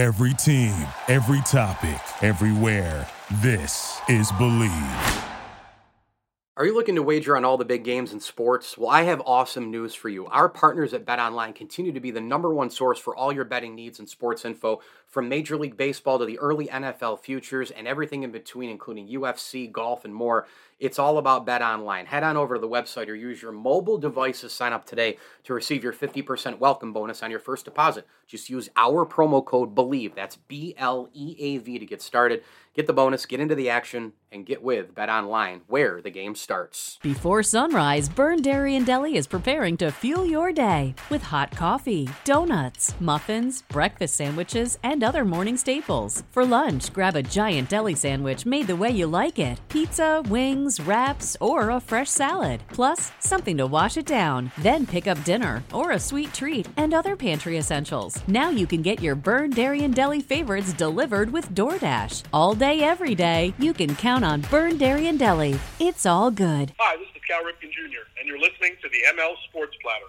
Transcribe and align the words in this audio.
Every 0.00 0.32
team, 0.32 0.74
every 1.08 1.42
topic, 1.42 2.00
everywhere. 2.22 3.06
This 3.42 4.00
is 4.08 4.32
Bleav. 4.32 5.26
Are 6.56 6.64
you 6.64 6.74
looking 6.74 6.94
to 6.94 7.02
wager 7.02 7.36
on 7.36 7.44
all 7.44 7.58
the 7.58 7.66
big 7.66 7.84
games 7.84 8.14
in 8.14 8.20
sports? 8.20 8.78
Well, 8.78 8.88
I 8.88 9.02
have 9.02 9.20
awesome 9.26 9.70
news 9.70 9.94
for 9.94 10.08
you. 10.08 10.24
Our 10.28 10.48
partners 10.48 10.94
at 10.94 11.04
BetOnline 11.04 11.54
continue 11.54 11.92
to 11.92 12.00
be 12.00 12.10
the 12.10 12.20
number 12.22 12.54
one 12.54 12.70
source 12.70 12.98
for 12.98 13.14
all 13.14 13.30
your 13.30 13.44
betting 13.44 13.74
needs 13.74 13.98
and 13.98 14.08
sports 14.08 14.46
info, 14.46 14.80
from 15.06 15.28
Major 15.28 15.58
League 15.58 15.76
Baseball 15.76 16.18
to 16.18 16.24
the 16.24 16.38
early 16.38 16.68
NFL 16.68 17.20
futures 17.20 17.70
and 17.70 17.86
everything 17.86 18.22
in 18.22 18.30
between, 18.30 18.70
including 18.70 19.06
UFC, 19.06 19.70
golf, 19.70 20.06
and 20.06 20.14
more. 20.14 20.46
It's 20.80 20.98
all 20.98 21.18
about 21.18 21.46
BetOnline. 21.46 22.06
Head 22.06 22.24
on 22.24 22.38
over 22.38 22.54
to 22.54 22.60
the 22.60 22.66
website 22.66 23.08
or 23.08 23.14
use 23.14 23.42
your 23.42 23.52
mobile 23.52 23.98
device 23.98 24.40
to 24.40 24.48
sign 24.48 24.72
up 24.72 24.86
today 24.86 25.18
to 25.44 25.52
receive 25.52 25.84
your 25.84 25.92
50% 25.92 26.58
welcome 26.58 26.94
bonus 26.94 27.22
on 27.22 27.30
your 27.30 27.38
first 27.38 27.66
deposit. 27.66 28.06
Just 28.26 28.48
use 28.48 28.70
our 28.76 29.04
promo 29.04 29.44
code 29.44 29.74
BLEAV. 29.74 30.14
That's 30.14 30.36
B 30.36 30.74
L 30.78 31.10
E 31.12 31.36
A 31.38 31.58
V 31.58 31.78
to 31.78 31.84
get 31.84 32.00
started. 32.00 32.42
Get 32.72 32.86
the 32.86 32.92
bonus, 32.92 33.26
get 33.26 33.40
into 33.40 33.56
the 33.56 33.68
action, 33.68 34.12
and 34.30 34.46
get 34.46 34.62
with 34.62 34.94
Bet 34.94 35.08
Online, 35.08 35.62
where 35.66 36.00
the 36.00 36.08
game 36.08 36.36
starts. 36.36 37.00
Before 37.02 37.42
sunrise, 37.42 38.08
Byrne 38.08 38.42
Dairy 38.42 38.76
and 38.76 38.86
Deli 38.86 39.16
is 39.16 39.26
preparing 39.26 39.76
to 39.78 39.90
fuel 39.90 40.24
your 40.24 40.52
day 40.52 40.94
with 41.10 41.20
hot 41.20 41.50
coffee, 41.50 42.08
donuts, 42.24 42.94
muffins, 43.00 43.62
breakfast 43.62 44.14
sandwiches, 44.14 44.78
and 44.84 45.02
other 45.02 45.24
morning 45.24 45.56
staples. 45.56 46.22
For 46.30 46.46
lunch, 46.46 46.92
grab 46.92 47.16
a 47.16 47.24
giant 47.24 47.68
deli 47.68 47.96
sandwich 47.96 48.46
made 48.46 48.68
the 48.68 48.76
way 48.76 48.90
you 48.90 49.08
like 49.08 49.40
it 49.40 49.58
pizza, 49.68 50.22
wings, 50.28 50.69
wraps, 50.78 51.36
or 51.40 51.70
a 51.70 51.80
fresh 51.80 52.10
salad. 52.10 52.62
Plus, 52.68 53.10
something 53.18 53.56
to 53.56 53.66
wash 53.66 53.96
it 53.96 54.04
down. 54.06 54.52
Then 54.58 54.86
pick 54.86 55.06
up 55.06 55.24
dinner 55.24 55.64
or 55.72 55.92
a 55.92 55.98
sweet 55.98 56.34
treat 56.34 56.68
and 56.76 56.92
other 56.92 57.16
pantry 57.16 57.56
essentials. 57.56 58.22
Now 58.28 58.50
you 58.50 58.66
can 58.66 58.82
get 58.82 59.00
your 59.00 59.14
Byrne 59.14 59.50
Dairy 59.50 59.82
and 59.82 59.94
Deli 59.94 60.20
favorites 60.20 60.72
delivered 60.74 61.32
with 61.32 61.48
DoorDash. 61.54 62.24
All 62.32 62.54
day, 62.54 62.82
every 62.82 63.14
day, 63.14 63.54
you 63.58 63.72
can 63.72 63.96
count 63.96 64.24
on 64.24 64.42
Byrne 64.42 64.76
Dairy 64.76 65.08
and 65.08 65.18
Deli. 65.18 65.58
It's 65.80 66.04
all 66.06 66.30
good. 66.30 66.72
Hi, 66.78 66.96
this 66.98 67.08
is 67.08 67.22
Cal 67.26 67.42
Ripken 67.42 67.70
Jr., 67.72 68.04
and 68.18 68.28
you're 68.28 68.38
listening 68.38 68.76
to 68.82 68.88
the 68.88 69.02
ML 69.16 69.34
Sports 69.48 69.76
Platter. 69.82 70.06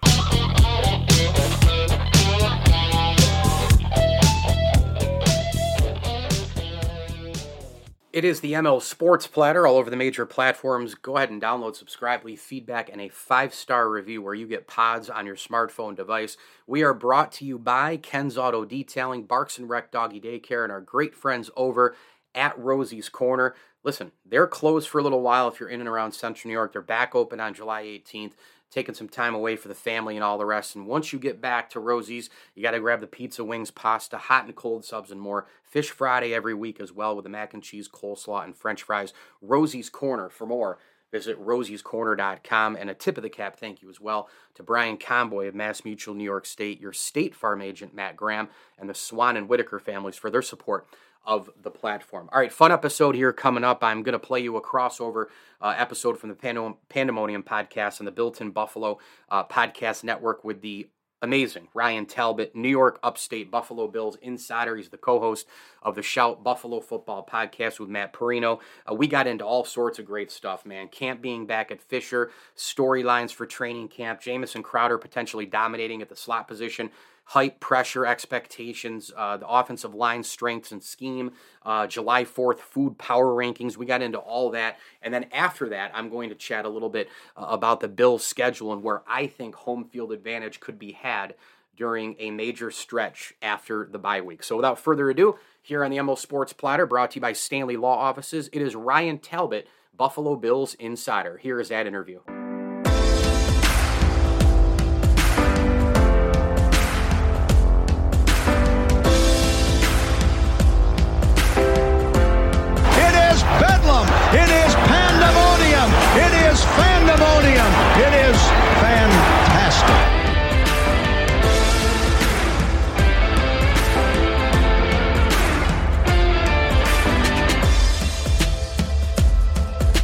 It 8.14 8.26
is 8.26 8.42
the 8.42 8.52
ML 8.52 8.82
Sports 8.82 9.26
Platter 9.26 9.66
all 9.66 9.78
over 9.78 9.90
the 9.90 9.96
major 9.96 10.26
platforms. 10.26 10.96
Go 10.96 11.16
ahead 11.16 11.30
and 11.30 11.42
download, 11.42 11.78
subscribe, 11.78 12.26
leave 12.26 12.42
feedback, 12.42 12.90
and 12.90 13.00
a 13.00 13.08
five 13.08 13.54
star 13.54 13.90
review 13.90 14.22
where 14.22 14.34
you 14.34 14.48
get 14.48 14.68
pods 14.68 15.10
on 15.10 15.26
your 15.26 15.38
smartphone 15.38 15.96
device. 15.96 16.36
We 16.68 16.84
are 16.84 16.94
brought 16.94 17.32
to 17.34 17.46
you 17.46 17.58
by 17.58 17.96
Ken's 17.96 18.38
Auto 18.38 18.66
Detailing, 18.66 19.24
Barks 19.24 19.58
and 19.58 19.70
Rec 19.70 19.92
Doggy 19.92 20.20
Daycare, 20.20 20.64
and 20.64 20.74
our 20.74 20.82
great 20.82 21.16
friends 21.16 21.50
over 21.56 21.96
at 22.36 22.60
Rosie's 22.60 23.08
Corner. 23.08 23.56
Listen, 23.82 24.12
they're 24.26 24.46
closed 24.46 24.90
for 24.90 25.00
a 25.00 25.04
little 25.04 25.22
while 25.22 25.48
if 25.48 25.62
you're 25.62 25.70
in 25.70 25.80
and 25.80 25.88
around 25.88 26.12
Central 26.12 26.50
New 26.50 26.54
York. 26.54 26.74
They're 26.74 26.82
back 26.82 27.16
open 27.16 27.40
on 27.40 27.54
July 27.54 27.84
18th 27.84 28.34
taking 28.72 28.96
some 28.96 29.10
time 29.10 29.36
away 29.36 29.56
for 29.56 29.68
the 29.68 29.76
family 29.76 30.16
and 30.16 30.24
all 30.24 30.38
the 30.38 30.46
rest. 30.46 30.76
And 30.76 30.88
once 30.88 31.12
you 31.12 31.20
get 31.20 31.42
back 31.42 31.70
to 31.72 31.80
Rosie's, 31.80 32.30
you 32.56 32.64
got 32.64 32.72
to 32.72 32.80
grab 32.80 33.02
the 33.02 33.08
pizza, 33.08 33.44
wings, 33.44 33.70
pasta, 33.70 34.18
hot 34.18 34.46
and 34.46 34.56
cold 34.56 34.86
subs, 34.86 35.12
and 35.12 35.20
more. 35.20 35.46
Fish 35.64 35.92
Friday 35.92 36.34
every 36.34 36.54
week 36.54 36.80
as 36.80 36.92
well 36.92 37.16
with 37.16 37.24
the 37.24 37.30
mac 37.30 37.54
and 37.54 37.62
cheese, 37.62 37.88
coleslaw, 37.88 38.44
and 38.44 38.56
french 38.56 38.84
fries. 38.84 39.14
Rosie's 39.42 39.90
Corner 39.90 40.30
for 40.30 40.46
more. 40.46 40.80
Visit 41.12 41.38
rosiescorner.com. 41.46 42.78
And 42.78 42.90
a 42.90 42.94
tip 42.94 43.18
of 43.18 43.24
the 43.24 43.30
cap 43.30 43.60
thank 43.60 43.82
you 43.82 43.90
as 43.90 44.00
well 44.00 44.30
to 44.56 44.64
Brian 44.64 44.98
Conboy 44.98 45.48
of 45.48 45.56
Mass 45.56 45.84
Mutual 45.84 46.16
New 46.16 46.24
York 46.24 46.46
State, 46.46 46.80
your 46.80 46.94
State 46.94 47.36
Farm 47.36 47.62
agent, 47.62 47.94
Matt 47.94 48.16
Graham, 48.16 48.48
and 48.80 48.90
the 48.90 48.94
Swan 48.94 49.36
and 49.36 49.50
Whitaker 49.50 49.80
families 49.80 50.16
for 50.16 50.30
their 50.30 50.42
support 50.42 50.88
of 51.26 51.50
the 51.62 51.72
platform. 51.72 52.30
All 52.32 52.40
right, 52.40 52.52
fun 52.52 52.72
episode 52.72 53.16
here 53.16 53.32
coming 53.32 53.64
up. 53.64 53.84
I'm 53.84 54.04
going 54.04 54.14
to 54.14 54.20
play 54.20 54.40
you 54.40 54.58
a 54.58 54.62
crossover 54.62 55.26
uh, 55.62 55.76
episode 55.78 56.18
from 56.18 56.30
the 56.30 56.36
Pandem- 56.36 56.78
Pandemonium 56.90 57.44
podcast 57.44 58.00
and 58.00 58.08
the 58.08 58.12
Built 58.12 58.42
in 58.42 58.52
Buffalo 58.52 59.00
uh, 59.30 59.44
podcast 59.44 60.04
network 60.04 60.44
with 60.44 60.62
the 60.62 60.90
amazing 61.22 61.68
Ryan 61.74 62.06
Talbot, 62.06 62.56
New 62.56 62.70
York 62.70 63.00
Upstate 63.04 63.52
Buffalo 63.52 63.88
Bills 63.88 64.18
insider. 64.22 64.76
He's 64.76 64.90
the 64.90 64.98
co-host 64.98 65.48
of 65.84 65.96
the 65.96 66.02
Shout 66.02 66.44
Buffalo 66.44 66.80
Football 66.80 67.28
podcast 67.32 67.80
with 67.80 67.90
Matt 67.90 68.14
Parrino. 68.14 68.60
Uh, 68.90 68.96
we 68.96 69.08
got 69.08 69.28
into 69.28 69.46
all 69.46 69.64
sorts 69.64 70.00
of 70.00 70.06
great 70.06 70.32
stuff, 70.32 70.66
man. 70.66 70.88
Camp 70.88 71.22
being 71.22 71.46
back 71.46 71.72
at 71.72 71.82
Fisher, 71.82 72.32
storylines 72.58 73.32
for 73.32 73.46
training 73.46 73.90
camp, 73.90 74.22
Jamison 74.22 74.64
Crowder 74.64 74.98
potentially 74.98 75.46
dominating 75.46 76.02
at 76.02 76.10
the 76.10 76.16
slot 76.16 76.48
position 76.48 76.90
hype, 77.26 77.60
pressure, 77.60 78.06
expectations, 78.06 79.12
uh, 79.16 79.38
the 79.38 79.48
offensive 79.48 79.96
line 79.96 80.24
strengths 80.24 80.72
and 80.72 80.84
scheme, 80.84 81.32
uh, 81.66 81.88
July 81.88 82.26
4th 82.26 82.60
food 82.60 82.98
power 82.98 83.28
rankings. 83.28 83.78
We 83.78 83.86
got 83.86 84.02
into 84.02 84.18
all 84.18 84.50
that. 84.52 84.78
And 85.02 85.14
then 85.14 85.28
after 85.32 85.70
that, 85.70 85.92
I'm 85.94 86.10
going 86.10 86.30
to 86.30 86.36
chat 86.36 86.66
a 86.66 86.70
little 86.70 86.90
bit 86.90 87.10
uh, 87.38 87.46
about 87.50 87.80
the 87.80 87.88
Bills' 87.88 88.26
schedule 88.26 88.74
and 88.74 88.84
where 88.84 89.02
I 89.08 89.28
think 89.28 89.56
home 89.56 89.86
field 89.86 90.12
advantage 90.12 90.60
could 90.60 90.78
be 90.78 90.92
had 90.92 91.36
during 91.78 92.16
a 92.20 92.32
major 92.32 92.70
stretch 92.70 93.34
after 93.42 93.88
the 93.92 94.00
bye 94.00 94.22
week. 94.22 94.44
So 94.44 94.56
without 94.56 94.78
further 94.78 95.10
ado, 95.10 95.38
here 95.62 95.84
on 95.84 95.92
the 95.92 95.98
ML 95.98 96.18
Sports 96.18 96.54
Platter, 96.54 96.86
brought 96.86 97.12
to 97.12 97.16
you 97.16 97.22
by 97.22 97.34
Stanley 97.34 97.78
Law 97.78 97.98
Offices, 97.98 98.50
it 98.52 98.62
is 98.62 98.76
Ryan 98.76 99.20
Talbot, 99.20 99.68
Buffalo 99.96 100.36
Bills 100.36 100.74
Insider. 100.76 101.38
Here 101.38 101.60
is 101.60 101.70
that 101.70 101.88
interview. 101.88 102.20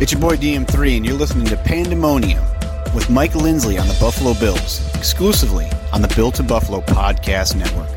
It's 0.08 0.14
your 0.14 0.22
boy 0.22 0.38
DM3, 0.38 0.96
and 0.96 1.06
you're 1.06 1.16
listening 1.16 1.48
to 1.48 1.58
Pandemonium 1.58 2.42
with 2.96 3.10
Mike 3.10 3.36
Lindsley 3.36 3.78
on 3.78 3.90
the 3.90 3.98
Buffalo 4.00 4.34
Bills, 4.36 4.80
exclusively 4.96 5.68
on 5.92 6.02
the 6.02 6.08
Built 6.16 6.36
to 6.36 6.44
Buffalo 6.44 6.80
Podcast 6.80 7.58
Network. 7.58 7.90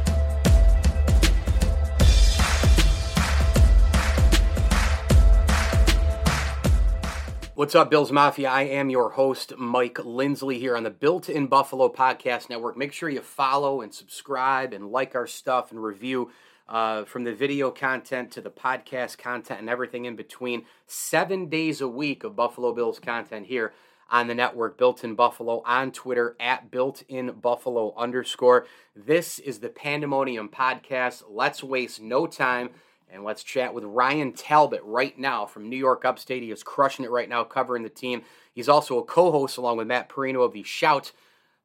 What's 7.55 7.77
up, 7.77 7.91
Bills 7.91 8.11
Mafia? 8.11 8.51
I 8.51 8.63
am 8.63 8.91
your 8.91 9.11
host, 9.11 9.57
Mike 9.57 10.05
Lindsley, 10.05 10.59
here 10.59 10.77
on 10.77 10.83
the 10.83 10.91
Built 10.91 11.29
in 11.29 11.47
Buffalo 11.47 11.89
Podcast 11.89 12.51
Network. 12.51 12.77
Make 12.77 12.93
sure 12.93 13.09
you 13.09 13.21
follow 13.21 13.83
and 13.83 13.95
subscribe 13.95 14.73
and 14.73 14.91
like 14.91 15.15
our 15.15 15.29
stuff 15.29 15.71
and 15.71 15.81
review 15.81 16.33
uh, 16.71 17.05
from 17.05 17.25
the 17.25 17.35
video 17.35 17.71
content 17.71 18.31
to 18.31 18.41
the 18.41 18.51
podcast 18.51 19.19
content 19.19 19.61
and 19.61 19.69
everything 19.69 20.05
in 20.05 20.15
between. 20.15 20.65
Seven 20.87 21.49
days 21.49 21.81
a 21.81 21.89
week 21.89 22.23
of 22.23 22.37
Buffalo 22.37 22.73
Bills 22.73 23.01
content 23.01 23.47
here 23.47 23.73
on 24.09 24.29
the 24.29 24.35
network, 24.35 24.79
Built 24.79 25.03
in 25.03 25.17
Buffalo, 25.17 25.63
on 25.67 25.91
Twitter 25.91 26.37
at 26.39 26.71
Built 26.71 27.03
in 27.09 27.33
Buffalo 27.33 27.93
underscore. 27.97 28.67
This 28.95 29.41
is 29.41 29.59
the 29.59 29.69
Pandemonium 29.69 30.49
Podcast. 30.49 31.25
Let's 31.29 31.63
waste 31.63 32.01
no 32.01 32.27
time. 32.27 32.71
And 33.13 33.25
let's 33.25 33.43
chat 33.43 33.75
with 33.75 33.83
Ryan 33.83 34.33
Talbot 34.33 34.83
right 34.85 35.19
now 35.19 35.45
from 35.45 35.69
New 35.69 35.77
York 35.77 36.05
Upstate. 36.05 36.45
He 36.45 36.53
is 36.53 36.63
crushing 36.63 37.05
it 37.05 37.11
right 37.11 37.29
now, 37.29 37.43
covering 37.43 37.83
the 37.83 37.89
team. 37.89 38.23
He's 38.55 38.69
also 38.69 38.99
a 38.99 39.05
co 39.05 39.33
host 39.33 39.59
along 39.59 39.79
with 39.79 39.89
Matt 39.89 40.09
Parrino 40.09 40.43
of 40.43 40.53
the 40.53 40.63
Shout 40.63 41.11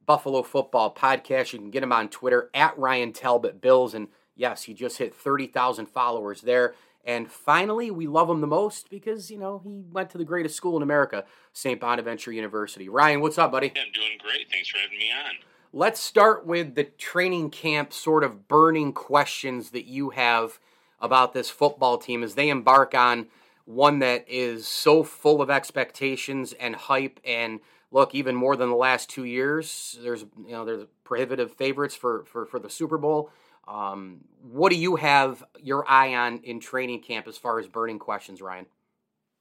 Buffalo 0.07 0.41
Football 0.41 0.95
Podcast. 0.95 1.53
You 1.53 1.59
can 1.59 1.69
get 1.69 1.83
him 1.83 1.91
on 1.91 2.09
Twitter 2.09 2.49
at 2.55 2.75
Ryan 2.79 3.13
Talbot 3.13 3.61
Bills. 3.61 3.93
And 3.93 4.07
yes, 4.35 4.63
he 4.63 4.73
just 4.73 4.97
hit 4.97 5.13
30,000 5.13 5.87
followers 5.87 6.41
there. 6.41 6.75
And 7.03 7.31
finally, 7.31 7.91
we 7.91 8.07
love 8.07 8.29
him 8.29 8.41
the 8.41 8.47
most 8.47 8.89
because, 8.89 9.29
you 9.29 9.37
know, 9.37 9.61
he 9.63 9.83
went 9.91 10.09
to 10.11 10.17
the 10.17 10.25
greatest 10.25 10.55
school 10.55 10.75
in 10.75 10.81
America, 10.81 11.25
St. 11.53 11.79
Bonaventure 11.79 12.31
University. 12.31 12.89
Ryan, 12.89 13.21
what's 13.21 13.37
up, 13.37 13.51
buddy? 13.51 13.67
I'm 13.67 13.91
doing 13.93 14.17
great. 14.19 14.49
Thanks 14.49 14.69
for 14.69 14.79
having 14.79 14.97
me 14.97 15.11
on. 15.11 15.35
Let's 15.71 15.99
start 15.99 16.47
with 16.47 16.73
the 16.73 16.85
training 16.85 17.51
camp 17.51 17.93
sort 17.93 18.23
of 18.23 18.47
burning 18.47 18.93
questions 18.93 19.69
that 19.71 19.85
you 19.85 20.11
have 20.11 20.59
about 20.99 21.33
this 21.33 21.49
football 21.49 21.97
team 21.97 22.23
as 22.23 22.35
they 22.35 22.49
embark 22.49 22.95
on 22.95 23.27
one 23.65 23.99
that 23.99 24.25
is 24.27 24.67
so 24.67 25.03
full 25.03 25.41
of 25.41 25.49
expectations 25.49 26.53
and 26.53 26.75
hype 26.75 27.19
and 27.25 27.59
look 27.91 28.15
even 28.15 28.35
more 28.35 28.55
than 28.55 28.69
the 28.69 28.75
last 28.75 29.09
two 29.09 29.23
years 29.23 29.97
there's 30.01 30.21
you 30.45 30.51
know 30.51 30.65
there's 30.65 30.85
prohibitive 31.03 31.51
favorites 31.51 31.95
for 31.95 32.23
for, 32.25 32.45
for 32.45 32.59
the 32.59 32.69
super 32.69 32.97
bowl 32.97 33.31
um, 33.67 34.21
what 34.41 34.69
do 34.71 34.77
you 34.77 34.95
have 34.95 35.43
your 35.61 35.89
eye 35.89 36.13
on 36.15 36.39
in 36.43 36.59
training 36.59 37.01
camp 37.01 37.27
as 37.27 37.37
far 37.37 37.59
as 37.59 37.67
burning 37.67 37.99
questions 37.99 38.41
ryan 38.41 38.65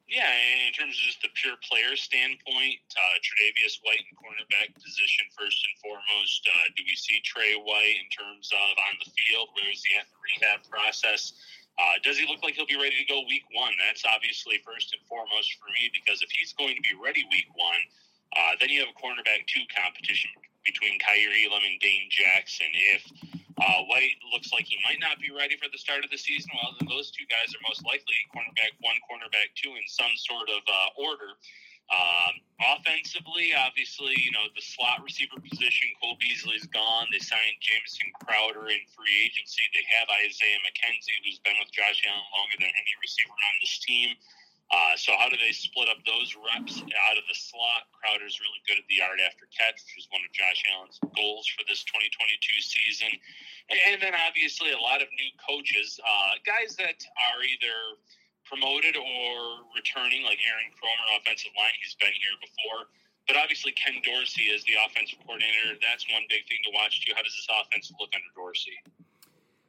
Yeah, 0.08 0.28
in 0.66 0.72
terms 0.72 0.96
of 0.96 1.02
just 1.04 1.22
the 1.22 1.32
pure 1.32 1.56
player 1.64 1.96
standpoint, 1.96 2.76
uh, 2.92 3.16
Tre'Davious 3.24 3.80
White 3.84 4.04
in 4.04 4.12
cornerback 4.20 4.76
position 4.76 5.24
first 5.32 5.64
and 5.64 5.74
foremost. 5.80 6.44
Uh, 6.44 6.66
do 6.76 6.84
we 6.84 6.92
see 6.94 7.24
Trey 7.24 7.56
White 7.56 7.96
in 8.00 8.08
terms 8.12 8.52
of 8.52 8.72
on 8.76 8.94
the 9.00 9.08
field? 9.16 9.48
Where 9.56 9.70
is 9.72 9.80
he 9.80 9.96
at 9.96 10.04
the 10.12 10.18
rehab 10.20 10.60
process? 10.68 11.32
Uh, 11.78 11.98
does 12.04 12.20
he 12.20 12.28
look 12.28 12.44
like 12.44 12.54
he'll 12.54 12.68
be 12.70 12.78
ready 12.78 12.94
to 12.94 13.08
go 13.08 13.24
week 13.26 13.48
one? 13.56 13.72
That's 13.80 14.04
obviously 14.06 14.62
first 14.62 14.94
and 14.94 15.02
foremost 15.08 15.50
for 15.58 15.72
me 15.74 15.90
because 15.90 16.22
if 16.22 16.30
he's 16.30 16.52
going 16.54 16.76
to 16.76 16.84
be 16.84 16.94
ready 16.94 17.26
week 17.32 17.50
one, 17.56 17.82
uh, 18.36 18.54
then 18.60 18.70
you 18.70 18.78
have 18.84 18.92
a 18.92 18.98
cornerback 19.00 19.48
two 19.50 19.64
competition 19.72 20.30
between 20.62 21.00
Kaiir 21.02 21.32
Elam 21.48 21.64
and 21.66 21.80
Dane 21.80 22.06
Jackson. 22.10 22.70
If 22.94 23.02
uh, 23.58 23.80
White 23.86 24.18
looks 24.34 24.50
like 24.52 24.66
he 24.66 24.78
might 24.82 24.98
not 24.98 25.22
be 25.22 25.30
ready 25.30 25.54
for 25.54 25.70
the 25.70 25.78
start 25.78 26.02
of 26.02 26.10
the 26.10 26.18
season. 26.18 26.50
Well, 26.58 26.74
then 26.78 26.90
those 26.90 27.14
two 27.14 27.26
guys 27.30 27.54
are 27.54 27.62
most 27.68 27.86
likely 27.86 28.18
cornerback 28.34 28.74
one, 28.82 28.98
cornerback 29.06 29.54
two 29.54 29.70
in 29.78 29.86
some 29.86 30.10
sort 30.16 30.50
of 30.50 30.62
uh, 30.66 30.90
order. 30.98 31.38
Um, 31.92 32.40
offensively, 32.80 33.52
obviously, 33.52 34.16
you 34.16 34.32
know, 34.32 34.48
the 34.56 34.64
slot 34.64 35.04
receiver 35.04 35.36
position, 35.36 35.92
Cole 36.00 36.16
Beasley's 36.16 36.64
gone. 36.72 37.12
They 37.12 37.20
signed 37.20 37.60
Jamison 37.60 38.08
Crowder 38.24 38.72
in 38.72 38.80
free 38.96 39.14
agency. 39.28 39.62
They 39.76 39.84
have 40.00 40.08
Isaiah 40.24 40.64
McKenzie, 40.64 41.20
who's 41.22 41.44
been 41.44 41.54
with 41.60 41.70
Josh 41.76 42.00
Allen 42.08 42.24
longer 42.32 42.56
than 42.56 42.72
any 42.72 42.94
receiver 43.04 43.36
on 43.36 43.54
this 43.60 43.76
team. 43.84 44.16
Uh, 44.72 44.96
so 44.96 45.12
how 45.20 45.28
do 45.28 45.36
they 45.36 45.52
split 45.52 45.92
up 45.92 46.00
those 46.08 46.32
reps 46.34 46.80
out 46.80 47.16
of 47.20 47.24
the 47.28 47.36
slot? 47.36 47.86
Crowder's 47.92 48.40
really 48.40 48.60
good 48.64 48.80
at 48.80 48.86
the 48.88 48.96
yard 48.98 49.20
after 49.20 49.44
catch, 49.52 49.76
which 49.84 50.00
is 50.00 50.08
one 50.08 50.24
of 50.24 50.32
Josh 50.32 50.64
Allen's 50.72 50.98
goals 51.12 51.44
for 51.52 51.62
this 51.68 51.84
2022 51.84 52.64
season. 52.64 53.12
And, 53.70 54.00
then 54.00 54.16
obviously 54.16 54.72
a 54.72 54.80
lot 54.80 55.04
of 55.04 55.08
new 55.14 55.32
coaches, 55.40 56.00
uh, 56.00 56.40
guys 56.44 56.76
that 56.80 56.96
are 57.16 57.40
either 57.44 58.00
promoted 58.44 58.96
or 58.96 59.64
returning, 59.72 60.24
like 60.24 60.40
Aaron 60.44 60.72
Kromer, 60.76 61.06
offensive 61.20 61.52
line. 61.56 61.72
He's 61.80 61.96
been 61.96 62.12
here 62.12 62.36
before. 62.40 62.88
But 63.26 63.36
obviously, 63.40 63.72
Ken 63.72 64.00
Dorsey 64.04 64.52
is 64.52 64.64
the 64.64 64.76
offensive 64.84 65.18
coordinator. 65.24 65.80
That's 65.80 66.04
one 66.12 66.22
big 66.28 66.44
thing 66.44 66.60
to 66.68 66.70
watch 66.76 67.04
too. 67.04 67.12
How 67.16 67.22
does 67.22 67.32
this 67.32 67.48
offense 67.48 67.92
look 68.00 68.10
under 68.12 68.28
Dorsey? 68.36 68.76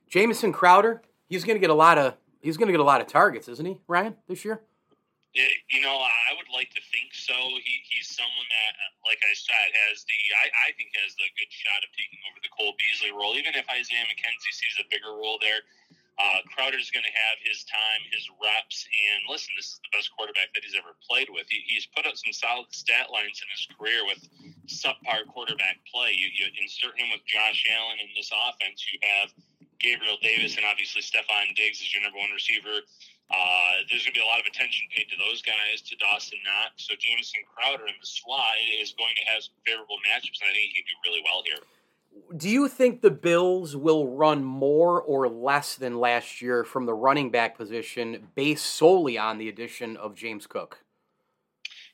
Jamison 0.09 0.51
Crowder, 0.51 1.01
he's 1.27 1.43
going 1.43 1.55
to 1.55 1.61
get 1.61 1.69
a 1.69 1.75
lot 1.75 1.97
of 1.97 2.15
he's 2.41 2.57
going 2.57 2.67
to 2.67 2.73
get 2.73 2.81
a 2.81 2.87
lot 2.87 3.01
of 3.01 3.07
targets, 3.07 3.47
isn't 3.47 3.65
he, 3.65 3.77
Ryan, 3.87 4.15
this 4.27 4.43
year? 4.43 4.61
It, 5.35 5.67
you 5.67 5.83
know, 5.83 5.99
I 5.99 6.31
would 6.39 6.47
like 6.47 6.71
to 6.71 6.83
think 6.95 7.11
so. 7.11 7.35
He, 7.35 7.83
he's 7.91 8.07
someone 8.07 8.47
that, 8.47 8.73
like 9.03 9.19
I 9.19 9.35
said, 9.35 9.67
has 9.91 10.07
the 10.07 10.17
I, 10.31 10.47
I 10.63 10.69
think 10.79 10.95
has 11.03 11.11
the 11.19 11.27
good 11.35 11.51
shot 11.51 11.83
of 11.83 11.91
taking 11.91 12.23
over 12.31 12.39
the 12.39 12.51
Cole 12.55 12.71
Beasley 12.79 13.11
role. 13.11 13.35
Even 13.35 13.51
if 13.51 13.67
Isaiah 13.67 14.07
McKenzie 14.07 14.55
sees 14.55 14.79
a 14.79 14.87
bigger 14.87 15.11
role 15.11 15.35
there, 15.43 15.67
uh, 16.15 16.39
Crowder's 16.47 16.87
going 16.95 17.03
to 17.03 17.11
have 17.11 17.35
his 17.43 17.67
time, 17.67 17.99
his 18.07 18.23
reps, 18.39 18.87
and 18.87 19.27
listen, 19.27 19.51
this 19.59 19.75
is 19.75 19.83
the 19.83 19.91
best 19.91 20.07
quarterback 20.15 20.55
that 20.55 20.63
he's 20.63 20.79
ever 20.79 20.95
played 21.03 21.27
with. 21.27 21.43
He, 21.51 21.59
he's 21.67 21.83
put 21.91 22.07
up 22.07 22.15
some 22.15 22.31
solid 22.31 22.71
stat 22.71 23.11
lines 23.11 23.43
in 23.43 23.47
his 23.51 23.67
career 23.75 24.07
with 24.07 24.23
subpar 24.71 25.27
quarterback 25.27 25.83
play. 25.83 26.15
You, 26.15 26.31
you 26.31 26.47
insert 26.55 26.95
him 26.95 27.11
with 27.11 27.27
Josh 27.27 27.67
Allen 27.67 27.99
in 27.99 28.07
this 28.15 28.31
offense, 28.31 28.87
you 28.87 29.03
have 29.03 29.35
Gabriel 29.83 30.15
Davis 30.23 30.55
and 30.55 30.63
obviously 30.63 31.03
Stefon 31.03 31.51
Diggs 31.59 31.83
as 31.83 31.91
your 31.91 32.01
number 32.03 32.19
one 32.23 32.31
receiver. 32.31 32.87
Uh, 33.31 33.81
there's 33.89 34.05
going 34.05 34.13
to 34.13 34.19
be 34.21 34.25
a 34.25 34.29
lot 34.29 34.39
of 34.39 34.45
attention 34.45 34.85
paid 34.93 35.09
to 35.09 35.17
those 35.17 35.41
guys, 35.41 35.81
to 35.81 35.97
Dawson 35.97 36.37
Knox. 36.45 36.85
So 36.85 36.93
Jamison 36.99 37.41
Crowder 37.49 37.89
in 37.89 37.97
the 37.97 38.05
slot 38.05 38.53
is 38.79 38.93
going 38.93 39.13
to 39.17 39.25
have 39.33 39.41
some 39.41 39.57
favorable 39.65 39.97
matchups, 40.05 40.41
and 40.41 40.49
I 40.49 40.53
think 40.53 40.69
he 40.69 40.83
can 40.83 40.85
do 40.85 40.97
really 41.09 41.23
well 41.25 41.41
here. 41.41 41.61
Do 42.37 42.47
you 42.47 42.69
think 42.69 43.01
the 43.01 43.11
Bills 43.11 43.75
will 43.75 44.07
run 44.07 44.43
more 44.43 45.01
or 45.01 45.27
less 45.27 45.75
than 45.75 45.99
last 45.99 46.41
year 46.41 46.63
from 46.63 46.85
the 46.85 46.93
running 46.93 47.29
back 47.29 47.57
position 47.57 48.29
based 48.35 48.65
solely 48.65 49.17
on 49.17 49.37
the 49.37 49.49
addition 49.49 49.97
of 49.97 50.15
James 50.15 50.47
Cook? 50.47 50.85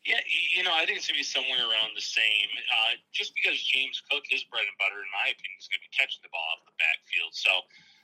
Yeah, 0.06 0.18
you 0.58 0.66
know, 0.66 0.74
I 0.74 0.86
think 0.86 0.98
it's 0.98 1.06
going 1.06 1.18
to 1.18 1.22
be 1.22 1.30
somewhere 1.30 1.62
around 1.62 1.94
the 1.94 2.02
same. 2.02 2.50
Uh, 2.74 2.98
just 3.14 3.38
because 3.38 3.62
James 3.62 4.02
Cook, 4.10 4.26
is 4.34 4.42
bread 4.50 4.66
and 4.66 4.78
butter, 4.82 4.98
in 4.98 5.10
my 5.14 5.30
opinion, 5.30 5.58
is 5.62 5.70
going 5.70 5.78
to 5.78 5.86
be 5.86 5.94
catching 5.94 6.26
the 6.26 6.34
ball 6.34 6.42
off 6.58 6.66
the 6.66 6.74
backfield. 6.82 7.34
So 7.38 7.54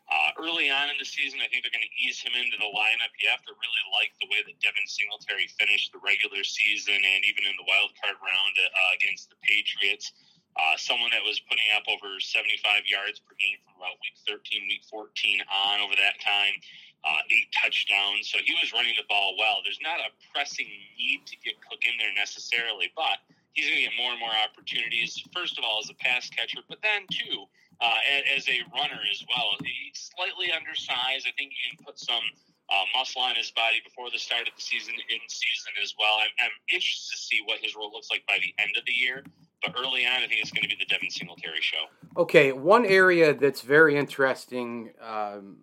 uh, 0.08 0.32
early 0.40 0.72
on 0.72 0.88
in 0.88 0.96
the 0.96 1.08
season, 1.08 1.44
I 1.44 1.52
think 1.52 1.68
they're 1.68 1.76
going 1.76 1.84
to 1.84 1.98
ease 2.00 2.24
him 2.24 2.32
into 2.32 2.56
the 2.56 2.72
lineup. 2.72 3.12
You 3.20 3.28
have 3.28 3.44
to 3.44 3.52
really 3.52 3.86
like 3.92 4.16
the 4.24 4.32
way 4.32 4.40
that 4.40 4.56
Devin 4.64 4.88
Singletary 4.88 5.52
finished 5.60 5.92
the 5.92 6.00
regular 6.00 6.48
season 6.48 6.96
and 6.96 7.22
even 7.28 7.44
in 7.44 7.56
the 7.60 7.68
wild 7.68 7.92
card 8.00 8.16
round 8.24 8.56
uh, 8.56 8.92
against 8.96 9.28
the 9.28 9.40
Patriots. 9.44 10.16
Uh, 10.56 10.80
someone 10.80 11.12
that 11.12 11.22
was 11.22 11.44
putting 11.46 11.68
up 11.76 11.86
over 11.92 12.18
75 12.18 12.88
yards 12.88 13.20
per 13.22 13.36
game 13.38 13.60
from 13.62 13.78
about 13.78 14.00
week 14.02 14.18
13, 14.26 14.66
week 14.66 14.82
14 14.90 15.44
on 15.44 15.84
over 15.84 15.94
that 16.00 16.18
time, 16.24 16.56
uh, 17.04 17.22
eight 17.30 17.52
touchdowns. 17.54 18.32
So 18.32 18.40
he 18.42 18.56
was 18.58 18.72
running 18.74 18.96
the 18.98 19.06
ball 19.12 19.36
well. 19.38 19.60
There's 19.62 19.84
not 19.84 20.02
a 20.02 20.10
pressing 20.34 20.66
need 20.98 21.28
to 21.30 21.36
get 21.44 21.60
Cook 21.62 21.84
in 21.86 22.00
there 22.00 22.16
necessarily, 22.16 22.90
but 22.96 23.22
he's 23.54 23.70
going 23.70 23.86
to 23.86 23.86
get 23.92 24.00
more 24.00 24.16
and 24.16 24.24
more 24.24 24.34
opportunities. 24.34 25.20
First 25.30 25.60
of 25.60 25.68
all, 25.68 25.84
as 25.84 25.92
a 25.92 25.98
pass 26.00 26.32
catcher, 26.32 26.64
but 26.66 26.80
then 26.82 27.06
too 27.12 27.46
uh, 27.82 28.36
as 28.36 28.48
a 28.48 28.60
runner 28.74 29.00
as 29.12 29.24
well. 29.28 29.56
He's 29.64 30.12
slightly 30.16 30.52
undersized. 30.52 31.28
I 31.28 31.34
think 31.38 31.54
you 31.54 31.76
can 31.76 31.86
put 31.86 32.00
some 32.00 32.24
uh, 32.70 32.84
muscle 32.96 33.22
on 33.22 33.36
his 33.36 33.52
body 33.52 33.78
before 33.84 34.10
the 34.12 34.20
start 34.20 34.48
of 34.48 34.56
the 34.56 34.62
season, 34.62 34.94
in 34.94 35.20
season 35.28 35.72
as 35.82 35.94
well. 36.00 36.18
I'm, 36.20 36.34
I'm 36.46 36.56
interested 36.74 37.16
to 37.16 37.22
see 37.22 37.40
what 37.46 37.60
his 37.62 37.76
role 37.76 37.92
looks 37.92 38.10
like 38.12 38.26
by 38.28 38.40
the 38.42 38.54
end 38.62 38.76
of 38.78 38.86
the 38.86 38.94
year. 38.94 39.24
But 39.64 39.76
early 39.78 40.06
on, 40.06 40.22
I 40.22 40.28
think 40.28 40.42
it's 40.42 40.52
going 40.52 40.64
to 40.64 40.70
be 40.70 40.76
the 40.78 40.86
Devin 40.86 41.10
Singletary 41.10 41.62
show. 41.62 41.86
Okay, 42.16 42.52
one 42.52 42.86
area 42.86 43.34
that's 43.34 43.62
very 43.62 43.98
interesting, 43.98 44.92
um, 45.02 45.58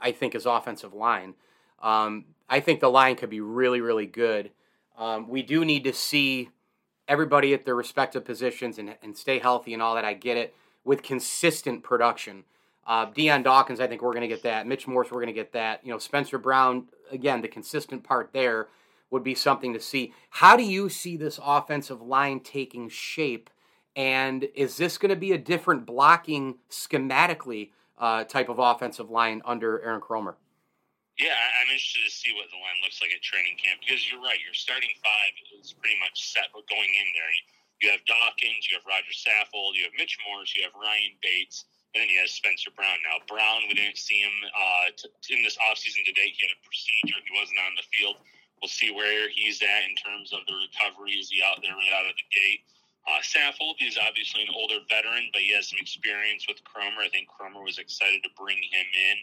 I 0.00 0.12
think, 0.12 0.34
is 0.34 0.44
offensive 0.44 0.92
line. 0.92 1.34
Um, 1.80 2.26
I 2.48 2.60
think 2.60 2.80
the 2.80 2.90
line 2.90 3.16
could 3.16 3.30
be 3.30 3.40
really, 3.40 3.80
really 3.80 4.06
good. 4.06 4.50
Um, 4.98 5.28
we 5.28 5.42
do 5.42 5.64
need 5.64 5.84
to 5.84 5.92
see 5.92 6.50
everybody 7.08 7.54
at 7.54 7.64
their 7.64 7.74
respective 7.74 8.24
positions 8.24 8.78
and, 8.78 8.96
and 9.02 9.16
stay 9.16 9.38
healthy 9.38 9.72
and 9.72 9.82
all 9.82 9.94
that. 9.94 10.04
I 10.04 10.12
get 10.12 10.36
it 10.36 10.54
with 10.84 11.02
consistent 11.02 11.82
production. 11.82 12.44
Uh, 12.86 13.06
Dion 13.06 13.42
Dawkins, 13.42 13.80
I 13.80 13.86
think 13.86 14.02
we're 14.02 14.12
going 14.12 14.22
to 14.22 14.28
get 14.28 14.42
that. 14.42 14.66
Mitch 14.66 14.86
Morse, 14.88 15.10
we're 15.10 15.20
going 15.20 15.26
to 15.28 15.32
get 15.32 15.52
that. 15.52 15.84
You 15.84 15.92
know, 15.92 15.98
Spencer 15.98 16.38
Brown, 16.38 16.88
again, 17.10 17.42
the 17.42 17.48
consistent 17.48 18.02
part 18.02 18.30
there 18.32 18.68
would 19.10 19.22
be 19.22 19.34
something 19.34 19.72
to 19.74 19.80
see. 19.80 20.12
How 20.30 20.56
do 20.56 20.62
you 20.62 20.88
see 20.88 21.16
this 21.16 21.38
offensive 21.42 22.00
line 22.00 22.40
taking 22.40 22.88
shape? 22.88 23.50
And 23.96 24.48
is 24.54 24.76
this 24.76 24.98
going 24.98 25.10
to 25.10 25.16
be 25.16 25.32
a 25.32 25.38
different 25.38 25.84
blocking 25.84 26.58
schematically 26.70 27.70
uh, 27.98 28.24
type 28.24 28.48
of 28.48 28.58
offensive 28.58 29.10
line 29.10 29.42
under 29.44 29.82
Aaron 29.82 30.00
Kromer? 30.00 30.34
Yeah, 31.18 31.36
I'm 31.36 31.68
interested 31.68 32.00
to 32.06 32.10
see 32.10 32.32
what 32.32 32.48
the 32.48 32.56
line 32.56 32.80
looks 32.80 33.02
like 33.02 33.12
at 33.12 33.20
training 33.20 33.60
camp 33.60 33.84
because 33.84 34.00
you're 34.08 34.22
right. 34.22 34.40
Your 34.40 34.56
starting 34.56 34.88
five 35.04 35.60
is 35.60 35.76
pretty 35.76 36.00
much 36.00 36.32
set, 36.32 36.48
but 36.54 36.64
going 36.64 36.88
in 36.88 37.08
there, 37.12 37.28
you 37.80 37.88
have 37.90 38.04
Dawkins, 38.04 38.68
you 38.68 38.76
have 38.76 38.84
Roger 38.84 39.12
Saffold, 39.12 39.76
you 39.76 39.88
have 39.88 39.96
Mitch 39.96 40.16
Morse, 40.28 40.52
you 40.56 40.62
have 40.64 40.76
Ryan 40.76 41.16
Bates, 41.24 41.64
and 41.94 42.04
then 42.04 42.08
you 42.12 42.20
have 42.20 42.30
Spencer 42.30 42.70
Brown. 42.70 43.00
Now, 43.02 43.24
Brown, 43.26 43.66
we 43.66 43.74
didn't 43.74 43.98
see 43.98 44.20
him 44.20 44.36
uh, 44.52 44.92
t- 44.94 45.34
in 45.34 45.42
this 45.42 45.56
offseason 45.58 46.04
today. 46.04 46.30
He 46.30 46.38
had 46.44 46.54
a 46.54 46.60
procedure. 46.62 47.18
He 47.24 47.32
wasn't 47.34 47.58
on 47.64 47.74
the 47.74 47.86
field. 47.90 48.20
We'll 48.60 48.70
see 48.70 48.92
where 48.92 49.32
he's 49.32 49.64
at 49.64 49.88
in 49.88 49.96
terms 49.96 50.36
of 50.36 50.44
the 50.44 50.54
recovery. 50.54 51.16
Is 51.16 51.32
he 51.32 51.40
out 51.40 51.64
there 51.64 51.72
right 51.72 51.96
out 51.96 52.04
of 52.04 52.14
the 52.14 52.28
gate? 52.28 52.62
Uh, 53.08 53.24
Saffold 53.24 53.80
is 53.80 53.96
obviously 53.96 54.44
an 54.44 54.52
older 54.52 54.84
veteran, 54.86 55.32
but 55.32 55.40
he 55.40 55.56
has 55.56 55.72
some 55.72 55.80
experience 55.80 56.44
with 56.46 56.60
Kromer. 56.68 57.00
I 57.00 57.08
think 57.08 57.32
Kromer 57.32 57.64
was 57.64 57.80
excited 57.80 58.22
to 58.22 58.30
bring 58.36 58.60
him 58.60 58.86
in. 58.92 59.16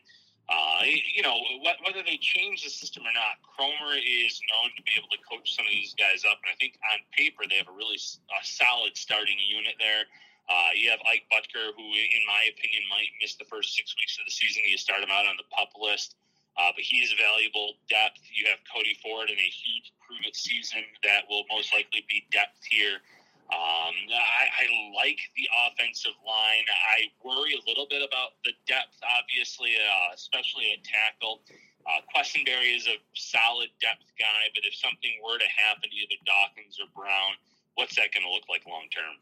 Uh, 0.47 0.79
you 0.87 1.19
know, 1.21 1.35
whether 1.59 1.99
they 2.07 2.15
change 2.23 2.63
the 2.63 2.71
system 2.71 3.03
or 3.03 3.11
not, 3.11 3.35
Kromer 3.43 3.99
is 3.99 4.39
known 4.47 4.71
to 4.79 4.83
be 4.87 4.95
able 4.95 5.11
to 5.11 5.19
coach 5.27 5.51
some 5.51 5.67
of 5.67 5.73
these 5.75 5.91
guys 5.99 6.23
up. 6.23 6.39
And 6.39 6.47
I 6.47 6.55
think 6.55 6.79
on 6.95 7.03
paper, 7.11 7.43
they 7.43 7.59
have 7.59 7.67
a 7.67 7.75
really 7.75 7.99
a 7.99 8.39
solid 8.47 8.95
starting 8.95 9.35
unit 9.43 9.75
there. 9.75 10.07
Uh, 10.47 10.71
you 10.71 10.87
have 10.87 11.03
Ike 11.03 11.27
Boettger, 11.27 11.75
who, 11.75 11.83
in 11.83 12.23
my 12.23 12.47
opinion, 12.47 12.87
might 12.87 13.11
miss 13.19 13.35
the 13.35 13.43
first 13.51 13.75
six 13.75 13.91
weeks 13.99 14.15
of 14.15 14.23
the 14.23 14.31
season. 14.31 14.63
You 14.63 14.79
start 14.79 15.03
him 15.03 15.11
out 15.11 15.27
on 15.27 15.35
the 15.35 15.43
pup 15.51 15.75
list, 15.75 16.15
uh, 16.55 16.71
but 16.71 16.87
he 16.87 17.03
is 17.03 17.11
valuable 17.19 17.75
depth. 17.91 18.23
You 18.31 18.47
have 18.47 18.63
Cody 18.71 18.95
Ford 19.03 19.27
in 19.27 19.35
a 19.35 19.51
huge 19.51 19.91
prove 19.99 20.23
it 20.23 20.39
season 20.39 20.87
that 21.03 21.27
will 21.27 21.43
most 21.51 21.75
likely 21.75 22.07
be 22.07 22.23
depth 22.31 22.63
here. 22.71 23.03
Um, 23.47 23.95
I, 24.11 24.43
I 24.51 24.65
like 24.91 25.23
the 25.39 25.47
offensive 25.67 26.19
line. 26.19 26.67
I 26.67 27.07
worry 27.23 27.55
a 27.55 27.63
little 27.63 27.87
bit 27.87 28.03
about 28.03 28.35
the 28.43 28.51
depth, 28.67 28.99
obviously, 29.07 29.71
uh, 29.79 30.11
especially 30.11 30.75
at 30.75 30.83
tackle. 30.83 31.39
Uh, 31.87 32.03
Quessenberry 32.11 32.75
is 32.75 32.91
a 32.91 32.99
solid 33.15 33.71
depth 33.79 34.11
guy, 34.19 34.51
but 34.51 34.67
if 34.67 34.75
something 34.75 35.15
were 35.23 35.39
to 35.39 35.47
happen 35.47 35.87
to 35.87 35.95
either 35.95 36.19
Dawkins 36.27 36.75
or 36.75 36.91
Brown, 36.91 37.39
what's 37.79 37.95
that 37.95 38.11
going 38.11 38.27
to 38.27 38.31
look 38.31 38.51
like 38.51 38.67
long 38.67 38.91
term? 38.91 39.15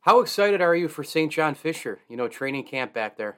How 0.00 0.24
excited 0.24 0.64
are 0.64 0.72
you 0.72 0.88
for 0.88 1.04
St. 1.04 1.28
John 1.28 1.52
Fisher? 1.52 2.00
You 2.08 2.16
know, 2.16 2.24
training 2.24 2.64
camp 2.64 2.96
back 2.96 3.20
there. 3.20 3.36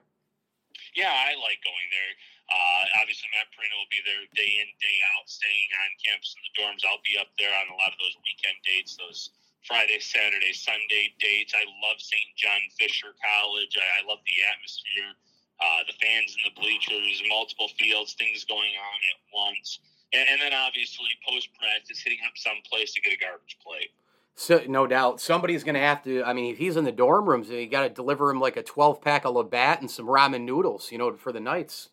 Yeah, 0.95 1.11
I 1.11 1.35
like 1.43 1.59
going 1.67 1.89
there. 1.91 2.13
Uh, 2.51 3.03
obviously, 3.03 3.27
Matt 3.35 3.51
Parrino 3.51 3.75
will 3.79 3.91
be 3.91 4.03
there 4.07 4.23
day 4.39 4.63
in, 4.63 4.71
day 4.79 4.99
out, 5.15 5.27
staying 5.27 5.71
on 5.83 5.91
campus 6.03 6.35
in 6.39 6.43
the 6.47 6.55
dorms. 6.55 6.83
I'll 6.87 7.03
be 7.03 7.19
up 7.19 7.31
there 7.39 7.51
on 7.51 7.71
a 7.71 7.77
lot 7.79 7.91
of 7.91 7.99
those 7.99 8.15
weekend 8.23 8.59
dates, 8.63 8.95
those 8.95 9.35
Friday, 9.67 10.01
Saturday, 10.01 10.53
Sunday 10.53 11.13
dates. 11.21 11.53
I 11.55 11.65
love 11.87 12.01
St. 12.01 12.31
John 12.37 12.61
Fisher 12.79 13.13
College. 13.21 13.77
I, 13.77 14.03
I 14.03 14.09
love 14.09 14.19
the 14.25 14.39
atmosphere, 14.49 15.13
uh, 15.61 15.85
the 15.87 15.97
fans 16.01 16.37
in 16.37 16.43
the 16.49 16.55
bleachers, 16.61 17.23
multiple 17.29 17.69
fields, 17.79 18.15
things 18.15 18.45
going 18.45 18.73
on 18.75 18.99
at 19.13 19.19
once. 19.35 19.81
and, 20.13 20.27
and 20.29 20.41
then 20.41 20.53
obviously 20.55 21.09
post 21.29 21.49
practice 21.59 22.01
hitting 22.03 22.19
up 22.27 22.33
some 22.37 22.57
place 22.71 22.93
to 22.95 23.01
get 23.01 23.13
a 23.13 23.19
garbage 23.19 23.59
plate. 23.65 23.91
So, 24.37 24.63
no 24.67 24.87
doubt, 24.87 25.21
somebody's 25.21 25.65
going 25.65 25.75
to 25.75 25.81
have 25.85 26.03
to. 26.05 26.23
I 26.25 26.33
mean, 26.33 26.51
if 26.53 26.59
he's 26.59 26.77
in 26.77 26.85
the 26.85 26.93
dorm 26.93 27.29
rooms, 27.29 27.51
you 27.51 27.67
got 27.69 27.83
to 27.83 27.91
deliver 27.91 28.31
him 28.31 28.41
like 28.41 28.57
a 28.57 28.63
twelve 28.63 29.03
pack 29.03 29.27
of 29.27 29.35
Labatt 29.35 29.81
and 29.81 29.91
some 29.91 30.07
ramen 30.07 30.43
noodles, 30.43 30.91
you 30.91 30.97
know, 30.97 31.13
for 31.15 31.31
the 31.33 31.41
nights. 31.41 31.91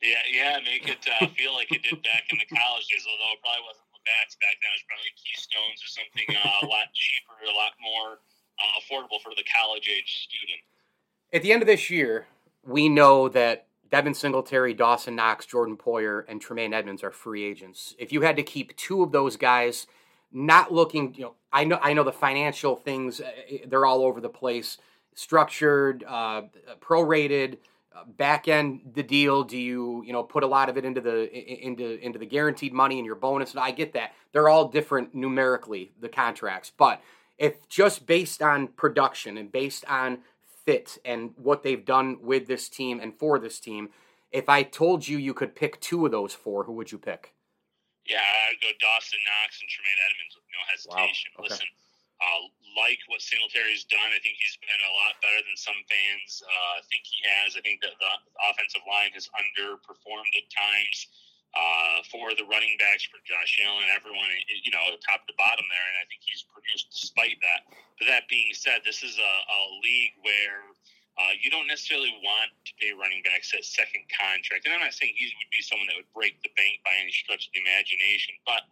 Yeah, 0.00 0.22
yeah, 0.32 0.58
make 0.64 0.88
it 0.88 1.04
uh, 1.20 1.26
feel 1.34 1.52
like 1.52 1.72
it 1.72 1.82
did 1.82 2.00
back 2.02 2.24
in 2.30 2.38
the 2.38 2.46
college 2.56 2.86
days. 2.86 3.04
Although 3.10 3.34
it 3.34 3.40
probably 3.42 3.64
wasn't 3.66 3.89
Labatt's 4.10 4.36
back 4.42 4.58
then; 4.58 4.70
it 4.70 4.82
was 4.82 4.86
probably 4.90 5.14
Keystones 5.14 5.78
or 5.82 5.90
something 5.94 6.26
uh, 6.34 6.66
a 6.66 6.68
lot 6.68 6.90
cheaper, 6.94 7.38
a 7.46 7.54
lot 7.54 7.72
more 7.78 8.18
uh, 8.58 8.80
affordable 8.80 9.22
for 9.22 9.30
the 9.36 9.44
college 9.46 9.88
age 9.88 10.26
student. 10.26 10.60
At 11.32 11.42
the 11.42 11.52
end 11.52 11.62
of 11.62 11.66
this 11.66 11.90
year, 11.90 12.26
we 12.64 12.88
know 12.88 13.28
that 13.28 13.66
Devin 13.90 14.14
Singletary, 14.14 14.74
Dawson 14.74 15.16
Knox, 15.16 15.46
Jordan 15.46 15.76
Poyer, 15.76 16.24
and 16.28 16.40
Tremaine 16.40 16.74
Edmunds 16.74 17.02
are 17.02 17.10
free 17.10 17.44
agents. 17.44 17.94
If 17.98 18.12
you 18.12 18.22
had 18.22 18.36
to 18.36 18.42
keep 18.42 18.76
two 18.76 19.02
of 19.02 19.12
those 19.12 19.36
guys, 19.36 19.86
not 20.32 20.72
looking, 20.72 21.14
you 21.14 21.22
know, 21.22 21.34
I 21.52 21.64
know, 21.64 21.78
I 21.82 21.92
know 21.92 22.04
the 22.04 22.12
financial 22.12 22.76
things; 22.76 23.20
uh, 23.20 23.30
they're 23.66 23.86
all 23.86 24.02
over 24.02 24.20
the 24.20 24.28
place, 24.28 24.78
structured, 25.14 26.04
uh, 26.06 26.42
prorated, 26.80 27.58
back 28.16 28.48
end 28.48 28.80
the 28.94 29.02
deal. 29.02 29.44
Do 29.44 29.58
you, 29.58 30.02
you 30.06 30.12
know, 30.12 30.22
put 30.22 30.42
a 30.42 30.46
lot 30.46 30.68
of 30.68 30.76
it 30.76 30.84
into 30.84 31.00
the 31.00 31.30
into 31.32 31.98
into 32.04 32.18
the 32.18 32.26
guaranteed 32.26 32.72
money 32.72 32.98
and 32.98 33.06
your 33.06 33.16
bonus? 33.16 33.52
And 33.52 33.60
I 33.60 33.70
get 33.70 33.92
that 33.94 34.14
they're 34.32 34.48
all 34.48 34.68
different 34.68 35.14
numerically 35.14 35.92
the 36.00 36.08
contracts, 36.08 36.72
but 36.76 37.02
if 37.38 37.68
just 37.68 38.06
based 38.06 38.42
on 38.42 38.68
production 38.68 39.38
and 39.38 39.50
based 39.50 39.84
on 39.88 40.18
fit 40.64 40.98
and 41.04 41.30
what 41.36 41.62
they've 41.62 41.84
done 41.84 42.18
with 42.20 42.46
this 42.46 42.68
team 42.68 43.00
and 43.00 43.18
for 43.18 43.38
this 43.38 43.58
team, 43.58 43.88
if 44.30 44.48
I 44.48 44.62
told 44.62 45.08
you 45.08 45.16
you 45.18 45.34
could 45.34 45.54
pick 45.54 45.80
two 45.80 46.04
of 46.04 46.12
those 46.12 46.34
four, 46.34 46.64
who 46.64 46.72
would 46.74 46.92
you 46.92 46.98
pick? 46.98 47.32
Yeah, 48.06 48.18
I'd 48.18 48.60
go 48.60 48.68
Dawson 48.78 49.18
Knox 49.24 49.60
and 49.60 49.68
Tremaine 49.68 50.00
Edmunds 50.04 50.34
with 50.36 50.44
no 50.52 50.60
hesitation. 50.70 51.30
Wow. 51.36 51.44
Okay. 51.44 51.54
Listen, 51.54 51.66
uh, 52.20 52.42
like 52.76 53.00
what 53.10 53.22
Singletary's 53.22 53.86
done, 53.86 54.10
I 54.14 54.20
think 54.22 54.38
he's 54.38 54.58
been 54.60 54.82
a 54.82 54.94
lot 55.04 55.18
better 55.22 55.42
than 55.42 55.58
some 55.58 55.78
fans 55.86 56.42
uh, 56.42 56.82
think 56.90 57.06
he 57.06 57.20
has. 57.26 57.58
I 57.58 57.62
think 57.62 57.82
that 57.82 57.96
the 57.98 58.12
offensive 58.50 58.84
line 58.86 59.10
has 59.14 59.30
underperformed 59.34 60.32
at 60.38 60.46
times 60.50 61.10
uh, 61.50 62.06
for 62.06 62.30
the 62.38 62.46
running 62.46 62.78
backs, 62.78 63.02
for 63.10 63.18
Josh 63.26 63.58
Allen, 63.66 63.90
everyone, 63.90 64.30
you 64.46 64.70
know, 64.70 64.94
top 65.02 65.26
to 65.26 65.34
bottom 65.34 65.66
there, 65.66 65.86
and 65.90 65.98
I 65.98 66.06
think 66.06 66.22
he's 66.22 66.46
produced 66.46 66.94
despite 66.94 67.38
that. 67.42 67.66
But 67.98 68.06
that 68.06 68.30
being 68.30 68.54
said, 68.54 68.86
this 68.86 69.02
is 69.02 69.18
a, 69.18 69.32
a 69.50 69.60
league 69.82 70.14
where 70.22 70.62
uh, 71.18 71.34
you 71.42 71.50
don't 71.50 71.66
necessarily 71.66 72.14
want 72.22 72.54
to 72.64 72.72
pay 72.78 72.94
running 72.94 73.20
backs 73.26 73.50
that 73.50 73.66
second 73.66 74.06
contract. 74.08 74.64
And 74.64 74.72
I'm 74.72 74.80
not 74.80 74.94
saying 74.94 75.12
he 75.18 75.26
would 75.26 75.52
be 75.52 75.60
someone 75.60 75.90
that 75.90 75.98
would 75.98 76.12
break 76.14 76.38
the 76.40 76.54
bank 76.54 76.80
by 76.86 76.94
any 77.02 77.10
stretch 77.10 77.50
of 77.50 77.52
the 77.52 77.60
imagination, 77.60 78.38
but 78.46 78.62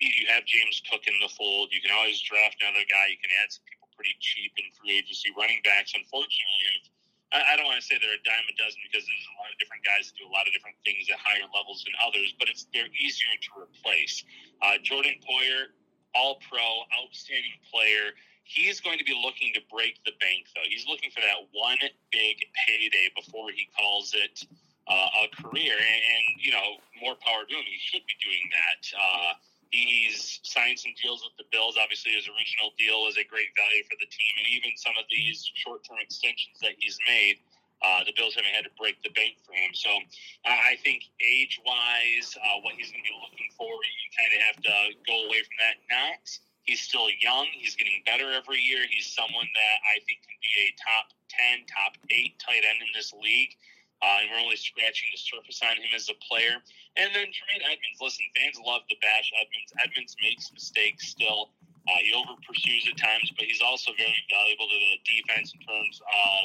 you 0.00 0.26
have 0.30 0.46
James 0.46 0.78
Cook 0.86 1.06
in 1.10 1.18
the 1.18 1.30
fold. 1.30 1.74
You 1.74 1.82
can 1.82 1.90
always 1.90 2.22
draft 2.22 2.62
another 2.62 2.86
guy. 2.86 3.10
You 3.10 3.18
can 3.18 3.34
add 3.42 3.50
some 3.50 3.66
people 3.66 3.90
pretty 3.98 4.14
cheap 4.22 4.54
in 4.54 4.70
free 4.78 5.02
agency. 5.02 5.34
Running 5.34 5.58
backs, 5.66 5.94
unfortunately, 5.98 6.86
I, 7.28 7.60
don't 7.60 7.68
want 7.68 7.76
to 7.76 7.84
say 7.84 8.00
they're 8.00 8.16
a 8.16 8.24
dime 8.24 8.46
a 8.48 8.56
dozen 8.56 8.80
because 8.88 9.04
there's 9.04 9.28
a 9.28 9.36
lot 9.36 9.52
of 9.52 9.60
different 9.60 9.84
guys 9.84 10.08
that 10.08 10.16
do 10.16 10.24
a 10.24 10.32
lot 10.32 10.48
of 10.48 10.52
different 10.56 10.80
things 10.80 11.12
at 11.12 11.20
higher 11.20 11.44
levels 11.52 11.84
than 11.84 11.92
others, 12.00 12.32
but 12.40 12.48
it's 12.48 12.64
they're 12.72 12.88
easier 12.96 13.36
to 13.36 13.50
replace. 13.68 14.24
Uh, 14.64 14.80
Jordan 14.80 15.20
Poyer, 15.20 15.76
all 16.16 16.40
pro, 16.48 16.64
outstanding 16.96 17.52
player. 17.68 18.16
He's 18.48 18.80
going 18.80 18.96
to 18.96 19.04
be 19.04 19.12
looking 19.12 19.52
to 19.52 19.62
break 19.68 20.00
the 20.08 20.16
bank, 20.24 20.48
though. 20.56 20.64
He's 20.64 20.88
looking 20.88 21.12
for 21.12 21.20
that 21.20 21.44
one 21.52 21.76
big 22.08 22.40
payday 22.64 23.12
before 23.12 23.52
he 23.52 23.68
calls 23.76 24.16
it 24.16 24.40
uh, 24.88 25.08
a 25.20 25.28
career. 25.36 25.76
And, 25.76 26.00
and, 26.00 26.24
you 26.40 26.56
know, 26.56 26.80
more 26.96 27.12
power 27.20 27.44
to 27.44 27.52
him. 27.52 27.66
He 27.68 27.76
should 27.76 28.08
be 28.08 28.16
doing 28.24 28.48
that. 28.56 28.80
Uh, 28.96 29.32
He's 29.70 30.40
signed 30.42 30.78
some 30.78 30.92
deals 30.96 31.20
with 31.22 31.36
the 31.36 31.48
Bills. 31.52 31.76
Obviously, 31.76 32.12
his 32.12 32.28
original 32.28 32.72
deal 32.78 33.04
is 33.06 33.16
a 33.16 33.26
great 33.26 33.52
value 33.56 33.84
for 33.84 33.96
the 34.00 34.08
team, 34.08 34.32
and 34.40 34.48
even 34.48 34.72
some 34.76 34.96
of 34.96 35.04
these 35.12 35.44
short-term 35.54 35.98
extensions 36.00 36.56
that 36.64 36.76
he's 36.80 36.98
made, 37.06 37.40
uh, 37.84 38.02
the 38.02 38.16
Bills 38.16 38.34
haven't 38.34 38.56
had 38.56 38.64
to 38.64 38.74
break 38.80 38.96
the 39.04 39.12
bank 39.12 39.36
for 39.44 39.52
him. 39.52 39.70
So, 39.76 39.92
uh, 39.92 40.60
I 40.66 40.80
think 40.82 41.04
age-wise, 41.20 42.34
uh, 42.36 42.64
what 42.64 42.74
he's 42.80 42.90
going 42.90 43.04
to 43.04 43.08
be 43.08 43.18
looking 43.20 43.50
for, 43.54 43.68
you 43.68 44.06
kind 44.16 44.32
of 44.34 44.40
have 44.48 44.58
to 44.64 44.76
go 45.04 45.16
away 45.28 45.40
from 45.44 45.56
that. 45.60 45.76
Not 45.86 46.24
he's 46.68 46.84
still 46.84 47.08
young. 47.18 47.48
He's 47.56 47.74
getting 47.74 48.04
better 48.04 48.30
every 48.30 48.60
year. 48.60 48.84
He's 48.92 49.08
someone 49.08 49.48
that 49.48 49.76
I 49.88 50.04
think 50.04 50.20
can 50.20 50.36
be 50.36 50.52
a 50.60 50.68
top 50.76 51.16
ten, 51.32 51.64
top 51.64 51.96
eight 52.12 52.36
tight 52.38 52.62
end 52.68 52.84
in 52.84 52.92
this 52.92 53.16
league. 53.16 53.56
Uh, 53.98 54.22
and 54.22 54.30
we're 54.30 54.38
only 54.38 54.56
scratching 54.56 55.10
the 55.10 55.18
surface 55.18 55.58
on 55.62 55.74
him 55.74 55.90
as 55.94 56.06
a 56.06 56.16
player. 56.22 56.54
And 56.94 57.10
then 57.10 57.26
Tremaine 57.34 57.66
Edmunds, 57.66 57.98
listen, 57.98 58.26
fans 58.38 58.58
love 58.62 58.86
to 58.86 58.96
bash 59.02 59.30
Edmunds. 59.34 59.70
Edmunds 59.82 60.14
makes 60.22 60.50
mistakes 60.54 61.10
still. 61.10 61.50
Uh, 61.88 61.98
he 62.04 62.12
over 62.12 62.36
pursues 62.44 62.84
at 62.86 62.94
times, 63.00 63.32
but 63.34 63.48
he's 63.48 63.64
also 63.64 63.90
very 63.96 64.22
valuable 64.28 64.68
to 64.68 64.78
the 64.78 64.94
defense 65.08 65.56
in 65.56 65.60
terms 65.64 65.98
of 66.04 66.44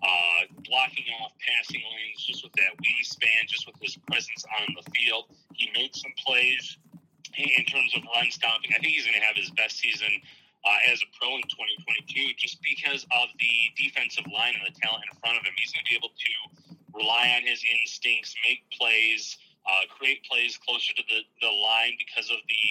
uh, 0.00 0.40
blocking 0.64 1.04
off 1.18 1.34
passing 1.42 1.82
lanes, 1.82 2.22
just 2.22 2.46
with 2.46 2.54
that 2.54 2.72
wingspan, 2.78 3.42
just 3.48 3.66
with 3.66 3.74
his 3.82 3.98
presence 4.06 4.46
on 4.60 4.70
the 4.78 4.84
field. 4.94 5.28
He 5.52 5.68
makes 5.74 6.00
some 6.00 6.14
plays 6.22 6.78
in 7.36 7.64
terms 7.66 7.90
of 7.96 8.06
run 8.14 8.30
stopping. 8.30 8.70
I 8.70 8.78
think 8.78 8.94
he's 8.94 9.04
going 9.04 9.18
to 9.18 9.26
have 9.26 9.34
his 9.34 9.50
best 9.58 9.82
season 9.82 10.22
uh, 10.64 10.92
as 10.92 11.02
a 11.02 11.08
pro 11.18 11.36
in 11.36 11.44
2022 11.50 12.38
just 12.38 12.62
because 12.62 13.04
of 13.18 13.28
the 13.36 13.54
defensive 13.74 14.24
line 14.30 14.54
and 14.54 14.62
the 14.62 14.74
talent 14.78 15.04
in 15.10 15.18
front 15.18 15.36
of 15.36 15.44
him. 15.44 15.52
He's 15.58 15.72
going 15.74 15.84
to 15.84 15.90
be 15.90 15.98
able 15.98 16.14
to 16.14 16.32
rely 16.94 17.34
on 17.36 17.42
his 17.42 17.60
instincts, 17.66 18.34
make 18.46 18.62
plays, 18.70 19.36
uh, 19.66 19.84
create 19.90 20.22
plays 20.24 20.56
closer 20.56 20.94
to 20.94 21.02
the, 21.10 21.20
the 21.42 21.50
line 21.50 21.98
because 21.98 22.30
of 22.30 22.38
the 22.46 22.66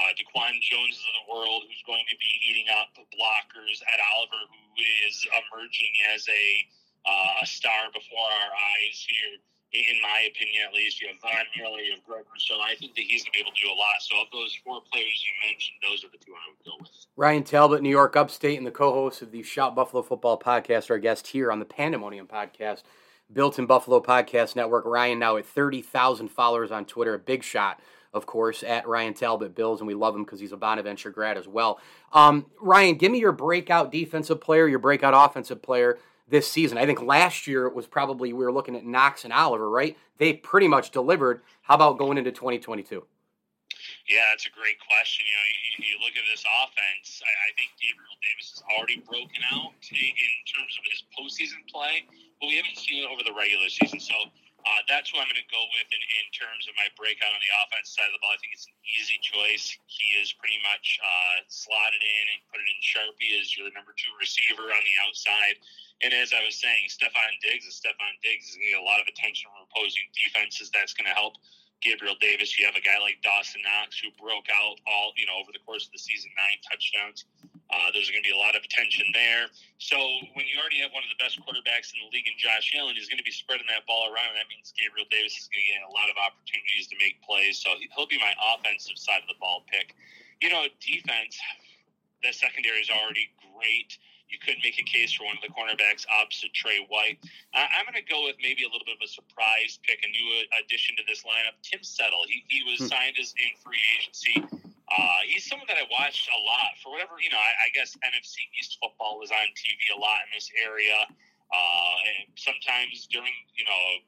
uh, 0.00 0.10
Daquan 0.18 0.58
Joneses 0.60 1.04
of 1.04 1.14
the 1.22 1.26
world, 1.30 1.62
who's 1.68 1.84
going 1.86 2.04
to 2.10 2.16
be 2.18 2.32
eating 2.48 2.66
up 2.74 2.90
blockers. 3.14 3.78
Ed 3.86 4.00
Oliver, 4.16 4.42
who 4.50 4.82
is 5.06 5.14
emerging 5.30 5.92
as 6.14 6.26
a, 6.28 6.44
uh, 7.06 7.42
a 7.42 7.46
star 7.46 7.92
before 7.92 8.26
our 8.26 8.52
eyes 8.52 8.98
here, 9.06 9.38
in 9.72 10.00
my 10.02 10.28
opinion 10.32 10.64
at 10.68 10.74
least. 10.74 11.00
You 11.00 11.08
have 11.08 11.20
Von 11.20 11.46
Miller, 11.56 11.80
you 11.80 11.92
have 11.92 12.04
Greg 12.04 12.24
So 12.38 12.60
I 12.60 12.74
think 12.80 12.96
that 12.96 13.04
he's 13.04 13.22
going 13.24 13.32
to 13.32 13.38
be 13.38 13.42
able 13.44 13.52
to 13.52 13.62
do 13.62 13.68
a 13.68 13.76
lot. 13.76 14.00
So 14.00 14.20
of 14.20 14.28
those 14.32 14.56
four 14.64 14.80
players 14.90 15.22
you 15.22 15.32
mentioned, 15.44 15.78
those 15.84 16.04
are 16.04 16.10
the 16.10 16.18
two 16.18 16.32
I 16.32 16.44
would 16.50 16.64
go 16.64 16.72
with. 16.80 16.90
Ryan 17.16 17.44
Talbot, 17.44 17.82
New 17.82 17.92
York 17.92 18.16
Upstate, 18.16 18.58
and 18.58 18.66
the 18.66 18.72
co-host 18.72 19.22
of 19.22 19.30
the 19.30 19.42
Shout 19.42 19.76
Buffalo 19.76 20.02
Football 20.02 20.40
podcast, 20.40 20.90
our 20.90 20.98
guest 20.98 21.28
here 21.28 21.52
on 21.52 21.60
the 21.60 21.68
Pandemonium 21.68 22.26
podcast. 22.26 22.82
Built 23.32 23.58
in 23.58 23.66
Buffalo 23.66 24.00
Podcast 24.00 24.56
Network. 24.56 24.84
Ryan 24.84 25.18
now 25.18 25.36
at 25.36 25.46
30,000 25.46 26.28
followers 26.28 26.70
on 26.70 26.84
Twitter. 26.84 27.14
A 27.14 27.18
big 27.18 27.42
shot, 27.42 27.80
of 28.12 28.26
course, 28.26 28.62
at 28.62 28.86
Ryan 28.86 29.14
Talbot 29.14 29.54
Bills, 29.54 29.80
and 29.80 29.86
we 29.86 29.94
love 29.94 30.14
him 30.14 30.24
because 30.24 30.40
he's 30.40 30.52
a 30.52 30.56
Bonaventure 30.56 31.10
grad 31.10 31.38
as 31.38 31.48
well. 31.48 31.80
Um, 32.12 32.46
Ryan, 32.60 32.96
give 32.96 33.10
me 33.10 33.20
your 33.20 33.32
breakout 33.32 33.90
defensive 33.90 34.40
player, 34.40 34.68
your 34.68 34.78
breakout 34.78 35.14
offensive 35.14 35.62
player 35.62 35.98
this 36.28 36.50
season. 36.50 36.78
I 36.78 36.86
think 36.86 37.02
last 37.02 37.46
year 37.46 37.66
it 37.66 37.74
was 37.74 37.86
probably 37.86 38.32
we 38.32 38.44
were 38.44 38.52
looking 38.52 38.76
at 38.76 38.84
Knox 38.84 39.24
and 39.24 39.32
Oliver, 39.32 39.68
right? 39.68 39.96
They 40.18 40.34
pretty 40.34 40.68
much 40.68 40.90
delivered. 40.90 41.42
How 41.62 41.74
about 41.74 41.98
going 41.98 42.18
into 42.18 42.32
2022? 42.32 43.04
Yeah, 44.08 44.26
that's 44.30 44.46
a 44.46 44.54
great 44.54 44.76
question. 44.82 45.24
You 45.26 45.34
know, 45.34 45.46
you, 45.46 45.94
you 45.94 45.96
look 46.02 46.14
at 46.18 46.26
this 46.30 46.44
offense. 46.44 47.22
I, 47.22 47.30
I, 47.30 47.50
think 47.54 47.70
Gabriel 47.78 48.18
Davis 48.18 48.58
has 48.58 48.62
already 48.74 48.98
broken 49.02 49.42
out 49.54 49.72
in 49.78 50.42
terms 50.46 50.74
of 50.74 50.84
his 50.90 51.06
postseason 51.14 51.62
play 51.70 52.02
but 52.42 52.50
we 52.50 52.58
haven't 52.58 52.74
seen 52.74 53.06
it 53.06 53.06
over 53.06 53.22
the 53.22 53.30
regular 53.30 53.70
season. 53.70 54.02
So 54.02 54.18
uh, 54.66 54.82
that's 54.90 55.14
who 55.14 55.22
I'm 55.22 55.30
going 55.30 55.38
to 55.38 55.50
go 55.54 55.62
with 55.78 55.86
in, 55.94 56.02
in 56.02 56.26
terms 56.34 56.66
of 56.66 56.74
my 56.74 56.90
breakout 56.98 57.30
on 57.30 57.38
the 57.38 57.54
offense 57.62 57.94
side 57.94 58.10
of 58.10 58.18
the 58.18 58.22
ball. 58.22 58.34
I 58.34 58.38
think 58.42 58.50
it's 58.58 58.66
an 58.66 58.74
easy 58.82 59.22
choice. 59.22 59.78
He 59.86 60.18
is 60.18 60.34
pretty 60.34 60.58
much 60.66 60.98
uh, 60.98 61.46
slotted 61.46 62.02
in 62.02 62.24
and 62.34 62.38
put 62.50 62.58
it 62.58 62.66
in 62.66 62.78
Sharpie 62.82 63.38
as 63.38 63.54
your 63.54 63.70
number 63.70 63.94
two 63.94 64.10
receiver 64.18 64.74
on 64.74 64.82
the 64.82 64.96
outside. 65.06 65.62
And 66.02 66.10
as 66.10 66.34
I 66.34 66.42
was 66.42 66.58
saying, 66.58 66.90
Stefon 66.90 67.30
Diggs 67.46 67.62
is 67.62 67.78
Stefon 67.78 68.14
Diggs 68.26 68.50
is 68.50 68.58
going 68.58 68.74
to 68.74 68.74
get 68.74 68.82
a 68.82 68.86
lot 68.86 68.98
of 68.98 69.06
attention 69.06 69.46
from 69.54 69.70
opposing 69.70 70.10
defenses. 70.10 70.66
That's 70.74 70.98
going 70.98 71.06
to 71.06 71.14
help 71.14 71.38
Gabriel 71.78 72.18
Davis. 72.18 72.58
You 72.58 72.66
have 72.66 72.78
a 72.78 72.82
guy 72.82 72.98
like 72.98 73.22
Dawson 73.22 73.62
Knox 73.62 73.98
who 74.02 74.10
broke 74.18 74.50
out 74.50 74.82
all, 74.86 75.14
you 75.14 75.30
know, 75.30 75.38
over 75.38 75.54
the 75.54 75.62
course 75.62 75.86
of 75.86 75.94
the 75.94 76.02
season, 76.02 76.30
nine 76.34 76.58
touchdowns. 76.66 77.26
Uh, 77.72 77.88
there's 77.96 78.12
going 78.12 78.20
to 78.20 78.28
be 78.28 78.36
a 78.36 78.36
lot 78.36 78.52
of 78.52 78.60
attention 78.60 79.08
there. 79.16 79.48
So 79.80 79.96
when 80.36 80.44
you 80.44 80.60
already 80.60 80.84
have 80.84 80.92
one 80.92 81.00
of 81.00 81.08
the 81.08 81.16
best 81.16 81.40
quarterbacks 81.40 81.96
in 81.96 82.04
the 82.04 82.12
league 82.12 82.28
in 82.28 82.36
Josh 82.36 82.68
Allen, 82.76 82.92
he's 82.92 83.08
going 83.08 83.20
to 83.20 83.24
be 83.24 83.32
spreading 83.32 83.64
that 83.72 83.88
ball 83.88 84.12
around. 84.12 84.36
That 84.36 84.52
means 84.52 84.76
Gabriel 84.76 85.08
Davis 85.08 85.32
is 85.32 85.48
going 85.48 85.64
to 85.64 85.70
get 85.72 85.80
a 85.80 85.92
lot 85.96 86.12
of 86.12 86.20
opportunities 86.20 86.92
to 86.92 86.96
make 87.00 87.16
plays. 87.24 87.56
So 87.64 87.72
he'll 87.96 88.10
be 88.12 88.20
my 88.20 88.36
offensive 88.52 89.00
side 89.00 89.24
of 89.24 89.28
the 89.32 89.40
ball 89.40 89.64
pick. 89.72 89.96
You 90.44 90.52
know, 90.52 90.68
defense, 90.84 91.40
the 92.20 92.36
secondary 92.36 92.84
is 92.84 92.92
already 92.92 93.32
great. 93.40 93.96
You 94.28 94.36
could 94.40 94.60
make 94.64 94.76
a 94.80 94.84
case 94.84 95.12
for 95.12 95.24
one 95.24 95.36
of 95.36 95.44
the 95.44 95.52
cornerbacks 95.52 96.04
opposite 96.08 96.52
Trey 96.52 96.84
White. 96.88 97.20
Uh, 97.52 97.68
I'm 97.72 97.84
going 97.88 98.00
to 98.00 98.04
go 98.04 98.24
with 98.24 98.36
maybe 98.40 98.64
a 98.64 98.70
little 98.72 98.84
bit 98.84 98.96
of 98.96 99.04
a 99.04 99.08
surprise 99.08 99.80
pick, 99.84 100.00
a 100.04 100.08
new 100.08 100.28
addition 100.60 100.96
to 100.96 101.04
this 101.08 101.24
lineup. 101.24 101.56
Tim 101.60 101.84
Settle. 101.84 102.24
He, 102.28 102.44
he 102.48 102.64
was 102.64 102.80
hmm. 102.80 102.92
signed 102.92 103.16
as 103.20 103.32
in 103.36 103.52
free 103.60 103.80
agency. 103.96 104.36
Uh, 104.92 105.24
he's 105.24 105.48
someone 105.48 105.64
that 105.68 105.80
I 105.80 105.88
watched 105.88 106.28
a 106.28 106.40
lot 106.44 106.76
for 106.84 106.92
whatever 106.92 107.16
you 107.16 107.32
know. 107.32 107.40
I, 107.40 107.66
I 107.66 107.68
guess 107.72 107.96
NFC 108.04 108.44
East 108.60 108.76
football 108.76 109.16
was 109.18 109.32
on 109.32 109.48
TV 109.56 109.80
a 109.96 109.98
lot 109.98 110.28
in 110.28 110.36
this 110.36 110.52
area, 110.52 111.08
uh, 111.08 111.96
and 112.12 112.28
sometimes 112.36 113.08
during 113.08 113.32
you 113.56 113.64
know 113.64 114.04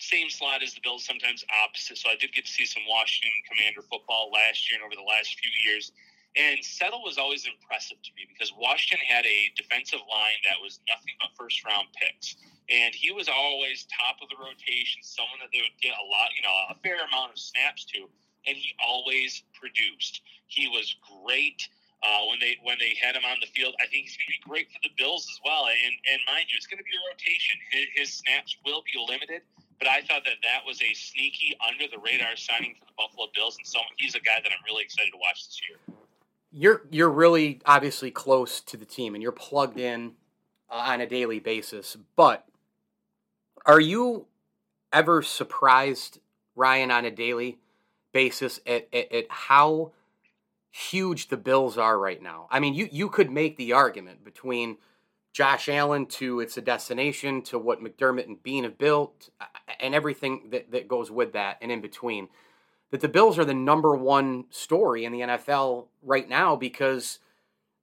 same 0.00 0.28
slot 0.28 0.62
as 0.64 0.74
the 0.74 0.80
Bills, 0.82 1.04
sometimes 1.04 1.44
opposite. 1.64 1.98
So 1.98 2.08
I 2.08 2.16
did 2.16 2.32
get 2.32 2.48
to 2.48 2.52
see 2.52 2.64
some 2.64 2.82
Washington 2.88 3.36
Commander 3.48 3.84
football 3.84 4.32
last 4.32 4.68
year 4.68 4.80
and 4.80 4.84
over 4.84 4.96
the 4.96 5.06
last 5.06 5.36
few 5.40 5.52
years. 5.64 5.92
And 6.36 6.62
Settle 6.64 7.02
was 7.02 7.18
always 7.18 7.44
impressive 7.44 7.98
to 8.00 8.10
me 8.14 8.24
because 8.24 8.54
Washington 8.54 9.02
had 9.04 9.26
a 9.26 9.50
defensive 9.56 10.00
line 10.08 10.38
that 10.46 10.56
was 10.62 10.78
nothing 10.88 11.12
but 11.20 11.34
first 11.36 11.60
round 11.66 11.88
picks. 11.92 12.36
And 12.70 12.94
he 12.94 13.10
was 13.10 13.28
always 13.28 13.84
top 13.90 14.22
of 14.22 14.30
the 14.30 14.38
rotation, 14.38 15.02
someone 15.02 15.42
that 15.42 15.50
they 15.52 15.58
would 15.58 15.74
get 15.82 15.98
a 15.98 16.06
lot, 16.06 16.30
you 16.38 16.46
know, 16.46 16.54
a 16.70 16.76
fair 16.86 17.02
amount 17.02 17.34
of 17.34 17.38
snaps 17.38 17.84
to. 17.92 18.06
And 18.46 18.56
he 18.56 18.72
always 18.86 19.42
produced. 19.54 20.22
He 20.46 20.68
was 20.68 20.94
great. 21.24 21.68
Uh, 22.00 22.24
when 22.32 22.40
they 22.40 22.56
when 22.64 22.80
they 22.80 22.96
had 22.96 23.14
him 23.14 23.28
on 23.28 23.36
the 23.44 23.46
field. 23.52 23.74
I 23.76 23.84
think 23.84 24.08
he's 24.08 24.16
going 24.16 24.32
to 24.32 24.40
be 24.40 24.48
great 24.48 24.72
for 24.72 24.80
the 24.82 24.88
Bills 24.96 25.28
as 25.28 25.38
well. 25.44 25.68
And 25.68 25.94
and 26.08 26.18
mind 26.24 26.48
you, 26.48 26.56
it's 26.56 26.64
going 26.64 26.80
to 26.80 26.88
be 26.88 26.96
a 26.96 27.04
rotation. 27.12 27.60
His, 27.68 27.86
his, 27.92 28.08
snaps 28.24 28.56
will 28.64 28.80
be 28.88 28.96
limited, 28.96 29.44
but 29.76 29.86
I 29.86 30.00
thought 30.00 30.24
that 30.24 30.40
that 30.42 30.64
was 30.64 30.80
a 30.80 30.94
sneaky 30.94 31.52
under 31.60 31.84
the 31.92 32.00
radar 32.00 32.36
signing 32.36 32.74
for 32.80 32.86
the 32.86 32.96
Buffalo 32.96 33.28
Bills, 33.34 33.58
and 33.58 33.66
so 33.66 33.80
he's 33.98 34.14
a 34.14 34.20
guy 34.20 34.40
that 34.42 34.48
I'm 34.48 34.64
really 34.64 34.82
excited 34.82 35.12
to 35.12 35.18
watch 35.20 35.44
this 35.44 35.60
year. 35.68 35.76
You're 36.52 36.88
you're 36.90 37.10
really 37.10 37.60
obviously 37.66 38.10
close 38.10 38.62
to 38.62 38.78
the 38.78 38.86
team, 38.86 39.12
and 39.14 39.22
you're 39.22 39.30
plugged 39.30 39.78
in 39.78 40.12
uh, 40.70 40.76
on 40.76 41.02
a 41.02 41.06
daily 41.06 41.38
basis. 41.38 41.98
But 42.16 42.46
are 43.66 43.80
you 43.80 44.26
ever 44.92 45.22
surprised, 45.22 46.18
Ryan, 46.56 46.90
on 46.90 47.04
a 47.04 47.10
daily 47.10 47.58
basis 48.12 48.60
at, 48.66 48.88
at, 48.92 49.12
at 49.12 49.26
how 49.28 49.92
huge 50.70 51.28
the 51.28 51.36
Bills 51.36 51.76
are 51.76 51.98
right 51.98 52.22
now. 52.22 52.46
I 52.50 52.60
mean, 52.60 52.74
you 52.74 52.88
you 52.90 53.08
could 53.08 53.30
make 53.30 53.56
the 53.56 53.72
argument 53.72 54.24
between 54.24 54.78
Josh 55.32 55.68
Allen 55.68 56.06
to 56.06 56.40
it's 56.40 56.56
a 56.56 56.62
destination 56.62 57.42
to 57.42 57.58
what 57.58 57.82
McDermott 57.82 58.26
and 58.26 58.42
Bean 58.42 58.64
have 58.64 58.78
built 58.78 59.30
and 59.78 59.94
everything 59.94 60.50
that, 60.50 60.70
that 60.72 60.88
goes 60.88 61.10
with 61.10 61.32
that 61.32 61.58
and 61.60 61.70
in 61.70 61.80
between. 61.80 62.28
That 62.90 63.00
the 63.00 63.08
Bills 63.08 63.38
are 63.38 63.44
the 63.44 63.54
number 63.54 63.94
one 63.94 64.46
story 64.50 65.04
in 65.04 65.12
the 65.12 65.20
NFL 65.20 65.86
right 66.02 66.28
now 66.28 66.56
because 66.56 67.20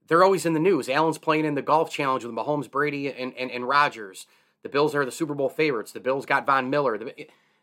they're 0.07 0.23
always 0.23 0.45
in 0.45 0.53
the 0.53 0.59
news. 0.59 0.89
Allen's 0.89 1.17
playing 1.17 1.45
in 1.45 1.55
the 1.55 1.61
golf 1.61 1.89
challenge 1.89 2.25
with 2.25 2.35
Mahomes, 2.35 2.69
Brady, 2.69 3.09
and, 3.09 3.33
and, 3.37 3.49
and 3.49 3.67
Rodgers. 3.67 4.27
The 4.63 4.69
Bills 4.69 4.95
are 4.95 5.05
the 5.05 5.11
Super 5.11 5.33
Bowl 5.33 5.49
favorites. 5.49 5.93
The 5.93 6.01
Bills 6.01 6.25
got 6.25 6.45
Von 6.45 6.69
Miller. 6.69 6.99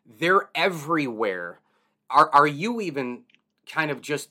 They're 0.07 0.49
everywhere. 0.55 1.61
Are, 2.15 2.31
are 2.33 2.47
you 2.47 2.81
even 2.81 3.25
kind 3.67 3.91
of 3.91 4.01
just 4.01 4.31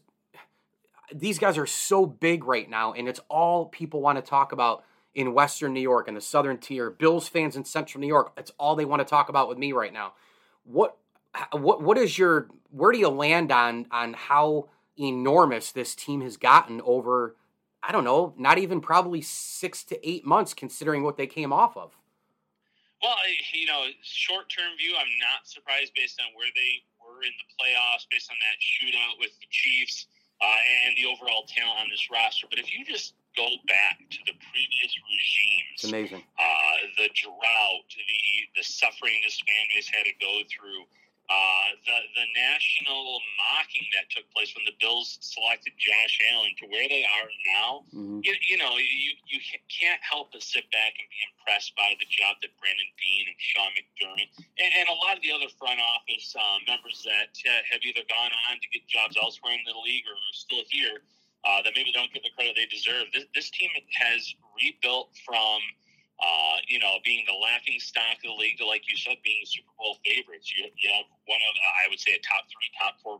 these 1.14 1.38
guys 1.38 1.58
are 1.58 1.68
so 1.68 2.06
big 2.06 2.46
right 2.46 2.70
now, 2.70 2.94
and 2.94 3.08
it's 3.08 3.20
all 3.30 3.66
people 3.66 4.02
want 4.02 4.18
to 4.18 4.22
talk 4.22 4.52
about 4.52 4.84
in 5.14 5.34
Western 5.34 5.74
New 5.74 5.82
York 5.82 6.08
and 6.08 6.18
the 6.18 6.22
Southern 6.22 6.58
Tier. 6.58 6.90
Bills 6.90 7.28
fans 7.28 7.56
in 7.56 7.66
Central 7.66 8.02
New 8.02 8.08
York, 8.08 8.34
it's 8.38 8.52
all 8.58 8.76
they 8.76 8.86
want 8.86 9.02
to 9.02 9.06
talk 9.06 9.30
about 9.30 9.48
with 9.48 9.58
me 9.58 9.74
right 9.74 9.94
now. 9.94 10.14
What 10.64 10.98
what 11.52 11.82
what 11.82 11.98
is 11.98 12.18
your 12.18 12.48
where 12.72 12.92
do 12.92 12.98
you 12.98 13.10
land 13.10 13.52
on 13.52 13.86
on 13.92 14.14
how 14.14 14.70
enormous 14.98 15.72
this 15.72 15.94
team 15.94 16.22
has 16.22 16.38
gotten 16.38 16.82
over 16.86 17.36
I 17.86 17.92
don't 17.92 18.06
know, 18.06 18.34
not 18.38 18.60
even 18.60 18.80
probably 18.80 19.22
6 19.22 19.84
to 19.84 20.10
8 20.10 20.26
months 20.26 20.54
considering 20.54 21.04
what 21.04 21.18
they 21.18 21.28
came 21.28 21.52
off 21.52 21.76
of. 21.76 21.92
Well, 23.02 23.18
you 23.52 23.66
know, 23.66 23.88
short 24.02 24.48
term 24.50 24.78
view, 24.78 24.96
I'm 24.98 25.12
not 25.20 25.44
surprised 25.44 25.92
based 25.94 26.22
on 26.22 26.28
where 26.38 26.48
they 26.56 26.84
in 27.24 27.34
the 27.40 27.48
playoffs, 27.56 28.06
based 28.12 28.30
on 28.30 28.38
that 28.40 28.58
shootout 28.60 29.20
with 29.20 29.32
the 29.40 29.48
Chiefs 29.50 30.08
uh, 30.42 30.60
and 30.86 30.96
the 30.98 31.08
overall 31.08 31.48
talent 31.48 31.80
on 31.80 31.88
this 31.90 32.08
roster. 32.12 32.48
But 32.50 32.60
if 32.60 32.72
you 32.76 32.84
just 32.86 33.16
go 33.36 33.48
back 33.68 33.98
to 33.98 34.20
the 34.28 34.36
previous 34.52 34.92
regimes, 35.08 35.80
it's 35.82 35.90
amazing. 35.90 36.24
Uh, 36.38 36.76
the 36.98 37.10
drought, 37.16 37.88
the 37.96 38.62
the 38.62 38.64
suffering 38.64 39.18
this 39.24 39.40
fan 39.42 39.66
base 39.74 39.90
had 39.90 40.06
to 40.06 40.16
go 40.20 40.44
through, 40.52 40.86
uh, 41.32 41.68
the 41.88 41.98
the 42.20 42.28
national 42.36 43.20
mocking 43.40 43.88
that 43.96 44.12
took 44.12 44.28
place 44.36 44.52
when 44.54 44.68
the 44.68 44.76
Bills 44.84 45.16
selected 45.24 45.72
Josh 45.80 46.20
Allen 46.36 46.52
to 46.60 46.68
where 46.68 46.84
they 46.92 47.08
are 47.08 47.30
now, 47.48 47.88
mm-hmm. 47.96 48.20
you, 48.28 48.36
you, 48.44 48.60
know, 48.60 48.76
you 48.76 49.16
you 49.24 49.40
can't 49.72 50.04
help 50.04 50.36
but 50.36 50.44
sit 50.44 50.68
back 50.76 51.00
and 51.00 51.08
be 51.08 51.20
impressed 51.32 51.72
by 51.80 51.96
the 51.96 52.08
job 52.12 52.44
that 52.44 52.52
Brandon 52.60 52.92
Beane 53.00 53.32
and 53.32 53.40
Sean 53.40 53.72
McDermott 53.72 54.30
and, 54.60 54.72
and 54.76 54.88
a 54.92 54.98
lot 55.00 55.16
of 55.16 55.24
the 55.24 55.32
other 55.32 55.48
front 55.56 55.80
office 55.80 56.36
uh, 56.36 56.60
members 56.68 57.00
that 57.08 57.32
uh, 57.48 57.64
have 57.72 57.80
either 57.88 58.04
gone 58.12 58.34
on 58.52 58.60
to 58.60 58.68
get 58.76 58.84
jobs 58.92 59.16
elsewhere 59.16 59.56
in 59.56 59.64
the 59.64 59.78
league 59.80 60.04
or 60.12 60.20
are 60.20 60.36
still 60.36 60.68
here 60.68 61.08
uh, 61.48 61.64
that 61.64 61.72
maybe 61.76 61.92
don't 61.92 62.12
get 62.12 62.24
the 62.24 62.36
credit 62.36 62.56
they 62.56 62.68
deserve. 62.68 63.08
This, 63.16 63.26
this 63.36 63.50
team 63.52 63.72
has 63.96 64.28
rebuilt 64.60 65.16
from 65.24 65.60
uh, 66.22 66.58
you 66.68 66.78
know, 66.78 67.02
being 67.04 67.26
the 67.26 67.34
laughing 67.34 67.82
stock 67.82 68.22
of 68.22 68.30
the 68.30 68.38
league 68.38 68.58
to, 68.62 68.66
like 68.66 68.86
you 68.86 68.96
said, 68.96 69.18
being 69.26 69.42
Super 69.44 69.74
Bowl 69.76 69.98
favorites. 70.06 70.54
You, 70.54 70.70
you 70.78 70.88
have 70.94 71.10
one 71.26 71.42
of, 71.42 71.54
uh, 71.58 71.84
I 71.84 71.90
would 71.90 72.00
say, 72.00 72.14
a 72.14 72.22
top 72.22 72.46
three, 72.48 72.70
top 72.78 73.02
four 73.02 73.20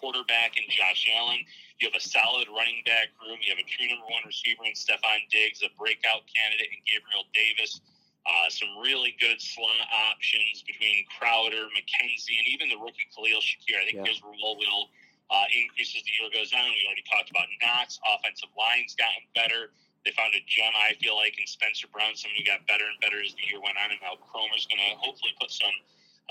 quarterback 0.00 0.56
in 0.56 0.64
Josh 0.72 1.04
Allen. 1.12 1.44
You 1.78 1.92
have 1.92 1.96
a 1.96 2.02
solid 2.02 2.48
running 2.48 2.80
back 2.88 3.12
room. 3.20 3.38
You 3.44 3.52
have 3.52 3.60
a 3.60 3.68
true 3.68 3.86
number 3.92 4.08
one 4.08 4.24
receiver 4.24 4.64
in 4.64 4.72
Stefon 4.72 5.28
Diggs, 5.28 5.60
a 5.60 5.70
breakout 5.76 6.24
candidate 6.32 6.72
in 6.72 6.80
Gabriel 6.88 7.28
Davis. 7.36 7.84
Uh, 8.24 8.48
some 8.52 8.68
really 8.84 9.16
good 9.16 9.40
slot 9.40 9.88
options 10.12 10.60
between 10.64 11.04
Crowder, 11.08 11.68
McKenzie, 11.72 12.36
and 12.36 12.48
even 12.52 12.68
the 12.68 12.76
rookie 12.76 13.08
Khalil 13.16 13.40
Shakir. 13.40 13.80
I 13.80 13.84
think 13.88 14.04
yeah. 14.04 14.12
his 14.12 14.20
role 14.20 14.60
will 14.60 14.92
uh, 15.32 15.46
increase 15.56 15.96
as 15.96 16.04
the 16.04 16.12
year 16.20 16.28
goes 16.28 16.52
on. 16.52 16.68
We 16.68 16.84
already 16.84 17.06
talked 17.08 17.30
about 17.30 17.48
Knox. 17.64 17.96
Offensive 18.04 18.52
line's 18.58 18.92
gotten 18.96 19.24
better. 19.32 19.72
They 20.04 20.12
found 20.16 20.32
a 20.32 20.40
gem, 20.48 20.72
I 20.72 20.96
feel 20.96 21.16
like, 21.16 21.36
in 21.36 21.44
Spencer 21.44 21.86
Brown, 21.92 22.16
someone 22.16 22.40
who 22.40 22.46
got 22.48 22.64
better 22.64 22.88
and 22.88 22.96
better 23.04 23.20
as 23.20 23.36
the 23.36 23.44
year 23.44 23.60
went 23.60 23.76
on, 23.76 23.92
and 23.92 24.00
now 24.00 24.16
Kromer's 24.16 24.64
going 24.64 24.80
to 24.80 24.96
hopefully 24.96 25.36
put 25.36 25.52
some 25.52 25.76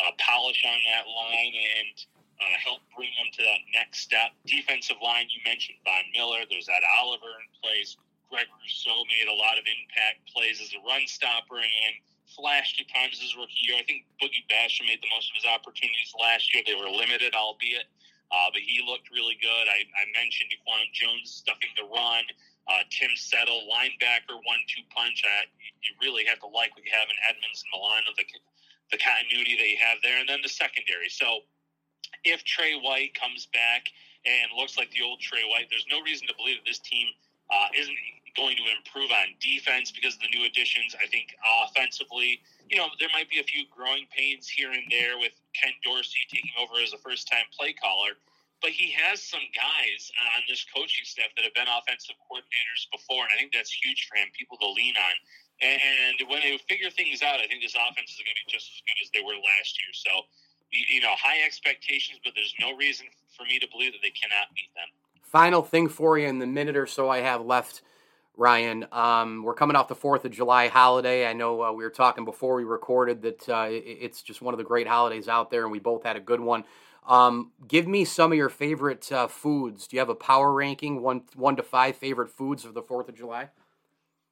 uh, 0.01 0.09
polish 0.17 0.65
on 0.65 0.79
that 0.89 1.05
line 1.05 1.53
and 1.53 1.93
uh, 2.41 2.55
help 2.57 2.81
bring 2.95 3.11
them 3.19 3.29
to 3.35 3.41
that 3.45 3.61
next 3.75 4.01
step. 4.01 4.33
Defensive 4.47 4.97
line, 5.03 5.29
you 5.29 5.43
mentioned 5.45 5.77
Von 5.85 6.01
Miller. 6.15 6.47
There's 6.49 6.65
that 6.65 6.81
Oliver 6.97 7.29
in 7.37 7.47
place. 7.61 7.99
Greg 8.29 8.47
Rousseau 8.61 9.05
made 9.09 9.27
a 9.27 9.33
lot 9.33 9.57
of 9.57 9.65
impact 9.65 10.21
plays 10.29 10.61
as 10.61 10.73
a 10.77 10.81
run 10.85 11.05
stopper 11.09 11.57
and 11.57 11.93
flashed 12.29 12.77
at 12.79 12.87
times 12.93 13.17
his 13.17 13.33
rookie 13.33 13.57
year. 13.65 13.75
I 13.77 13.83
think 13.83 14.05
Boogie 14.21 14.45
Basham 14.45 14.85
made 14.85 15.01
the 15.01 15.09
most 15.09 15.33
of 15.33 15.35
his 15.35 15.49
opportunities 15.49 16.13
last 16.13 16.53
year. 16.53 16.61
They 16.61 16.77
were 16.77 16.89
limited, 16.89 17.33
albeit, 17.33 17.89
uh, 18.29 18.53
but 18.53 18.61
he 18.61 18.85
looked 18.85 19.09
really 19.09 19.35
good. 19.41 19.65
I, 19.65 19.81
I 19.97 20.05
mentioned 20.13 20.53
Daquan 20.53 20.93
Jones 20.93 21.33
stuffing 21.41 21.73
the 21.73 21.89
run. 21.89 22.23
Uh, 22.67 22.85
Tim 22.91 23.09
Settle, 23.15 23.65
linebacker, 23.65 24.37
one-two 24.45 24.85
punch. 24.93 25.23
Uh, 25.25 25.45
you 25.81 25.95
really 26.01 26.25
have 26.25 26.39
to 26.39 26.49
like 26.49 26.75
what 26.75 26.85
you 26.85 26.93
have 26.93 27.09
in 27.09 27.17
Edmunds 27.25 27.65
and 27.65 27.69
Milano, 27.73 28.13
the 28.17 28.25
the 28.91 28.97
continuity 28.97 29.53
that 29.57 29.69
you 29.69 29.77
have 29.77 29.97
there, 30.01 30.17
and 30.17 30.27
then 30.27 30.41
the 30.41 30.49
secondary. 30.49 31.09
So, 31.09 31.45
if 32.25 32.43
Trey 32.43 32.73
White 32.73 33.13
comes 33.13 33.45
back 33.53 33.89
and 34.25 34.49
looks 34.57 34.77
like 34.77 34.89
the 34.91 35.05
old 35.05 35.21
Trey 35.21 35.45
White, 35.45 35.69
there's 35.69 35.85
no 35.89 36.01
reason 36.01 36.27
to 36.27 36.33
believe 36.35 36.57
that 36.57 36.67
this 36.69 36.79
team 36.79 37.07
uh, 37.53 37.69
isn't 37.77 37.95
going 38.37 38.57
to 38.57 38.65
improve 38.69 39.11
on 39.11 39.33
defense 39.41 39.91
because 39.91 40.15
of 40.15 40.21
the 40.21 40.31
new 40.33 40.45
additions. 40.45 40.95
I 40.97 41.07
think 41.07 41.33
offensively, 41.65 42.41
you 42.69 42.77
know, 42.77 42.87
there 42.99 43.09
might 43.13 43.29
be 43.29 43.39
a 43.39 43.43
few 43.43 43.65
growing 43.73 44.05
pains 44.15 44.47
here 44.47 44.71
and 44.71 44.85
there 44.89 45.17
with 45.17 45.33
Ken 45.53 45.73
Dorsey 45.83 46.21
taking 46.29 46.53
over 46.61 46.81
as 46.81 46.93
a 46.93 47.01
first-time 47.01 47.45
play 47.57 47.73
caller 47.73 48.17
but 48.61 48.71
he 48.71 48.91
has 48.91 49.23
some 49.23 49.43
guys 49.55 50.11
on 50.35 50.43
this 50.47 50.65
coaching 50.75 51.07
staff 51.07 51.31
that 51.35 51.43
have 51.47 51.55
been 51.55 51.67
offensive 51.67 52.15
coordinators 52.27 52.87
before, 52.91 53.23
and 53.23 53.31
I 53.33 53.37
think 53.39 53.53
that's 53.53 53.71
huge 53.71 54.07
for 54.11 54.19
him, 54.19 54.27
people 54.35 54.57
to 54.59 54.67
lean 54.67 54.95
on. 54.99 55.15
And 55.61 56.29
when 56.29 56.41
they 56.41 56.57
figure 56.69 56.89
things 56.89 57.21
out, 57.21 57.39
I 57.39 57.47
think 57.47 57.63
this 57.63 57.75
offense 57.75 58.11
is 58.11 58.19
going 58.23 58.35
to 58.35 58.39
be 58.47 58.51
just 58.51 58.67
as 58.71 58.79
good 58.83 58.99
as 59.03 59.09
they 59.11 59.23
were 59.23 59.35
last 59.35 59.75
year. 59.79 59.91
So, 59.91 60.11
you 60.71 61.01
know, 61.01 61.11
high 61.15 61.43
expectations, 61.43 62.19
but 62.23 62.33
there's 62.35 62.53
no 62.59 62.75
reason 62.75 63.07
for 63.35 63.43
me 63.43 63.59
to 63.59 63.67
believe 63.71 63.91
that 63.93 64.03
they 64.03 64.11
cannot 64.11 64.47
beat 64.55 64.71
them. 64.75 64.87
Final 65.23 65.61
thing 65.61 65.89
for 65.89 66.17
you 66.17 66.27
in 66.27 66.39
the 66.39 66.47
minute 66.47 66.75
or 66.75 66.87
so 66.87 67.09
I 67.09 67.19
have 67.19 67.45
left, 67.45 67.81
Ryan. 68.35 68.87
Um, 68.91 69.43
we're 69.43 69.53
coming 69.53 69.75
off 69.75 69.87
the 69.87 69.95
4th 69.95 70.25
of 70.25 70.31
July 70.31 70.69
holiday. 70.69 71.27
I 71.27 71.33
know 71.33 71.61
uh, 71.61 71.71
we 71.71 71.83
were 71.83 71.89
talking 71.89 72.23
before 72.23 72.55
we 72.55 72.63
recorded 72.63 73.21
that 73.23 73.49
uh, 73.49 73.67
it's 73.69 74.21
just 74.21 74.41
one 74.41 74.53
of 74.53 74.57
the 74.57 74.63
great 74.63 74.87
holidays 74.87 75.27
out 75.27 75.51
there, 75.51 75.63
and 75.63 75.71
we 75.71 75.79
both 75.79 76.03
had 76.03 76.15
a 76.15 76.21
good 76.21 76.39
one. 76.39 76.63
Um, 77.07 77.51
give 77.67 77.87
me 77.87 78.05
some 78.05 78.31
of 78.31 78.37
your 78.37 78.49
favorite 78.49 79.11
uh, 79.11 79.27
foods. 79.27 79.87
Do 79.87 79.95
you 79.95 79.99
have 79.99 80.09
a 80.09 80.15
power 80.15 80.53
ranking, 80.53 81.01
one 81.01 81.23
one 81.35 81.55
to 81.55 81.63
five 81.63 81.95
favorite 81.95 82.29
foods 82.29 82.65
of 82.65 82.73
the 82.73 82.81
Fourth 82.81 83.09
of 83.09 83.15
July? 83.15 83.49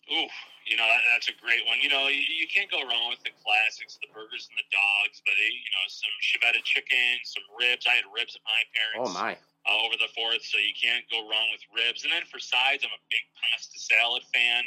Ooh, 0.07 0.29
you 0.63 0.75
know 0.79 0.87
that, 0.87 1.03
that's 1.11 1.27
a 1.27 1.35
great 1.41 1.67
one. 1.67 1.79
You 1.81 1.89
know 1.89 2.07
you, 2.07 2.23
you, 2.23 2.47
can't 2.47 2.71
go 2.71 2.79
wrong 2.79 3.11
with 3.11 3.19
the 3.27 3.35
classics, 3.43 3.99
the 3.99 4.07
burgers 4.15 4.47
and 4.47 4.55
the 4.55 4.67
dogs. 4.71 5.19
But 5.25 5.35
eh, 5.35 5.51
you 5.51 5.71
know 5.73 5.85
some 5.87 6.15
Chiavetta 6.23 6.63
chicken, 6.63 7.23
some 7.23 7.43
ribs. 7.55 7.87
I 7.87 7.99
had 7.99 8.07
ribs 8.11 8.35
at 8.35 8.43
my 8.47 8.61
parents. 8.71 9.11
Oh 9.11 9.13
my! 9.15 9.35
Uh, 9.67 9.83
over 9.83 9.99
the 9.99 10.11
Fourth, 10.15 10.43
so 10.47 10.59
you 10.59 10.75
can't 10.77 11.03
go 11.11 11.27
wrong 11.27 11.51
with 11.51 11.63
ribs. 11.75 12.07
And 12.07 12.11
then 12.11 12.23
for 12.29 12.39
sides, 12.39 12.87
I'm 12.87 12.93
a 12.93 13.03
big 13.11 13.25
pasta 13.35 13.79
salad 13.79 14.23
fan. 14.31 14.63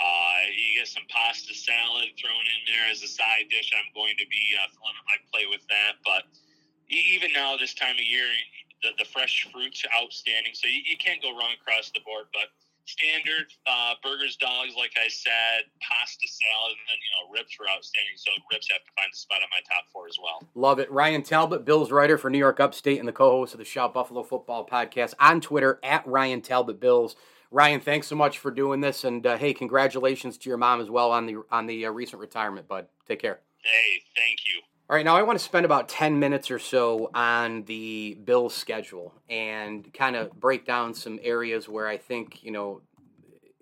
Uh, 0.00 0.48
you 0.48 0.80
get 0.80 0.88
some 0.88 1.04
pasta 1.12 1.52
salad 1.52 2.08
thrown 2.16 2.40
in 2.40 2.60
there 2.64 2.88
as 2.88 3.04
a 3.04 3.10
side 3.10 3.52
dish. 3.52 3.68
I'm 3.76 3.92
going 3.92 4.16
to 4.16 4.26
be 4.32 4.56
uh, 4.56 4.64
filling 4.72 4.96
up 4.96 5.06
my 5.06 5.20
plate 5.28 5.50
with 5.52 5.60
that, 5.68 6.00
but 6.02 6.24
even 6.98 7.32
now 7.32 7.56
this 7.56 7.74
time 7.74 7.94
of 7.94 8.04
year, 8.04 8.26
the, 8.82 8.90
the 8.98 9.04
fresh 9.04 9.48
fruit's 9.52 9.84
outstanding. 9.94 10.52
So 10.54 10.68
you, 10.68 10.82
you 10.84 10.96
can't 10.96 11.22
go 11.22 11.30
wrong 11.30 11.54
across 11.60 11.90
the 11.90 12.00
board. 12.00 12.26
But 12.32 12.48
standard 12.90 13.52
uh, 13.66 13.94
burgers, 14.02 14.36
dogs, 14.36 14.74
like 14.76 14.92
I 14.96 15.08
said, 15.08 15.70
pasta 15.80 16.26
salad, 16.26 16.76
and 16.76 16.86
then 16.88 16.98
you 16.98 17.10
know 17.14 17.38
ribs 17.38 17.56
were 17.58 17.68
outstanding. 17.68 18.14
So 18.16 18.30
ribs 18.52 18.68
have 18.70 18.84
to 18.84 18.92
find 18.96 19.10
a 19.12 19.16
spot 19.16 19.38
on 19.42 19.48
my 19.50 19.60
top 19.68 19.84
four 19.92 20.08
as 20.08 20.16
well. 20.22 20.42
Love 20.54 20.78
it. 20.78 20.90
Ryan 20.90 21.22
Talbot, 21.22 21.64
Bills 21.64 21.90
writer 21.90 22.18
for 22.18 22.30
New 22.30 22.38
York 22.38 22.60
Upstate 22.60 22.98
and 22.98 23.08
the 23.08 23.12
co-host 23.12 23.54
of 23.54 23.58
the 23.58 23.64
Shout 23.64 23.94
Buffalo 23.94 24.22
Football 24.22 24.66
Podcast 24.66 25.14
on 25.20 25.40
Twitter 25.40 25.78
at 25.82 26.06
Ryan 26.06 26.40
Talbot 26.40 26.80
Bills. 26.80 27.16
Ryan, 27.52 27.80
thanks 27.80 28.06
so 28.06 28.14
much 28.14 28.38
for 28.38 28.50
doing 28.52 28.80
this, 28.80 29.02
and 29.02 29.26
uh, 29.26 29.36
hey, 29.36 29.52
congratulations 29.52 30.38
to 30.38 30.48
your 30.48 30.58
mom 30.58 30.80
as 30.80 30.88
well 30.88 31.10
on 31.10 31.26
the 31.26 31.42
on 31.50 31.66
the 31.66 31.86
uh, 31.86 31.90
recent 31.90 32.20
retirement, 32.20 32.68
bud. 32.68 32.86
Take 33.06 33.20
care. 33.20 33.40
Hey, 33.62 34.02
thank 34.16 34.46
you. 34.46 34.60
All 34.90 34.96
right, 34.96 35.04
now 35.04 35.16
I 35.16 35.22
want 35.22 35.38
to 35.38 35.44
spend 35.44 35.64
about 35.64 35.88
10 35.88 36.18
minutes 36.18 36.50
or 36.50 36.58
so 36.58 37.12
on 37.14 37.62
the 37.62 38.18
Bills 38.24 38.56
schedule 38.56 39.14
and 39.28 39.88
kind 39.94 40.16
of 40.16 40.32
break 40.40 40.66
down 40.66 40.94
some 40.94 41.20
areas 41.22 41.68
where 41.68 41.86
I 41.86 41.96
think, 41.96 42.42
you 42.42 42.50
know, 42.50 42.80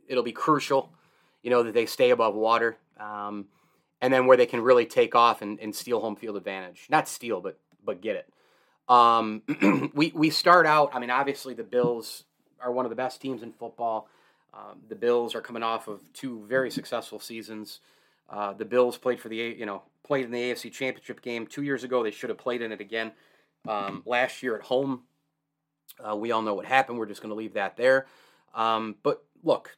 it'll 0.07 0.23
be 0.23 0.33
crucial, 0.33 0.91
you 1.43 1.51
know, 1.51 1.65
that 1.65 1.75
they 1.75 1.85
stay 1.85 2.09
above 2.09 2.35
water. 2.35 2.79
Um, 2.99 3.49
and 4.01 4.11
then 4.11 4.25
where 4.25 4.39
they 4.39 4.47
can 4.47 4.63
really 4.63 4.87
take 4.87 5.15
off 5.15 5.43
and, 5.43 5.61
and 5.61 5.77
steal 5.77 6.01
home 6.01 6.17
field 6.17 6.39
advantage. 6.39 6.87
Not 6.89 7.07
steal, 7.07 7.43
but 7.43 7.59
but 7.85 8.01
get 8.01 8.17
it. 8.17 8.33
Um, 8.89 9.91
we 9.95 10.13
we 10.15 10.31
start 10.31 10.65
out. 10.65 10.95
I 10.95 10.99
mean, 10.99 11.11
obviously 11.11 11.53
the 11.53 11.63
Bills 11.63 12.25
are 12.59 12.73
one 12.73 12.87
of 12.87 12.91
the 12.91 12.97
best 12.97 13.21
teams 13.21 13.43
in 13.43 13.53
football. 13.53 14.09
Um, 14.55 14.81
the 14.89 14.97
Bills 14.97 15.35
are 15.35 15.43
coming 15.43 15.63
off 15.63 15.89
of 15.89 16.11
two 16.15 16.43
very 16.49 16.71
successful 16.71 17.21
seasons. 17.21 17.81
Uh, 18.29 18.53
the 18.53 18.65
Bills 18.65 18.99
played 18.99 19.21
for 19.21 19.29
the 19.29 19.37
you 19.37 19.67
know 19.67 19.83
played 20.05 20.25
in 20.25 20.31
the 20.31 20.39
AFC 20.39 20.73
Championship 20.73 21.23
game 21.23 21.47
two 21.47 21.63
years 21.63 21.85
ago. 21.85 22.03
They 22.03 22.11
should 22.11 22.31
have 22.31 22.39
played 22.39 22.63
in 22.63 22.73
it 22.73 22.81
again 22.81 23.13
um, 23.69 24.03
last 24.07 24.43
year 24.43 24.57
at 24.57 24.63
home. 24.63 25.03
Uh, 25.99 26.17
we 26.17 26.33
all 26.33 26.43
know 26.43 26.55
what 26.55 26.67
happened. 26.67 26.99
We're 26.99 27.07
just 27.07 27.23
going 27.23 27.31
to 27.31 27.37
leave 27.37 27.55
that 27.55 27.77
there. 27.77 28.07
Um, 28.55 28.97
but 29.03 29.25
look, 29.43 29.77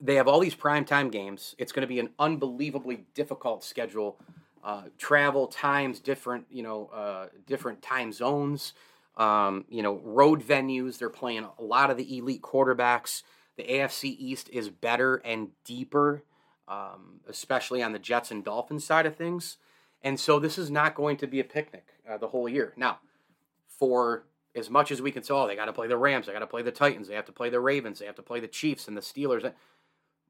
they 0.00 0.16
have 0.16 0.28
all 0.28 0.40
these 0.40 0.54
primetime 0.54 1.10
games. 1.10 1.54
It's 1.58 1.72
going 1.72 1.82
to 1.82 1.88
be 1.88 2.00
an 2.00 2.10
unbelievably 2.18 3.06
difficult 3.14 3.64
schedule. 3.64 4.18
Uh, 4.64 4.82
travel 4.96 5.48
times, 5.48 5.98
different 5.98 6.46
you 6.50 6.62
know, 6.62 6.86
uh, 6.94 7.26
different 7.46 7.82
time 7.82 8.12
zones. 8.12 8.74
Um, 9.16 9.64
you 9.68 9.82
know, 9.82 10.00
road 10.04 10.42
venues. 10.42 10.98
They're 10.98 11.10
playing 11.10 11.46
a 11.58 11.62
lot 11.62 11.90
of 11.90 11.96
the 11.96 12.18
elite 12.18 12.42
quarterbacks. 12.42 13.22
The 13.56 13.64
AFC 13.64 14.16
East 14.18 14.48
is 14.52 14.70
better 14.70 15.16
and 15.16 15.48
deeper 15.64 16.22
um, 16.68 17.20
especially 17.28 17.82
on 17.82 17.92
the 17.92 17.98
Jets 17.98 18.30
and 18.30 18.44
Dolphins 18.44 18.84
side 18.84 19.06
of 19.06 19.16
things. 19.16 19.56
And 20.02 20.18
so 20.18 20.38
this 20.38 20.58
is 20.58 20.70
not 20.70 20.94
going 20.94 21.16
to 21.18 21.26
be 21.26 21.40
a 21.40 21.44
picnic 21.44 21.86
uh, 22.08 22.18
the 22.18 22.28
whole 22.28 22.48
year. 22.48 22.72
Now, 22.76 22.98
for 23.66 24.24
as 24.54 24.68
much 24.68 24.90
as 24.90 25.00
we 25.00 25.12
can 25.12 25.22
oh, 25.30 25.46
they 25.46 25.56
got 25.56 25.66
to 25.66 25.72
play 25.72 25.88
the 25.88 25.96
Rams, 25.96 26.26
they 26.26 26.32
got 26.32 26.40
to 26.40 26.46
play 26.46 26.62
the 26.62 26.72
Titans, 26.72 27.08
they 27.08 27.14
have 27.14 27.26
to 27.26 27.32
play 27.32 27.50
the 27.50 27.60
Ravens, 27.60 27.98
they 27.98 28.06
have 28.06 28.16
to 28.16 28.22
play 28.22 28.40
the 28.40 28.48
Chiefs 28.48 28.88
and 28.88 28.96
the 28.96 29.00
Steelers. 29.00 29.52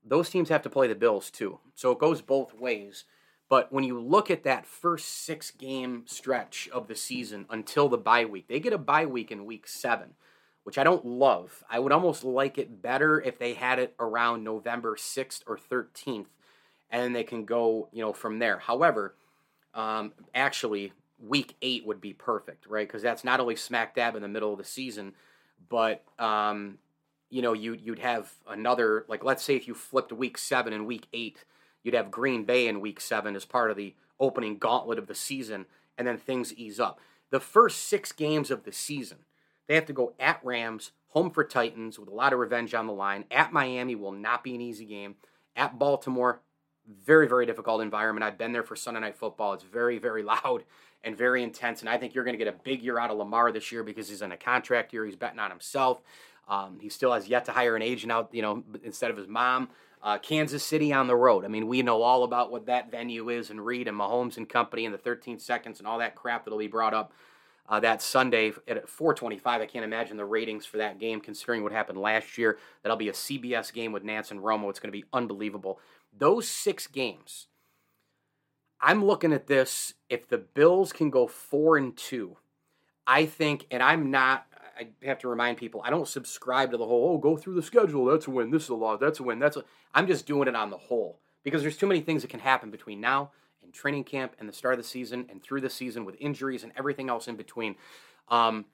Those 0.05 0.31
teams 0.31 0.49
have 0.49 0.63
to 0.63 0.71
play 0.71 0.89
the 0.89 0.95
Bills 0.95 1.31
too. 1.31 1.59
So 1.75 1.91
it 1.93 1.99
goes 1.99 2.21
both 2.21 2.55
ways. 2.55 3.05
But 3.49 3.73
when 3.73 3.85
you 3.85 4.01
look 4.01 4.31
at 4.31 4.45
that 4.45 4.67
first 4.67 5.09
six 5.09 5.51
game 5.51 6.05
stretch 6.07 6.69
of 6.73 6.89
the 6.89 6.95
season 6.95 7.47
until 7.51 7.89
the 7.89 7.99
bye 7.99 8.25
week, 8.25 8.49
they 8.49 8.61
get 8.61 8.73
a 8.73 8.79
bye 8.79 9.07
week 9.07 9.31
in 9.31 9.45
week 9.45 9.69
seven 9.69 10.15
which 10.65 10.79
I 10.79 10.85
don't 10.85 11.05
love. 11.05 11.65
I 11.69 11.79
would 11.79 11.93
almost 11.93 12.25
like 12.25 12.59
it 12.59 12.83
better 12.83 13.21
if 13.21 13.39
they 13.39 13.55
had 13.55 13.79
it 13.79 13.95
around 13.99 14.45
November 14.45 14.97
6th 14.97 15.43
or 15.47 15.59
13th, 15.59 16.27
and 16.91 17.15
they 17.15 17.25
can 17.25 17.45
go, 17.45 17.89
you 17.93 18.01
know, 18.01 18.13
from 18.13 18.39
there. 18.39 18.59
However, 18.59 19.15
um, 19.75 20.13
actually, 20.35 20.93
week 21.19 21.57
eight 21.63 21.87
would 21.87 22.01
be 22.01 22.13
perfect, 22.13 22.67
right? 22.67 22.87
Because 22.87 23.03
that's 23.03 23.25
not 23.25 23.41
only 23.41 23.57
smack 23.57 23.95
dab 23.95 24.15
in 24.17 24.23
the 24.23 24.29
middle 24.29 24.53
of 24.53 24.59
the 24.59 24.65
season, 24.65 25.15
but 25.69 26.05
um, 26.19 26.79
you 27.31 27.43
know, 27.43 27.55
you'd 27.55 27.81
you'd 27.81 27.99
have 28.01 28.31
another 28.49 29.07
like 29.09 29.25
let's 29.25 29.43
say 29.43 29.57
if 29.57 29.67
you 29.67 29.75
flipped 29.75 30.13
week 30.13 30.37
seven 30.37 30.73
and 30.73 30.87
week 30.87 31.07
eight, 31.13 31.45
you'd 31.83 31.95
have 31.95 32.11
Green 32.11 32.45
Bay 32.45 32.69
in 32.69 32.81
week 32.81 33.01
seven 33.01 33.35
as 33.35 33.45
part 33.45 33.71
of 33.71 33.77
the 33.77 33.95
opening 34.21 34.59
gauntlet 34.59 34.99
of 34.99 35.07
the 35.07 35.15
season, 35.15 35.67
and 35.97 36.07
then 36.07 36.19
things 36.19 36.53
ease 36.55 36.79
up. 36.79 37.01
The 37.31 37.41
first 37.41 37.89
six 37.89 38.13
games 38.13 38.51
of 38.51 38.65
the 38.65 38.73
season 38.73 39.19
they 39.67 39.75
have 39.75 39.87
to 39.87 39.93
go 39.93 40.15
at 40.19 40.41
Rams, 40.45 40.93
home 41.09 41.31
for 41.31 41.45
Titans 41.45 41.99
with 41.99 42.09
a 42.09 42.15
lot 42.15 42.33
of 42.33 42.39
revenge 42.39 42.75
on 42.75 42.87
the 42.87 42.93
line. 42.93 43.25
At 43.31 43.53
Miami 43.53 43.95
will 43.95 44.13
not 44.13 44.43
be 44.43 44.55
an 44.55 44.61
easy 44.61 44.85
game. 44.85 45.17
At 45.55 45.79
Baltimore, 45.79 46.41
very, 46.87 47.29
very 47.29 47.47
difficult 47.47 47.81
environment. 47.81 48.25
I've 48.25 48.39
been 48.39 48.53
there 48.53 48.63
for 48.63 48.77
Sunday 48.77 49.01
Night 49.01 49.17
Football. 49.17 49.55
It's 49.55 49.65
very, 49.65 49.99
very 49.99 50.23
loud 50.45 50.65
and 51.05 51.17
very 51.17 51.43
intense. 51.43 51.81
And 51.81 51.89
I 51.89 51.99
think 51.99 52.15
you're 52.15 52.25
going 52.25 52.39
to 52.39 52.45
get 52.45 52.53
a 52.53 52.59
big 52.65 52.83
year 52.83 52.99
out 52.99 53.11
of 53.11 53.19
Lamar 53.19 53.53
this 53.53 53.73
year 53.73 53.83
because 53.83 54.09
he's 54.09 54.23
in 54.23 54.33
a 54.33 54.37
contract 54.37 54.93
year. 54.93 55.05
He's 55.05 55.17
betting 55.17 55.39
on 55.39 55.51
himself. 55.51 56.01
Um, 56.49 56.79
he 56.81 56.89
still 56.89 57.13
has 57.13 57.29
yet 57.29 57.45
to 57.47 57.53
hire 57.53 57.77
an 57.77 57.83
agent 57.83 58.11
out, 58.11 58.31
you 58.33 58.43
know, 58.43 58.65
instead 58.83 59.11
of 59.11 59.17
his 59.17 59.29
mom. 59.29 59.69
Uh, 60.03 60.19
Kansas 60.19 60.65
City 60.65 60.93
on 60.93 61.07
the 61.07 61.15
road. 61.15 61.45
I 61.45 61.49
mean, 61.49 61.69
we 61.69 61.83
know 61.83 62.03
all 62.03 62.25
about 62.25 62.51
what 62.51 62.67
that 62.67 62.91
venue 62.91 63.29
is, 63.29 63.51
and 63.51 63.65
Reid 63.65 63.87
and 63.87 63.97
Mahomes 63.97 64.37
and 64.37 64.49
company, 64.49 64.85
and 64.85 64.93
the 64.93 64.99
13 64.99 65.39
seconds 65.39 65.79
and 65.79 65.87
all 65.87 65.99
that 65.99 66.17
crap 66.17 66.45
that'll 66.45 66.59
be 66.59 66.67
brought 66.67 66.93
up 66.93 67.13
uh, 67.69 67.81
that 67.81 68.03
Sunday 68.03 68.53
at 68.67 68.89
425. 68.89 69.61
I 69.61 69.67
can't 69.67 69.85
imagine 69.85 70.17
the 70.17 70.25
ratings 70.25 70.67
for 70.67 70.79
that 70.79 70.99
game, 70.99 71.21
considering 71.21 71.63
what 71.63 71.73
happened 71.73 71.99
last 71.99 72.37
year. 72.37 72.59
That'll 72.83 72.97
be 72.97 73.09
a 73.09 73.13
CBS 73.13 73.73
game 73.73 73.93
with 73.93 74.05
Nance 74.05 74.31
and 74.31 74.41
Romo. 74.41 74.69
It's 74.71 74.81
going 74.81 74.93
to 74.93 74.99
be 74.99 75.05
unbelievable. 75.13 75.79
Those 76.17 76.49
six 76.49 76.87
games, 76.87 77.47
I'm 78.81 79.05
looking 79.05 79.33
at 79.33 79.47
this. 79.47 79.95
If 80.09 80.29
the 80.29 80.39
Bills 80.39 80.93
can 80.93 81.11
go 81.11 81.27
four 81.27 81.77
and 81.77 81.97
two, 81.97 82.37
I 83.07 83.27
think, 83.27 83.67
and 83.71 83.83
I'm 83.83 84.11
not. 84.11 84.47
I 84.79 84.89
have 85.07 85.19
to 85.19 85.29
remind 85.29 85.59
people, 85.59 85.83
I 85.85 85.91
don't 85.91 86.09
subscribe 86.09 86.71
to 86.71 86.79
the 86.79 86.87
whole, 86.87 87.15
oh, 87.15 87.19
go 87.19 87.37
through 87.37 87.55
the 87.55 87.63
schedule. 87.63 88.07
That's 88.07 88.27
a 88.27 88.31
win. 88.31 88.51
This 88.51 88.65
is 88.65 88.69
a 88.71 88.75
loss. 88.75 88.99
That's 89.01 89.21
a 89.21 89.23
win. 89.23 89.39
That's 89.39 89.57
a. 89.57 89.65
I'm 89.95 90.07
just 90.07 90.27
doing 90.27 90.49
it 90.49 90.57
on 90.57 90.71
the 90.71 90.79
whole 90.79 91.19
because 91.45 91.63
there's 91.63 91.77
too 91.77 91.87
many 91.87 92.01
things 92.01 92.23
that 92.23 92.31
can 92.31 92.41
happen 92.41 92.71
between 92.71 93.01
now 93.01 93.31
training 93.73 94.05
camp 94.05 94.35
and 94.39 94.49
the 94.49 94.53
start 94.53 94.75
of 94.75 94.79
the 94.79 94.89
season 94.89 95.27
and 95.31 95.43
through 95.43 95.61
the 95.61 95.71
season 95.71 96.05
with 96.05 96.17
injuries 96.21 96.63
and 96.63 96.73
everything 96.77 97.09
else 97.09 97.29
in 97.29 97.37
between. 97.37 97.77
Um, 98.29 98.67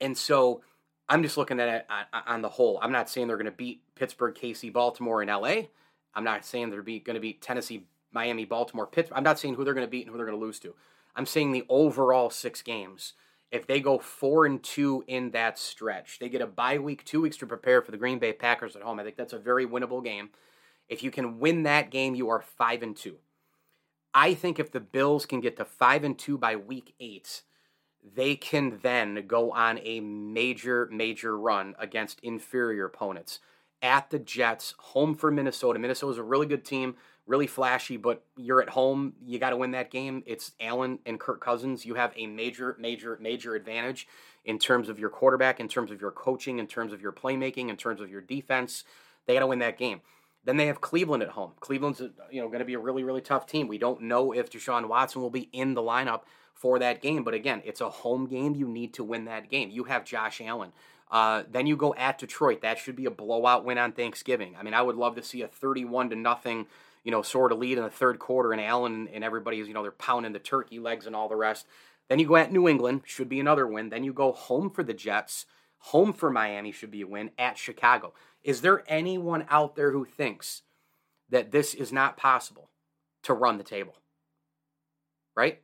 and 0.00 0.16
so 0.16 0.62
I'm 1.08 1.22
just 1.22 1.36
looking 1.36 1.60
at 1.60 1.68
it 1.68 1.86
on 2.26 2.42
the 2.42 2.48
whole. 2.48 2.78
I'm 2.82 2.92
not 2.92 3.10
saying 3.10 3.28
they're 3.28 3.36
going 3.36 3.44
to 3.46 3.52
beat 3.52 3.82
Pittsburgh, 3.94 4.34
KC, 4.34 4.72
Baltimore, 4.72 5.22
and 5.22 5.30
LA. 5.30 5.68
I'm 6.14 6.24
not 6.24 6.44
saying 6.44 6.70
they're 6.70 6.82
going 6.82 7.14
to 7.14 7.20
beat 7.20 7.42
Tennessee, 7.42 7.86
Miami, 8.12 8.44
Baltimore, 8.44 8.86
Pittsburgh. 8.86 9.16
I'm 9.16 9.24
not 9.24 9.38
saying 9.38 9.54
who 9.54 9.64
they're 9.64 9.74
going 9.74 9.86
to 9.86 9.90
beat 9.90 10.06
and 10.06 10.10
who 10.10 10.16
they're 10.16 10.26
going 10.26 10.38
to 10.38 10.44
lose 10.44 10.58
to. 10.60 10.74
I'm 11.14 11.26
saying 11.26 11.52
the 11.52 11.64
overall 11.68 12.30
six 12.30 12.62
games. 12.62 13.14
If 13.50 13.66
they 13.66 13.80
go 13.80 13.98
four 13.98 14.46
and 14.46 14.62
two 14.62 15.04
in 15.06 15.30
that 15.32 15.58
stretch, 15.58 16.18
they 16.18 16.30
get 16.30 16.40
a 16.40 16.46
bye 16.46 16.78
week, 16.78 17.04
two 17.04 17.20
weeks 17.20 17.36
to 17.38 17.46
prepare 17.46 17.82
for 17.82 17.90
the 17.90 17.98
Green 17.98 18.18
Bay 18.18 18.32
Packers 18.32 18.76
at 18.76 18.82
home. 18.82 18.98
I 18.98 19.04
think 19.04 19.16
that's 19.16 19.34
a 19.34 19.38
very 19.38 19.66
winnable 19.66 20.02
game. 20.02 20.30
If 20.88 21.02
you 21.02 21.10
can 21.10 21.38
win 21.38 21.64
that 21.64 21.90
game, 21.90 22.14
you 22.14 22.30
are 22.30 22.40
five 22.40 22.82
and 22.82 22.96
two. 22.96 23.16
I 24.14 24.34
think 24.34 24.58
if 24.58 24.70
the 24.70 24.80
Bills 24.80 25.26
can 25.26 25.40
get 25.40 25.56
to 25.56 25.64
five 25.64 26.04
and 26.04 26.18
two 26.18 26.36
by 26.36 26.56
week 26.56 26.94
eight, 27.00 27.42
they 28.14 28.34
can 28.34 28.80
then 28.82 29.24
go 29.26 29.52
on 29.52 29.78
a 29.82 30.00
major, 30.00 30.88
major 30.90 31.38
run 31.38 31.74
against 31.78 32.20
inferior 32.20 32.86
opponents. 32.86 33.38
At 33.80 34.10
the 34.10 34.18
Jets, 34.18 34.74
home 34.78 35.14
for 35.14 35.30
Minnesota. 35.30 35.78
Minnesota's 35.78 36.18
a 36.18 36.22
really 36.22 36.46
good 36.46 36.64
team, 36.64 36.94
really 37.26 37.46
flashy, 37.46 37.96
but 37.96 38.24
you're 38.36 38.62
at 38.62 38.68
home. 38.68 39.14
You 39.24 39.38
got 39.38 39.50
to 39.50 39.56
win 39.56 39.72
that 39.72 39.90
game. 39.90 40.22
It's 40.26 40.52
Allen 40.60 40.98
and 41.06 41.18
Kirk 41.18 41.40
Cousins. 41.40 41.84
You 41.84 41.94
have 41.94 42.12
a 42.16 42.26
major, 42.26 42.76
major, 42.78 43.18
major 43.20 43.54
advantage 43.54 44.06
in 44.44 44.58
terms 44.58 44.88
of 44.88 44.98
your 44.98 45.10
quarterback, 45.10 45.58
in 45.58 45.68
terms 45.68 45.90
of 45.90 46.00
your 46.00 46.10
coaching, 46.10 46.58
in 46.58 46.66
terms 46.66 46.92
of 46.92 47.00
your 47.00 47.12
playmaking, 47.12 47.70
in 47.70 47.76
terms 47.76 48.00
of 48.00 48.10
your 48.10 48.20
defense. 48.20 48.84
They 49.26 49.34
got 49.34 49.40
to 49.40 49.46
win 49.46 49.60
that 49.60 49.78
game. 49.78 50.00
Then 50.44 50.56
they 50.56 50.66
have 50.66 50.80
Cleveland 50.80 51.22
at 51.22 51.30
home. 51.30 51.52
Cleveland's 51.60 52.00
you 52.30 52.40
know 52.40 52.48
going 52.48 52.58
to 52.60 52.64
be 52.64 52.74
a 52.74 52.78
really 52.78 53.04
really 53.04 53.20
tough 53.20 53.46
team. 53.46 53.68
We 53.68 53.78
don't 53.78 54.02
know 54.02 54.32
if 54.32 54.50
Deshaun 54.50 54.88
Watson 54.88 55.22
will 55.22 55.30
be 55.30 55.48
in 55.52 55.74
the 55.74 55.82
lineup 55.82 56.22
for 56.54 56.78
that 56.78 57.02
game, 57.02 57.24
but 57.24 57.34
again, 57.34 57.62
it's 57.64 57.80
a 57.80 57.90
home 57.90 58.26
game. 58.26 58.54
You 58.54 58.68
need 58.68 58.94
to 58.94 59.04
win 59.04 59.24
that 59.24 59.48
game. 59.50 59.70
You 59.70 59.84
have 59.84 60.04
Josh 60.04 60.40
Allen. 60.40 60.72
Uh, 61.10 61.42
then 61.50 61.66
you 61.66 61.76
go 61.76 61.94
at 61.94 62.18
Detroit. 62.18 62.62
That 62.62 62.78
should 62.78 62.96
be 62.96 63.04
a 63.04 63.10
blowout 63.10 63.64
win 63.64 63.78
on 63.78 63.92
Thanksgiving. 63.92 64.56
I 64.58 64.62
mean, 64.62 64.72
I 64.72 64.80
would 64.80 64.96
love 64.96 65.14
to 65.16 65.22
see 65.22 65.42
a 65.42 65.48
31 65.48 66.10
to 66.10 66.16
nothing, 66.16 66.66
you 67.04 67.10
know, 67.10 67.20
sort 67.20 67.52
of 67.52 67.58
lead 67.58 67.76
in 67.76 67.84
the 67.84 67.90
third 67.90 68.18
quarter, 68.18 68.52
and 68.52 68.60
Allen 68.60 69.08
and 69.12 69.22
everybody's, 69.22 69.68
you 69.68 69.74
know, 69.74 69.82
they're 69.82 69.92
pounding 69.92 70.32
the 70.32 70.38
turkey 70.38 70.78
legs 70.78 71.06
and 71.06 71.14
all 71.14 71.28
the 71.28 71.36
rest. 71.36 71.66
Then 72.08 72.18
you 72.18 72.26
go 72.26 72.36
at 72.36 72.50
New 72.50 72.66
England, 72.66 73.02
should 73.04 73.28
be 73.28 73.40
another 73.40 73.66
win. 73.66 73.90
Then 73.90 74.04
you 74.04 74.12
go 74.12 74.32
home 74.32 74.70
for 74.70 74.82
the 74.82 74.94
Jets. 74.94 75.46
Home 75.86 76.12
for 76.12 76.30
Miami 76.30 76.72
should 76.72 76.90
be 76.90 77.02
a 77.02 77.06
win 77.06 77.30
at 77.38 77.58
Chicago. 77.58 78.14
Is 78.44 78.60
there 78.60 78.82
anyone 78.88 79.46
out 79.48 79.76
there 79.76 79.92
who 79.92 80.04
thinks 80.04 80.62
that 81.28 81.52
this 81.52 81.74
is 81.74 81.92
not 81.92 82.16
possible 82.16 82.70
to 83.22 83.34
run 83.34 83.58
the 83.58 83.64
table? 83.64 83.96
Right? 85.36 85.62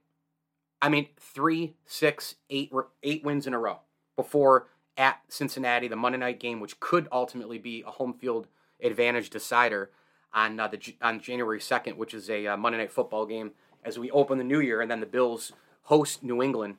I 0.80 0.88
mean, 0.88 1.08
three, 1.18 1.74
six, 1.84 2.36
eight, 2.50 2.72
eight 3.02 3.24
wins 3.24 3.46
in 3.46 3.54
a 3.54 3.58
row 3.58 3.80
before 4.16 4.68
at 4.96 5.20
Cincinnati, 5.28 5.88
the 5.88 5.96
Monday 5.96 6.18
night 6.18 6.40
game, 6.40 6.60
which 6.60 6.80
could 6.80 7.08
ultimately 7.10 7.58
be 7.58 7.82
a 7.86 7.90
home 7.90 8.14
field 8.14 8.48
advantage 8.80 9.30
decider 9.30 9.90
on 10.32 10.58
uh, 10.60 10.68
the 10.68 10.96
on 11.00 11.20
January 11.20 11.60
second, 11.60 11.96
which 11.96 12.14
is 12.14 12.28
a 12.28 12.46
uh, 12.46 12.56
Monday 12.56 12.78
night 12.78 12.92
football 12.92 13.26
game 13.26 13.52
as 13.84 13.98
we 13.98 14.10
open 14.10 14.38
the 14.38 14.44
new 14.44 14.60
year, 14.60 14.80
and 14.80 14.90
then 14.90 15.00
the 15.00 15.06
Bills 15.06 15.52
host 15.82 16.22
New 16.22 16.42
England 16.42 16.76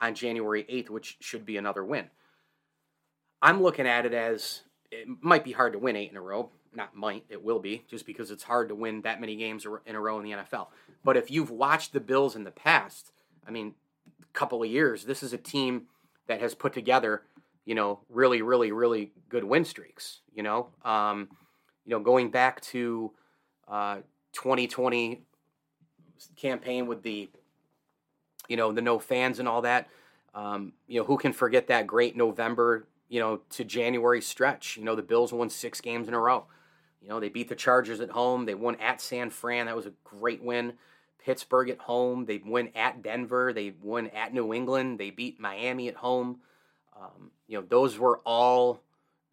on 0.00 0.14
January 0.14 0.66
eighth, 0.68 0.90
which 0.90 1.16
should 1.20 1.44
be 1.44 1.56
another 1.56 1.84
win. 1.84 2.08
I'm 3.40 3.62
looking 3.62 3.86
at 3.86 4.06
it 4.06 4.14
as 4.14 4.62
it 4.90 5.06
might 5.20 5.44
be 5.44 5.52
hard 5.52 5.72
to 5.72 5.78
win 5.78 5.96
eight 5.96 6.10
in 6.10 6.16
a 6.16 6.22
row. 6.22 6.50
Not 6.74 6.94
might, 6.94 7.24
it 7.28 7.42
will 7.42 7.58
be, 7.58 7.84
just 7.88 8.06
because 8.06 8.30
it's 8.30 8.42
hard 8.42 8.68
to 8.68 8.74
win 8.74 9.02
that 9.02 9.20
many 9.20 9.36
games 9.36 9.66
in 9.86 9.94
a 9.96 10.00
row 10.00 10.18
in 10.18 10.24
the 10.24 10.32
NFL. 10.32 10.68
But 11.04 11.16
if 11.16 11.30
you've 11.30 11.50
watched 11.50 11.92
the 11.92 12.00
Bills 12.00 12.36
in 12.36 12.44
the 12.44 12.50
past, 12.50 13.12
I 13.46 13.50
mean, 13.50 13.74
a 14.22 14.38
couple 14.38 14.62
of 14.62 14.70
years, 14.70 15.04
this 15.04 15.22
is 15.22 15.32
a 15.32 15.38
team 15.38 15.86
that 16.26 16.40
has 16.40 16.54
put 16.54 16.72
together, 16.72 17.22
you 17.64 17.74
know, 17.74 18.00
really, 18.08 18.42
really, 18.42 18.70
really 18.70 19.12
good 19.28 19.44
win 19.44 19.64
streaks. 19.64 20.20
You 20.34 20.42
know, 20.42 20.68
um, 20.84 21.28
you 21.84 21.92
know, 21.92 22.00
going 22.00 22.30
back 22.30 22.60
to 22.62 23.12
uh, 23.66 23.96
2020 24.32 25.22
campaign 26.36 26.86
with 26.86 27.02
the, 27.02 27.28
you 28.48 28.56
know, 28.56 28.72
the 28.72 28.82
no 28.82 28.98
fans 28.98 29.38
and 29.38 29.48
all 29.48 29.62
that. 29.62 29.88
Um, 30.34 30.74
you 30.86 31.00
know, 31.00 31.06
who 31.06 31.16
can 31.16 31.32
forget 31.32 31.68
that 31.68 31.86
great 31.86 32.14
November, 32.14 32.86
you 33.08 33.20
know, 33.20 33.40
to 33.50 33.64
January 33.64 34.20
stretch? 34.20 34.76
You 34.76 34.84
know, 34.84 34.94
the 34.94 35.02
Bills 35.02 35.32
won 35.32 35.50
six 35.50 35.80
games 35.80 36.08
in 36.08 36.14
a 36.14 36.18
row. 36.18 36.46
You 37.00 37.08
know, 37.08 37.20
they 37.20 37.28
beat 37.28 37.48
the 37.48 37.54
Chargers 37.54 38.00
at 38.00 38.10
home. 38.10 38.44
They 38.44 38.54
won 38.54 38.76
at 38.76 39.00
San 39.00 39.30
Fran. 39.30 39.66
That 39.66 39.76
was 39.76 39.86
a 39.86 39.92
great 40.04 40.42
win. 40.42 40.74
Pittsburgh 41.24 41.70
at 41.70 41.78
home. 41.78 42.24
They 42.24 42.40
win 42.44 42.70
at 42.74 43.02
Denver. 43.02 43.52
They 43.52 43.74
won 43.82 44.08
at 44.08 44.32
New 44.32 44.52
England. 44.52 44.98
They 44.98 45.10
beat 45.10 45.40
Miami 45.40 45.88
at 45.88 45.96
home. 45.96 46.40
Um, 46.98 47.30
you 47.46 47.58
know, 47.58 47.66
those 47.68 47.98
were 47.98 48.18
all 48.24 48.82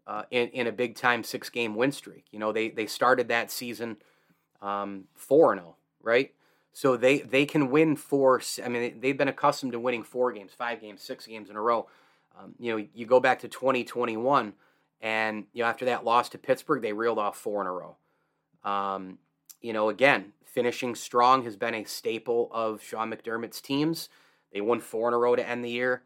uh, 0.06 0.24
in, 0.30 0.50
in 0.50 0.68
a 0.68 0.72
big 0.72 0.96
time 0.96 1.24
six 1.24 1.50
game 1.50 1.76
win 1.76 1.92
streak. 1.92 2.26
You 2.32 2.40
know, 2.40 2.52
they, 2.52 2.70
they 2.70 2.86
started 2.86 3.30
that 3.30 3.52
season 3.52 3.98
um, 4.62 5.06
4 5.16 5.54
um, 5.54 5.60
0, 5.60 5.76
right? 6.02 6.32
So 6.74 6.98
they, 6.98 7.20
they 7.20 7.46
can 7.46 7.72
win 7.72 7.96
four. 7.96 8.42
I 8.64 8.68
mean, 8.68 9.00
they've 9.00 9.18
been 9.18 9.30
accustomed 9.30 9.72
to 9.72 9.80
winning 9.80 10.04
four 10.04 10.34
games, 10.34 10.52
five 10.52 10.82
games, 10.82 11.02
six 11.02 11.26
games 11.26 11.50
in 11.50 11.56
a 11.56 11.62
row. 11.62 11.88
Um, 12.38 12.56
you 12.60 12.71
know, 12.71 12.86
you 12.93 13.06
go 13.06 13.19
back 13.19 13.39
to 13.39 13.48
2021, 13.48 14.54
and 15.02 15.45
you 15.54 15.63
know 15.63 15.69
after 15.69 15.86
that 15.86 16.04
loss 16.04 16.30
to 16.30 16.38
Pittsburgh, 16.38 16.82
they 16.82 16.93
reeled 16.93 17.19
off 17.19 17.38
four 17.38 17.62
in 17.62 17.67
a 17.67 17.71
row. 17.71 17.95
Um, 18.63 19.19
you 19.62 19.74
know, 19.74 19.89
again, 19.89 20.34
finishing 20.43 20.95
strong 20.95 21.43
has 21.43 21.56
been 21.56 21.76
a 21.76 21.84
staple 21.86 22.50
of 22.52 22.82
Sean 22.82 23.12
McDermott's 23.12 23.62
teams. 23.62 24.10
They 24.52 24.62
won 24.62 24.80
four 24.80 25.08
in 25.08 25.13
a 25.13 25.17
row 25.17 25.36
to 25.36 25.48
end 25.48 25.63
the 25.63 25.69
year 25.69 26.04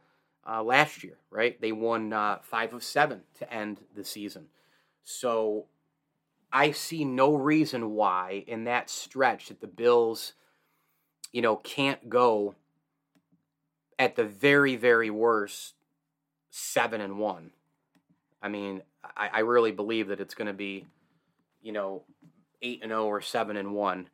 uh, 0.47 0.63
last 0.63 1.03
year, 1.03 1.17
right? 1.29 1.59
They 1.61 1.71
won 1.71 2.13
uh, 2.13 2.39
five 2.41 2.73
of 2.73 2.83
seven 2.83 3.21
to 3.37 3.53
end 3.53 3.81
the 3.95 4.03
season. 4.03 4.47
So 5.03 5.65
I 6.51 6.71
see 6.71 7.05
no 7.05 7.35
reason 7.35 7.91
why 7.91 8.43
in 8.47 8.63
that 8.63 8.89
stretch 8.89 9.47
that 9.47 9.61
the 9.61 9.67
Bills, 9.67 10.33
you 11.31 11.41
know, 11.41 11.57
can't 11.57 12.09
go 12.09 12.55
at 13.97 14.15
the 14.15 14.25
very, 14.25 14.75
very 14.75 15.09
worst 15.09 15.75
seven 16.49 17.01
and 17.01 17.19
one. 17.19 17.51
I 18.41 18.49
mean, 18.49 18.81
I, 19.03 19.29
I 19.33 19.39
really 19.39 19.71
believe 19.71 20.07
that 20.07 20.19
it's 20.19 20.35
going 20.35 20.47
to 20.47 20.53
be, 20.53 20.85
you 21.61 21.71
know, 21.71 22.03
eight 22.61 22.79
and 22.81 22.91
zero 22.91 23.03
oh 23.03 23.07
or 23.07 23.21
seven 23.21 23.57
and 23.57 23.73
one. 23.73 24.09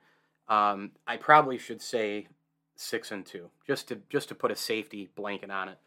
Um, 0.48 0.91
I 1.08 1.17
probably 1.17 1.58
should 1.58 1.82
say 1.82 2.28
six 2.76 3.12
and 3.12 3.26
two, 3.26 3.50
just 3.65 3.88
to 3.89 4.02
just 4.10 4.30
to 4.30 4.36
put 4.36 4.52
a 4.52 4.56
safety 4.56 5.10
blanket 5.15 5.52
on 5.52 5.69
it. 5.69 5.78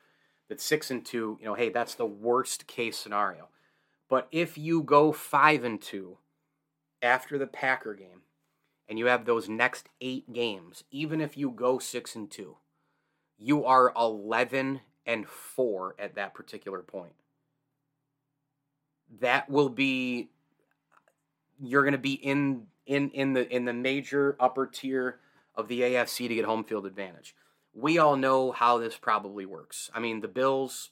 That 0.48 0.60
six 0.60 0.90
and 0.90 1.04
two, 1.04 1.36
you 1.40 1.46
know, 1.46 1.54
hey, 1.54 1.68
that's 1.68 1.94
the 1.94 2.06
worst 2.06 2.66
case 2.66 2.96
scenario. 2.96 3.48
But 4.08 4.28
if 4.32 4.56
you 4.56 4.82
go 4.82 5.12
five 5.12 5.64
and 5.64 5.80
two 5.80 6.18
after 7.02 7.38
the 7.38 7.46
Packer 7.46 7.94
game, 7.94 8.22
and 8.88 8.98
you 8.98 9.06
have 9.06 9.24
those 9.26 9.48
next 9.48 9.88
eight 10.00 10.32
games, 10.32 10.84
even 10.90 11.20
if 11.20 11.36
you 11.36 11.50
go 11.50 11.78
six 11.78 12.16
and 12.16 12.30
two, 12.30 12.56
you 13.36 13.64
are 13.64 13.92
eleven 13.94 14.80
and 15.08 15.26
four 15.26 15.96
at 15.98 16.14
that 16.14 16.34
particular 16.34 16.80
point. 16.80 17.14
That 19.20 19.48
will 19.48 19.70
be 19.70 20.28
you're 21.58 21.82
going 21.82 21.92
to 21.92 21.98
be 21.98 22.12
in 22.12 22.66
in 22.86 23.10
in 23.10 23.32
the 23.32 23.48
in 23.52 23.64
the 23.64 23.72
major 23.72 24.36
upper 24.38 24.66
tier 24.66 25.18
of 25.56 25.66
the 25.66 25.80
AFC 25.80 26.28
to 26.28 26.34
get 26.34 26.44
home 26.44 26.62
field 26.62 26.86
advantage. 26.86 27.34
We 27.74 27.98
all 27.98 28.16
know 28.16 28.52
how 28.52 28.78
this 28.78 28.96
probably 28.96 29.46
works. 29.46 29.90
I 29.94 29.98
mean, 29.98 30.20
the 30.20 30.28
Bills, 30.28 30.90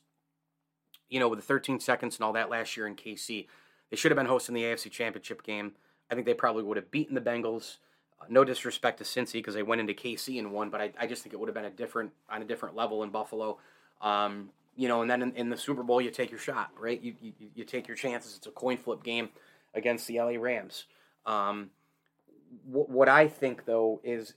you 1.09 1.20
know, 1.20 1.29
with 1.29 1.38
the 1.38 1.44
13 1.44 1.79
seconds 1.79 2.16
and 2.16 2.24
all 2.24 2.33
that 2.33 2.50
last 2.50 2.76
year 2.76 2.87
in 2.87 2.96
KC, 2.96 3.46
they 3.90 3.96
should 3.96 4.11
have 4.11 4.16
been 4.16 4.26
hosting 4.26 4.55
the 4.55 4.62
AFC 4.62 4.90
Championship 4.90 5.42
game. 5.42 5.72
I 6.11 6.14
think 6.14 6.26
they 6.26 6.35
probably 6.35 6.62
would 6.62 6.76
have 6.76 6.90
beaten 6.90 7.14
the 7.14 7.20
Bengals. 7.20 7.76
Uh, 8.20 8.24
no 8.29 8.44
disrespect 8.44 8.98
to 8.98 9.05
Cincy 9.05 9.35
because 9.35 9.55
they 9.55 9.62
went 9.62 9.81
into 9.81 9.94
KC 9.94 10.38
and 10.38 10.52
won, 10.52 10.70
but 10.70 10.81
I, 10.81 10.92
I 10.98 11.07
just 11.07 11.22
think 11.22 11.33
it 11.33 11.38
would 11.38 11.48
have 11.48 11.55
been 11.55 11.64
a 11.64 11.70
different 11.70 12.12
on 12.31 12.42
a 12.42 12.46
different 12.46 12.74
level 12.74 13.02
in 13.02 13.11
Buffalo. 13.11 13.59
Um, 14.00 14.50
you 14.76 14.88
know, 14.88 15.02
and 15.02 15.11
then 15.11 15.22
in, 15.22 15.32
in, 15.32 15.48
the 15.48 15.56
Super 15.56 15.82
Bowl, 15.82 16.00
you 16.00 16.11
take 16.11 16.30
your 16.30 16.38
shot, 16.38 16.70
right? 16.78 17.00
You, 17.00 17.14
you, 17.20 17.32
you 17.54 17.64
take 17.64 17.88
your 17.88 17.96
chances. 17.96 18.37
It's 18.37 18.46
a 18.46 18.50
coin 18.50 18.76
flip 18.76 19.02
game 19.02 19.30
against 19.74 20.06
the 20.06 20.20
LA 20.20 20.32
Rams. 20.38 20.85
Um, 21.24 21.70
wh- 22.64 22.88
what 22.88 23.09
I 23.09 23.28
think 23.28 23.64
though 23.64 24.00
is 24.04 24.35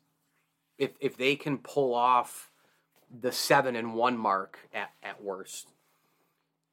if 0.78 0.92
if 1.00 1.18
they 1.18 1.36
can 1.36 1.58
pull 1.58 1.94
off 1.94 2.52
the 3.22 3.32
seven 3.32 3.76
and 3.76 3.94
one 3.94 4.18
mark 4.18 4.60
at 4.74 4.92
at 5.04 5.24
worst, 5.24 5.74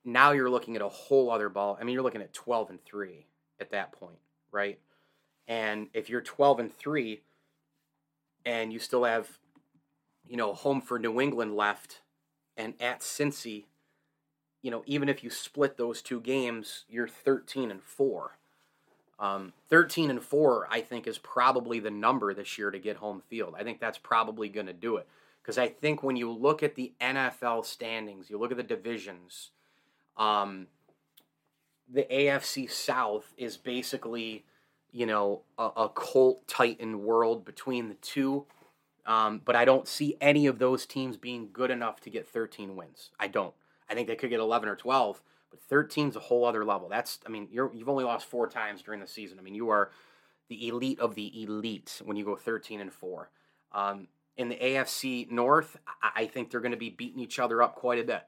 now 0.05 0.33
you're 0.33 0.51
looking 0.51 0.77
at 0.77 0.83
a 0.83 0.89
whole 0.89 1.31
other 1.31 1.49
ball. 1.49 1.77
I 1.81 1.85
mean, 1.85 1.95
you're 1.95 2.03
looking 2.03 2.23
at 2.23 2.33
twelve 2.33 2.71
and 2.71 2.83
three 2.85 3.27
at 3.61 3.71
that 3.73 3.93
point, 3.93 4.19
right? 4.53 4.79
And 5.49 5.89
if 5.93 6.09
you're 6.09 6.21
twelve 6.21 6.61
and 6.61 6.73
three, 6.73 7.23
and 8.45 8.73
you 8.73 8.79
still 8.79 9.05
have, 9.05 9.29
you 10.29 10.37
know, 10.37 10.55
home 10.55 10.81
for 10.81 10.99
New 10.99 11.21
England 11.21 11.57
left, 11.57 12.01
and 12.57 12.75
at 12.81 13.01
Cincy, 13.01 13.65
you 14.63 14.71
know, 14.71 14.83
even 14.87 15.09
if 15.09 15.23
you 15.23 15.31
split 15.31 15.77
those 15.77 16.03
two 16.03 16.21
games, 16.21 16.85
you're 16.89 17.09
thirteen 17.09 17.71
and 17.71 17.83
four 17.83 18.37
um, 19.19 19.53
13 19.71 20.11
and 20.11 20.23
4, 20.23 20.69
I 20.71 20.81
think, 20.81 21.07
is 21.07 21.19
probably 21.19 21.81
the 21.81 21.91
number 21.91 22.35
this 22.35 22.59
year 22.59 22.71
to 22.71 22.79
get 22.79 22.97
home 22.97 23.23
field. 23.29 23.55
I 23.59 23.63
think 23.63 23.81
that's 23.81 23.99
probably 23.99 24.49
going 24.49 24.67
to 24.67 24.73
do 24.73 24.97
it. 24.97 25.09
Because 25.43 25.59
I 25.59 25.69
think 25.69 26.03
when 26.03 26.17
you 26.17 26.31
look 26.31 26.63
at 26.63 26.75
the 26.75 26.93
NFL 27.01 27.65
standings, 27.65 28.29
you 28.29 28.39
look 28.39 28.51
at 28.51 28.57
the 28.57 28.63
divisions, 28.63 29.51
um, 30.17 30.67
the 31.91 32.03
AFC 32.11 32.71
South 32.71 33.33
is 33.39 33.57
basically, 33.57 34.45
you 34.93 35.07
know, 35.07 35.43
a, 35.57 35.71
a 35.77 35.89
Colt 35.89 36.47
Titan 36.49 37.05
world 37.05 37.45
between 37.45 37.89
the 37.89 37.95
two. 37.95 38.45
Um, 39.07 39.41
but 39.45 39.55
I 39.55 39.65
don't 39.65 39.87
see 39.87 40.17
any 40.21 40.47
of 40.47 40.59
those 40.59 40.85
teams 40.85 41.17
being 41.17 41.49
good 41.53 41.71
enough 41.71 42.01
to 42.03 42.11
get 42.11 42.29
13 42.29 42.75
wins. 42.75 43.11
I 43.21 43.29
don't. 43.29 43.55
I 43.89 43.95
think 43.95 44.09
they 44.09 44.17
could 44.17 44.31
get 44.31 44.41
11 44.41 44.69
or 44.69 44.75
12, 44.75 45.23
but 45.51 45.61
13 45.61 46.09
is 46.09 46.17
a 46.17 46.21
whole 46.21 46.45
other 46.45 46.65
level. 46.65 46.89
That's 46.89 47.21
I 47.25 47.29
mean, 47.29 47.49
you're 47.51 47.73
you've 47.73 47.89
only 47.89 48.05
lost 48.05 48.27
four 48.27 48.49
times 48.49 48.83
during 48.83 49.01
the 49.01 49.07
season. 49.07 49.39
I 49.39 49.43
mean, 49.43 49.55
you 49.55 49.69
are 49.69 49.93
the 50.49 50.69
elite 50.69 50.99
of 50.99 51.15
the 51.15 51.43
elite 51.43 52.03
when 52.05 52.17
you 52.17 52.25
go 52.25 52.37
13 52.37 52.81
and 52.81 52.93
four. 52.93 53.31
Um, 53.73 54.09
in 54.37 54.49
the 54.49 54.57
AFC 54.57 55.31
North, 55.31 55.79
I 56.03 56.27
think 56.27 56.51
they're 56.51 56.61
going 56.61 56.73
to 56.73 56.77
be 56.77 56.91
beating 56.91 57.21
each 57.21 57.39
other 57.39 57.63
up 57.63 57.75
quite 57.75 57.99
a 57.99 58.05
bit. 58.05 58.23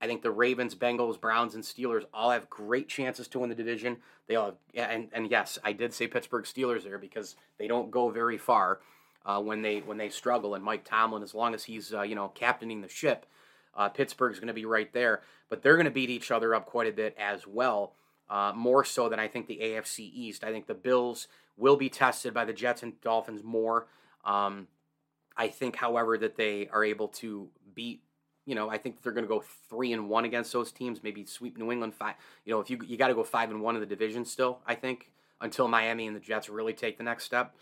I 0.00 0.06
think 0.06 0.22
the 0.22 0.30
Ravens, 0.30 0.74
Bengals, 0.74 1.20
Browns, 1.20 1.54
and 1.54 1.62
Steelers 1.62 2.04
all 2.14 2.30
have 2.30 2.48
great 2.48 2.88
chances 2.88 3.28
to 3.28 3.38
win 3.38 3.50
the 3.50 3.54
division. 3.54 3.98
They 4.28 4.36
all 4.36 4.46
have, 4.46 4.90
and 4.90 5.08
and 5.12 5.28
yes, 5.28 5.58
I 5.64 5.72
did 5.72 5.92
say 5.92 6.06
Pittsburgh 6.06 6.44
Steelers 6.44 6.84
there 6.84 6.98
because 6.98 7.34
they 7.58 7.66
don't 7.66 7.90
go 7.90 8.10
very 8.10 8.38
far 8.38 8.78
uh, 9.24 9.40
when 9.40 9.62
they 9.62 9.78
when 9.80 9.98
they 9.98 10.08
struggle. 10.08 10.54
And 10.54 10.64
Mike 10.64 10.84
Tomlin, 10.84 11.22
as 11.22 11.34
long 11.34 11.54
as 11.54 11.64
he's 11.64 11.92
uh, 11.92 12.02
you 12.02 12.14
know 12.14 12.28
captaining 12.28 12.80
the 12.80 12.88
ship, 12.88 13.26
uh, 13.74 13.88
Pittsburgh's 13.88 14.38
going 14.38 14.48
to 14.48 14.54
be 14.54 14.64
right 14.64 14.92
there, 14.92 15.22
but 15.48 15.62
they're 15.62 15.76
going 15.76 15.84
to 15.84 15.90
beat 15.90 16.10
each 16.10 16.30
other 16.30 16.54
up 16.54 16.66
quite 16.66 16.88
a 16.88 16.92
bit 16.92 17.16
as 17.18 17.46
well. 17.46 17.94
Uh, 18.28 18.52
more 18.54 18.84
so 18.84 19.08
than 19.08 19.18
I 19.18 19.26
think 19.26 19.48
the 19.48 19.58
AFC 19.60 20.10
East. 20.14 20.44
I 20.44 20.52
think 20.52 20.68
the 20.68 20.74
Bills 20.74 21.26
will 21.56 21.76
be 21.76 21.88
tested 21.88 22.32
by 22.32 22.44
the 22.44 22.52
Jets 22.52 22.82
and 22.82 23.00
Dolphins 23.00 23.42
more. 23.42 23.88
Um, 24.24 24.68
I 25.36 25.48
think, 25.48 25.74
however, 25.74 26.16
that 26.18 26.36
they 26.36 26.68
are 26.72 26.84
able 26.84 27.08
to 27.08 27.48
beat. 27.74 28.02
You 28.46 28.54
know, 28.54 28.70
I 28.70 28.78
think 28.78 29.02
they're 29.02 29.12
going 29.12 29.24
to 29.24 29.28
go 29.28 29.42
three 29.68 29.92
and 29.92 30.08
one 30.08 30.24
against 30.24 30.52
those 30.52 30.70
teams. 30.70 31.02
Maybe 31.02 31.24
sweep 31.24 31.58
New 31.58 31.72
England 31.72 31.94
five. 31.94 32.14
You 32.44 32.54
know, 32.54 32.60
if 32.60 32.70
you 32.70 32.78
you 32.86 32.96
got 32.96 33.08
to 33.08 33.14
go 33.14 33.24
five 33.24 33.50
and 33.50 33.60
one 33.62 33.74
in 33.74 33.80
the 33.80 33.86
division 33.86 34.24
still. 34.24 34.60
I 34.66 34.76
think 34.76 35.10
until 35.40 35.68
Miami 35.68 36.06
and 36.06 36.14
the 36.14 36.20
Jets 36.20 36.48
really 36.48 36.72
take 36.72 36.98
the 36.98 37.04
next 37.04 37.24
step. 37.24 37.54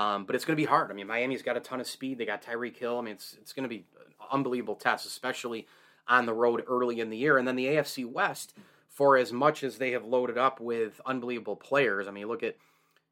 Um, 0.00 0.24
but 0.24 0.34
it's 0.34 0.46
going 0.46 0.56
to 0.56 0.60
be 0.60 0.66
hard. 0.66 0.90
I 0.90 0.94
mean, 0.94 1.06
Miami's 1.06 1.42
got 1.42 1.58
a 1.58 1.60
ton 1.60 1.78
of 1.78 1.86
speed. 1.86 2.16
They 2.16 2.24
got 2.24 2.42
Tyreek 2.42 2.74
Hill. 2.74 2.98
I 2.98 3.02
mean, 3.02 3.12
it's 3.12 3.36
it's 3.38 3.52
going 3.52 3.64
to 3.64 3.68
be 3.68 3.84
unbelievable 4.32 4.74
test, 4.74 5.04
especially 5.04 5.66
on 6.08 6.24
the 6.24 6.32
road 6.32 6.64
early 6.66 7.00
in 7.00 7.10
the 7.10 7.18
year. 7.18 7.36
And 7.36 7.46
then 7.46 7.54
the 7.54 7.66
AFC 7.66 8.10
West, 8.10 8.54
for 8.88 9.18
as 9.18 9.30
much 9.30 9.62
as 9.62 9.76
they 9.76 9.90
have 9.90 10.06
loaded 10.06 10.38
up 10.38 10.58
with 10.58 11.02
unbelievable 11.04 11.54
players, 11.54 12.08
I 12.08 12.12
mean, 12.12 12.28
look 12.28 12.42
at 12.42 12.56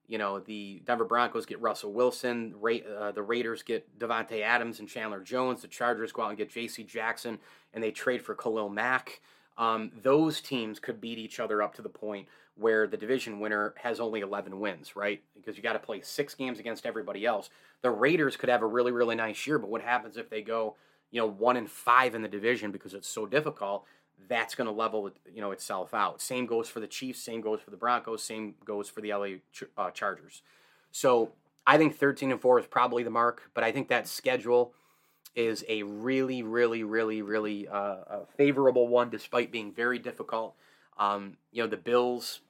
you 0.07 0.17
know 0.17 0.41
the 0.41 0.81
Denver 0.87 1.05
Broncos 1.05 1.45
get 1.45 1.61
Russell 1.61 1.93
Wilson, 1.93 2.55
Ra- 2.59 2.77
uh, 2.99 3.13
the 3.13 3.23
Raiders 3.23 3.63
get 3.63 3.99
Davante 3.99 4.41
Adams 4.41 4.81
and 4.81 4.89
Chandler 4.89 5.21
Jones, 5.21 5.61
the 5.61 5.69
Chargers 5.69 6.11
go 6.11 6.23
out 6.23 6.31
and 6.31 6.39
get 6.39 6.49
J.C. 6.49 6.85
Jackson, 6.85 7.39
and 7.75 7.85
they 7.85 7.91
trade 7.91 8.23
for 8.23 8.35
Khalil 8.35 8.71
Mack. 8.71 9.21
Um, 9.59 9.91
those 10.03 10.41
teams 10.41 10.79
could 10.79 11.03
beat 11.03 11.19
each 11.19 11.39
other 11.39 11.61
up 11.61 11.75
to 11.75 11.83
the 11.83 11.89
point 11.91 12.29
where 12.59 12.87
the 12.87 12.97
division 12.97 13.41
winner 13.41 13.75
has 13.83 14.01
only 14.01 14.21
11 14.21 14.59
wins, 14.59 14.97
right? 14.97 15.23
Because 15.35 15.57
you 15.57 15.63
got 15.63 15.75
to 15.75 15.79
play 15.79 16.01
six 16.01 16.35
games 16.35 16.59
against 16.59 16.87
everybody 16.87 17.25
else. 17.25 17.51
The 17.83 17.91
Raiders 17.91 18.37
could 18.37 18.49
have 18.49 18.63
a 18.63 18.67
really, 18.67 18.93
really 18.93 19.15
nice 19.15 19.47
year, 19.47 19.59
but 19.59 19.71
what 19.71 19.83
happens 19.83 20.17
if 20.17 20.29
they 20.29 20.43
go 20.43 20.75
you 21.11 21.21
know, 21.21 21.27
one 21.27 21.57
and 21.57 21.71
five 21.71 22.15
in 22.15 22.23
the 22.23 22.29
division 22.29 22.71
because 22.71 22.95
it's 22.95 23.09
so 23.09 23.27
difficult, 23.27 23.85
that's 24.29 24.55
going 24.55 24.67
to 24.67 24.73
level 24.73 25.11
you 25.33 25.41
know 25.41 25.53
itself 25.53 25.95
out. 25.95 26.21
Same 26.21 26.47
goes 26.47 26.69
for 26.69 26.81
the 26.81 26.87
Chiefs. 26.87 27.21
Same 27.21 27.41
goes 27.41 27.61
for 27.61 27.71
the 27.71 27.77
Broncos. 27.77 28.23
Same 28.23 28.55
goes 28.65 28.89
for 28.89 29.01
the 29.01 29.13
LA 29.13 29.29
uh, 29.77 29.91
Chargers. 29.91 30.43
So 30.91 31.33
I 31.67 31.79
think 31.79 31.97
13 31.97 32.33
and 32.33 32.41
four 32.41 32.59
is 32.59 32.67
probably 32.67 33.03
the 33.03 33.11
mark, 33.11 33.51
but 33.55 33.65
I 33.65 33.73
think 33.73 33.89
that 33.89 34.09
schedule 34.09 34.73
is 35.35 35.65
a 35.69 35.83
really, 35.83 36.43
really, 36.43 36.83
really, 36.83 37.23
really 37.23 37.69
uh, 37.69 38.25
favorable 38.37 38.89
one, 38.89 39.09
despite 39.11 39.53
being 39.53 39.73
very 39.73 39.99
difficult. 39.99 40.55
Um, 40.99 41.37
you 41.53 41.63
know, 41.63 41.69
the 41.69 41.77
Bills, 41.77 42.41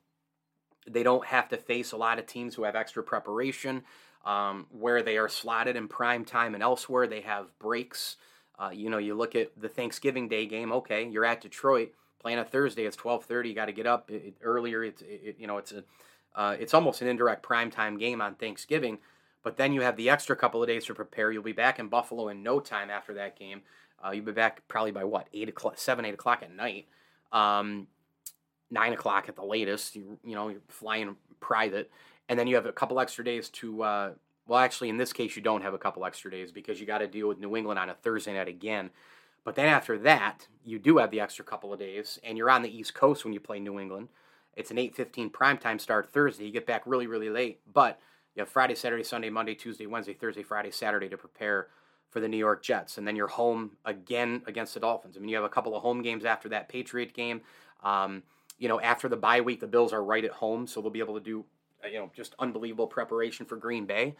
they 0.88 1.02
don't 1.02 1.26
have 1.26 1.48
to 1.50 1.56
face 1.56 1.92
a 1.92 1.96
lot 1.96 2.18
of 2.18 2.26
teams 2.26 2.54
who 2.54 2.64
have 2.64 2.76
extra 2.76 3.02
preparation, 3.02 3.82
um, 4.24 4.66
where 4.70 5.02
they 5.02 5.16
are 5.16 5.28
slotted 5.28 5.76
in 5.76 5.88
prime 5.88 6.24
time 6.24 6.54
and 6.54 6.62
elsewhere. 6.62 7.06
They 7.06 7.20
have 7.22 7.46
breaks. 7.58 8.16
Uh, 8.58 8.70
you 8.72 8.90
know, 8.90 8.98
you 8.98 9.14
look 9.14 9.36
at 9.36 9.52
the 9.60 9.68
Thanksgiving 9.68 10.28
Day 10.28 10.46
game. 10.46 10.72
Okay, 10.72 11.08
you're 11.08 11.24
at 11.24 11.40
Detroit 11.40 11.92
playing 12.18 12.38
a 12.38 12.44
Thursday. 12.44 12.84
It's 12.84 12.96
12:30. 12.96 13.48
You 13.48 13.54
got 13.54 13.66
to 13.66 13.72
get 13.72 13.86
up 13.86 14.10
it, 14.10 14.24
it, 14.26 14.34
earlier. 14.42 14.84
It's 14.84 15.02
it, 15.02 15.36
you 15.38 15.46
know, 15.46 15.58
it's 15.58 15.72
a 15.72 15.84
uh, 16.34 16.56
it's 16.58 16.74
almost 16.74 17.02
an 17.02 17.08
indirect 17.08 17.42
prime 17.42 17.70
time 17.70 17.98
game 17.98 18.20
on 18.20 18.34
Thanksgiving. 18.34 18.98
But 19.42 19.56
then 19.56 19.72
you 19.72 19.80
have 19.82 19.96
the 19.96 20.10
extra 20.10 20.36
couple 20.36 20.62
of 20.62 20.68
days 20.68 20.84
to 20.86 20.94
prepare. 20.94 21.32
You'll 21.32 21.42
be 21.42 21.52
back 21.52 21.78
in 21.78 21.88
Buffalo 21.88 22.28
in 22.28 22.42
no 22.42 22.60
time 22.60 22.90
after 22.90 23.14
that 23.14 23.38
game. 23.38 23.62
Uh, 24.04 24.10
you'll 24.10 24.24
be 24.24 24.32
back 24.32 24.66
probably 24.68 24.92
by 24.92 25.04
what 25.04 25.28
eight 25.32 25.48
o'clock, 25.48 25.78
seven, 25.78 26.04
eight 26.04 26.14
o'clock 26.14 26.42
at 26.42 26.54
night, 26.54 26.86
um, 27.32 27.86
nine 28.70 28.92
o'clock 28.92 29.28
at 29.28 29.36
the 29.36 29.44
latest. 29.44 29.96
You 29.96 30.18
you 30.24 30.34
know 30.34 30.48
you're 30.48 30.60
flying 30.68 31.16
private, 31.40 31.90
and 32.28 32.38
then 32.38 32.46
you 32.46 32.54
have 32.56 32.66
a 32.66 32.72
couple 32.72 33.00
extra 33.00 33.24
days 33.24 33.48
to. 33.50 33.82
Uh, 33.82 34.10
well, 34.46 34.60
actually, 34.60 34.88
in 34.88 34.96
this 34.96 35.12
case, 35.12 35.36
you 35.36 35.42
don't 35.42 35.60
have 35.60 35.74
a 35.74 35.78
couple 35.78 36.06
extra 36.06 36.30
days 36.30 36.50
because 36.52 36.80
you 36.80 36.86
got 36.86 36.98
to 36.98 37.06
deal 37.06 37.28
with 37.28 37.38
New 37.38 37.54
England 37.54 37.78
on 37.78 37.90
a 37.90 37.94
Thursday 37.94 38.32
night 38.32 38.48
again. 38.48 38.88
But 39.44 39.56
then 39.56 39.66
after 39.66 39.98
that, 39.98 40.48
you 40.64 40.78
do 40.78 40.98
have 40.98 41.10
the 41.10 41.20
extra 41.20 41.44
couple 41.44 41.72
of 41.72 41.78
days, 41.78 42.18
and 42.24 42.38
you're 42.38 42.50
on 42.50 42.62
the 42.62 42.74
East 42.74 42.94
Coast 42.94 43.24
when 43.24 43.34
you 43.34 43.40
play 43.40 43.60
New 43.60 43.78
England. 43.78 44.08
It's 44.56 44.70
an 44.70 44.78
8:15 44.78 45.30
primetime 45.30 45.80
start 45.80 46.10
Thursday. 46.10 46.46
You 46.46 46.52
get 46.52 46.66
back 46.66 46.82
really, 46.86 47.06
really 47.06 47.30
late, 47.30 47.60
but 47.72 48.00
you 48.34 48.40
have 48.40 48.48
Friday, 48.48 48.74
Saturday, 48.74 49.04
Sunday, 49.04 49.30
Monday, 49.30 49.54
Tuesday, 49.54 49.86
Wednesday, 49.86 50.14
Thursday, 50.14 50.42
Friday, 50.42 50.70
Saturday 50.70 51.08
to 51.08 51.16
prepare 51.16 51.68
for 52.10 52.20
the 52.20 52.28
New 52.28 52.36
York 52.36 52.62
Jets. 52.62 52.98
And 52.98 53.06
then 53.06 53.16
you're 53.16 53.28
home 53.28 53.72
again 53.84 54.42
against 54.46 54.74
the 54.74 54.80
Dolphins. 54.80 55.16
I 55.16 55.20
mean, 55.20 55.28
you 55.28 55.36
have 55.36 55.44
a 55.44 55.48
couple 55.48 55.76
of 55.76 55.82
home 55.82 56.02
games 56.02 56.24
after 56.24 56.48
that 56.50 56.68
Patriot 56.68 57.14
game. 57.14 57.42
Um, 57.82 58.22
you 58.58 58.68
know, 58.68 58.80
after 58.80 59.08
the 59.08 59.16
bye 59.16 59.40
week, 59.40 59.60
the 59.60 59.66
Bills 59.66 59.92
are 59.92 60.02
right 60.02 60.24
at 60.24 60.32
home, 60.32 60.66
so 60.66 60.80
they'll 60.80 60.90
be 60.90 60.98
able 60.98 61.14
to 61.14 61.24
do, 61.24 61.44
uh, 61.84 61.88
you 61.88 61.98
know, 61.98 62.10
just 62.14 62.34
unbelievable 62.38 62.86
preparation 62.86 63.46
for 63.46 63.56
Green 63.56 63.86
Bay. 63.86 64.16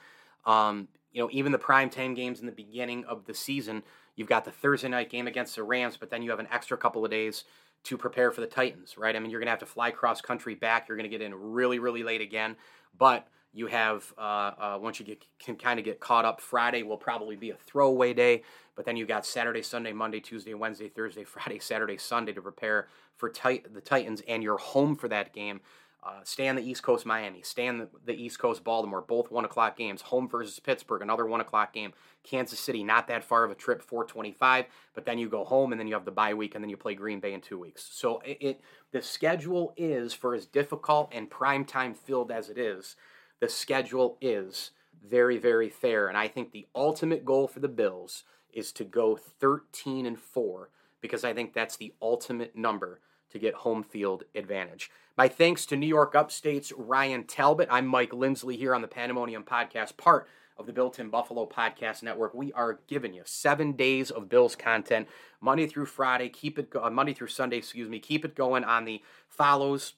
Um, 0.46 0.88
you 1.12 1.22
know, 1.22 1.28
even 1.32 1.52
the 1.52 1.58
prime 1.58 1.90
time 1.90 2.14
games 2.14 2.40
in 2.40 2.46
the 2.46 2.52
beginning 2.52 3.04
of 3.04 3.26
the 3.26 3.34
season, 3.34 3.82
you've 4.14 4.28
got 4.28 4.44
the 4.44 4.52
Thursday 4.52 4.88
night 4.88 5.10
game 5.10 5.26
against 5.26 5.56
the 5.56 5.62
Rams, 5.62 5.96
but 5.96 6.10
then 6.10 6.22
you 6.22 6.30
have 6.30 6.38
an 6.38 6.48
extra 6.52 6.76
couple 6.76 7.04
of 7.04 7.10
days 7.10 7.44
to 7.84 7.96
prepare 7.96 8.30
for 8.30 8.40
the 8.40 8.46
Titans, 8.46 8.98
right? 8.98 9.14
I 9.14 9.18
mean, 9.18 9.30
you're 9.30 9.40
going 9.40 9.46
to 9.46 9.52
have 9.52 9.60
to 9.60 9.66
fly 9.66 9.90
cross 9.90 10.20
country 10.20 10.54
back. 10.54 10.88
You're 10.88 10.96
going 10.96 11.10
to 11.10 11.16
get 11.16 11.22
in 11.22 11.34
really, 11.34 11.78
really 11.78 12.02
late 12.02 12.20
again, 12.20 12.56
but 12.96 13.26
you 13.52 13.66
have 13.66 14.12
uh, 14.18 14.20
uh, 14.58 14.78
once 14.80 14.98
you 14.98 15.06
get 15.06 15.24
can 15.38 15.56
kind 15.56 15.78
of 15.78 15.84
get 15.84 16.00
caught 16.00 16.24
up. 16.24 16.40
Friday 16.40 16.82
will 16.82 16.96
probably 16.96 17.36
be 17.36 17.50
a 17.50 17.56
throwaway 17.56 18.12
day, 18.12 18.42
but 18.76 18.84
then 18.84 18.96
you 18.96 19.06
got 19.06 19.24
Saturday, 19.24 19.62
Sunday, 19.62 19.92
Monday, 19.92 20.20
Tuesday, 20.20 20.54
Wednesday, 20.54 20.88
Thursday, 20.88 21.24
Friday, 21.24 21.58
Saturday, 21.58 21.96
Sunday 21.96 22.32
to 22.32 22.42
prepare 22.42 22.88
for 23.16 23.28
tit- 23.28 23.72
the 23.74 23.80
Titans, 23.80 24.22
and 24.28 24.42
you're 24.42 24.58
home 24.58 24.96
for 24.96 25.08
that 25.08 25.32
game. 25.32 25.60
Uh, 26.00 26.20
stay 26.22 26.46
on 26.46 26.54
the 26.54 26.62
East 26.62 26.82
Coast, 26.82 27.04
Miami. 27.04 27.42
Stay 27.42 27.66
on 27.66 27.78
the, 27.78 27.88
the, 28.06 28.14
East 28.14 28.38
Coast, 28.38 28.62
Baltimore. 28.62 29.02
Both 29.02 29.32
one 29.32 29.44
o'clock 29.44 29.76
games. 29.76 30.00
Home 30.02 30.28
versus 30.28 30.60
Pittsburgh, 30.60 31.02
another 31.02 31.26
one 31.26 31.40
o'clock 31.40 31.72
game. 31.72 31.92
Kansas 32.22 32.60
City, 32.60 32.84
not 32.84 33.08
that 33.08 33.24
far 33.24 33.42
of 33.42 33.50
a 33.50 33.56
trip, 33.56 33.82
425. 33.82 34.66
But 34.94 35.04
then 35.04 35.18
you 35.18 35.28
go 35.28 35.44
home, 35.44 35.72
and 35.72 35.80
then 35.80 35.88
you 35.88 35.94
have 35.94 36.04
the 36.04 36.12
bye 36.12 36.34
week, 36.34 36.54
and 36.54 36.62
then 36.62 36.70
you 36.70 36.76
play 36.76 36.94
Green 36.94 37.18
Bay 37.18 37.32
in 37.32 37.40
two 37.40 37.58
weeks. 37.58 37.88
So 37.90 38.20
it, 38.24 38.38
it 38.40 38.60
the 38.92 39.02
schedule 39.02 39.74
is 39.76 40.14
for 40.14 40.34
as 40.34 40.46
difficult 40.46 41.10
and 41.12 41.28
prime 41.28 41.64
time 41.64 41.94
filled 41.94 42.30
as 42.30 42.48
it 42.48 42.58
is 42.58 42.94
the 43.40 43.48
schedule 43.48 44.16
is 44.20 44.70
very, 45.06 45.38
very 45.38 45.68
fair. 45.68 46.08
And 46.08 46.16
I 46.16 46.28
think 46.28 46.52
the 46.52 46.66
ultimate 46.74 47.24
goal 47.24 47.48
for 47.48 47.60
the 47.60 47.68
Bills 47.68 48.24
is 48.52 48.72
to 48.72 48.84
go 48.84 49.16
13 49.16 50.06
and 50.06 50.18
4 50.18 50.70
because 51.00 51.24
I 51.24 51.32
think 51.32 51.52
that's 51.52 51.76
the 51.76 51.94
ultimate 52.02 52.56
number 52.56 53.00
to 53.30 53.38
get 53.38 53.54
home 53.54 53.82
field 53.82 54.24
advantage. 54.34 54.90
My 55.16 55.28
thanks 55.28 55.66
to 55.66 55.76
New 55.76 55.86
York 55.86 56.14
Upstate's 56.14 56.72
Ryan 56.72 57.24
Talbot. 57.24 57.68
I'm 57.70 57.86
Mike 57.86 58.12
Lindsley 58.12 58.56
here 58.56 58.74
on 58.74 58.82
the 58.82 58.88
Pandemonium 58.88 59.44
Podcast, 59.44 59.96
part 59.96 60.28
of 60.56 60.66
the 60.66 60.72
Built 60.72 60.98
in 60.98 61.10
Buffalo 61.10 61.46
Podcast 61.46 62.02
Network. 62.02 62.34
We 62.34 62.52
are 62.52 62.80
giving 62.88 63.14
you 63.14 63.22
seven 63.24 63.72
days 63.72 64.10
of 64.10 64.28
Bills 64.28 64.56
content, 64.56 65.08
Monday 65.40 65.66
through 65.66 65.86
Friday. 65.86 66.28
Keep 66.28 66.58
it 66.58 66.70
go- 66.70 66.82
uh, 66.82 66.90
Monday 66.90 67.14
through 67.14 67.28
Sunday, 67.28 67.58
excuse 67.58 67.88
me. 67.88 68.00
Keep 68.00 68.24
it 68.24 68.34
going 68.34 68.64
on 68.64 68.84
the 68.84 69.02
follows, 69.28 69.94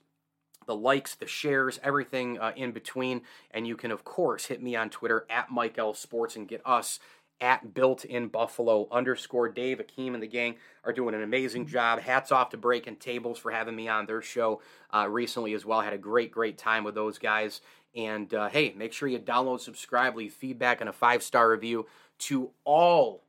the 0.67 0.77
likes, 0.77 1.15
the 1.15 1.27
shares, 1.27 1.81
everything 1.83 2.39
uh, 2.39 2.53
in 2.57 2.73
between. 2.73 3.23
And 3.51 3.67
you 3.67 3.77
can, 3.77 3.91
of 3.91 4.05
course, 4.05 4.47
hit 4.47 4.63
me 4.63 4.77
on 4.77 4.91
Twitter 4.91 5.27
at 5.31 5.51
Mike 5.51 5.79
L 5.79 5.95
Sports 5.95 6.37
and 6.37 6.49
get 6.49 6.63
us 6.65 7.01
at 7.41 7.73
Built 7.73 8.05
in 8.05 8.29
Buffalo 8.29 8.87
underscore 8.93 9.49
Dave 9.49 9.81
Akeem 9.81 10.15
and 10.15 10.23
the 10.23 10.27
gang 10.27 10.57
are 10.85 10.93
doing 10.93 11.15
an 11.15 11.23
amazing 11.23 11.67
job. 11.67 12.01
Hats 12.01 12.31
off 12.31 12.51
to 12.51 12.57
Breaking 12.57 12.97
Tables 12.97 13.39
for 13.39 13.51
having 13.51 13.75
me 13.75 13.89
on 13.89 14.07
their 14.07 14.21
show 14.23 14.61
uh, 14.95 15.09
recently 15.09 15.55
as 15.55 15.65
well. 15.65 15.81
Had 15.81 15.93
a 15.93 15.99
great, 15.99 16.31
great 16.31 16.59
time 16.59 16.85
with 16.85 16.95
those 16.95 17.19
guys. 17.19 17.63
And 17.95 18.33
uh, 18.35 18.49
hey, 18.49 18.75
make 18.77 18.93
sure 18.93 19.09
you 19.09 19.19
download, 19.19 19.61
subscribe, 19.61 20.17
leave 20.17 20.33
feedback, 20.33 20.81
and 20.81 20.89
a 20.89 20.93
five 20.93 21.23
star 21.23 21.51
review 21.51 21.87
to 22.19 22.51
all 22.65 23.25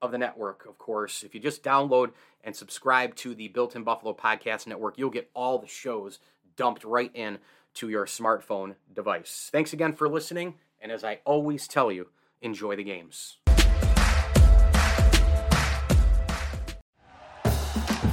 of 0.00 0.10
the 0.10 0.18
network, 0.18 0.66
of 0.66 0.78
course. 0.78 1.22
If 1.22 1.34
you 1.34 1.40
just 1.40 1.62
download 1.62 2.10
and 2.44 2.54
subscribe 2.54 3.14
to 3.16 3.34
the 3.34 3.48
Built 3.48 3.74
in 3.74 3.84
Buffalo 3.84 4.14
Podcast 4.14 4.66
Network, 4.66 4.98
you'll 4.98 5.10
get 5.10 5.30
all 5.34 5.58
the 5.58 5.68
shows 5.68 6.18
dumped 6.56 6.84
right 6.84 7.10
in 7.14 7.38
to 7.74 7.88
your 7.88 8.06
smartphone 8.06 8.74
device. 8.92 9.48
Thanks 9.52 9.72
again 9.72 9.92
for 9.92 10.08
listening, 10.08 10.54
and 10.80 10.92
as 10.92 11.04
I 11.04 11.20
always 11.24 11.66
tell 11.66 11.90
you, 11.90 12.08
enjoy 12.40 12.76
the 12.76 12.84
games. 12.84 13.38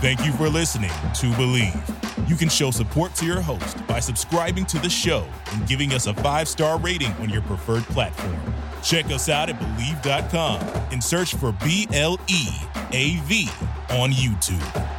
Thank 0.02 0.26
you 0.26 0.32
for 0.34 0.48
listening 0.48 0.90
to 0.90 1.26
Bleav. 1.32 2.30
You 2.30 2.36
can 2.36 2.48
show 2.48 2.72
support 2.72 3.16
to 3.16 3.26
your 3.26 3.42
host 3.42 3.86
by 3.86 4.00
subscribing 4.00 4.66
to 4.68 4.80
the 4.80 4.90
show 4.90 5.28
and 5.52 5.68
giving 5.68 5.92
us 5.92 6.08
a 6.08 6.14
five 6.14 6.48
star 6.48 6.80
rating 6.80 7.12
on 7.14 7.30
your 7.30 7.42
preferred 7.42 7.84
platform. 7.84 8.38
Check 8.82 9.08
us 9.08 9.28
out 9.28 9.50
at 9.50 9.60
Bleav.com 9.60 10.62
and 10.92 11.04
search 11.04 11.36
for 11.36 11.52
B 11.52 11.88
L 11.92 12.18
E 12.28 12.48
A 12.94 13.18
V 13.26 13.50
on 13.90 14.12
YouTube. 14.12 14.99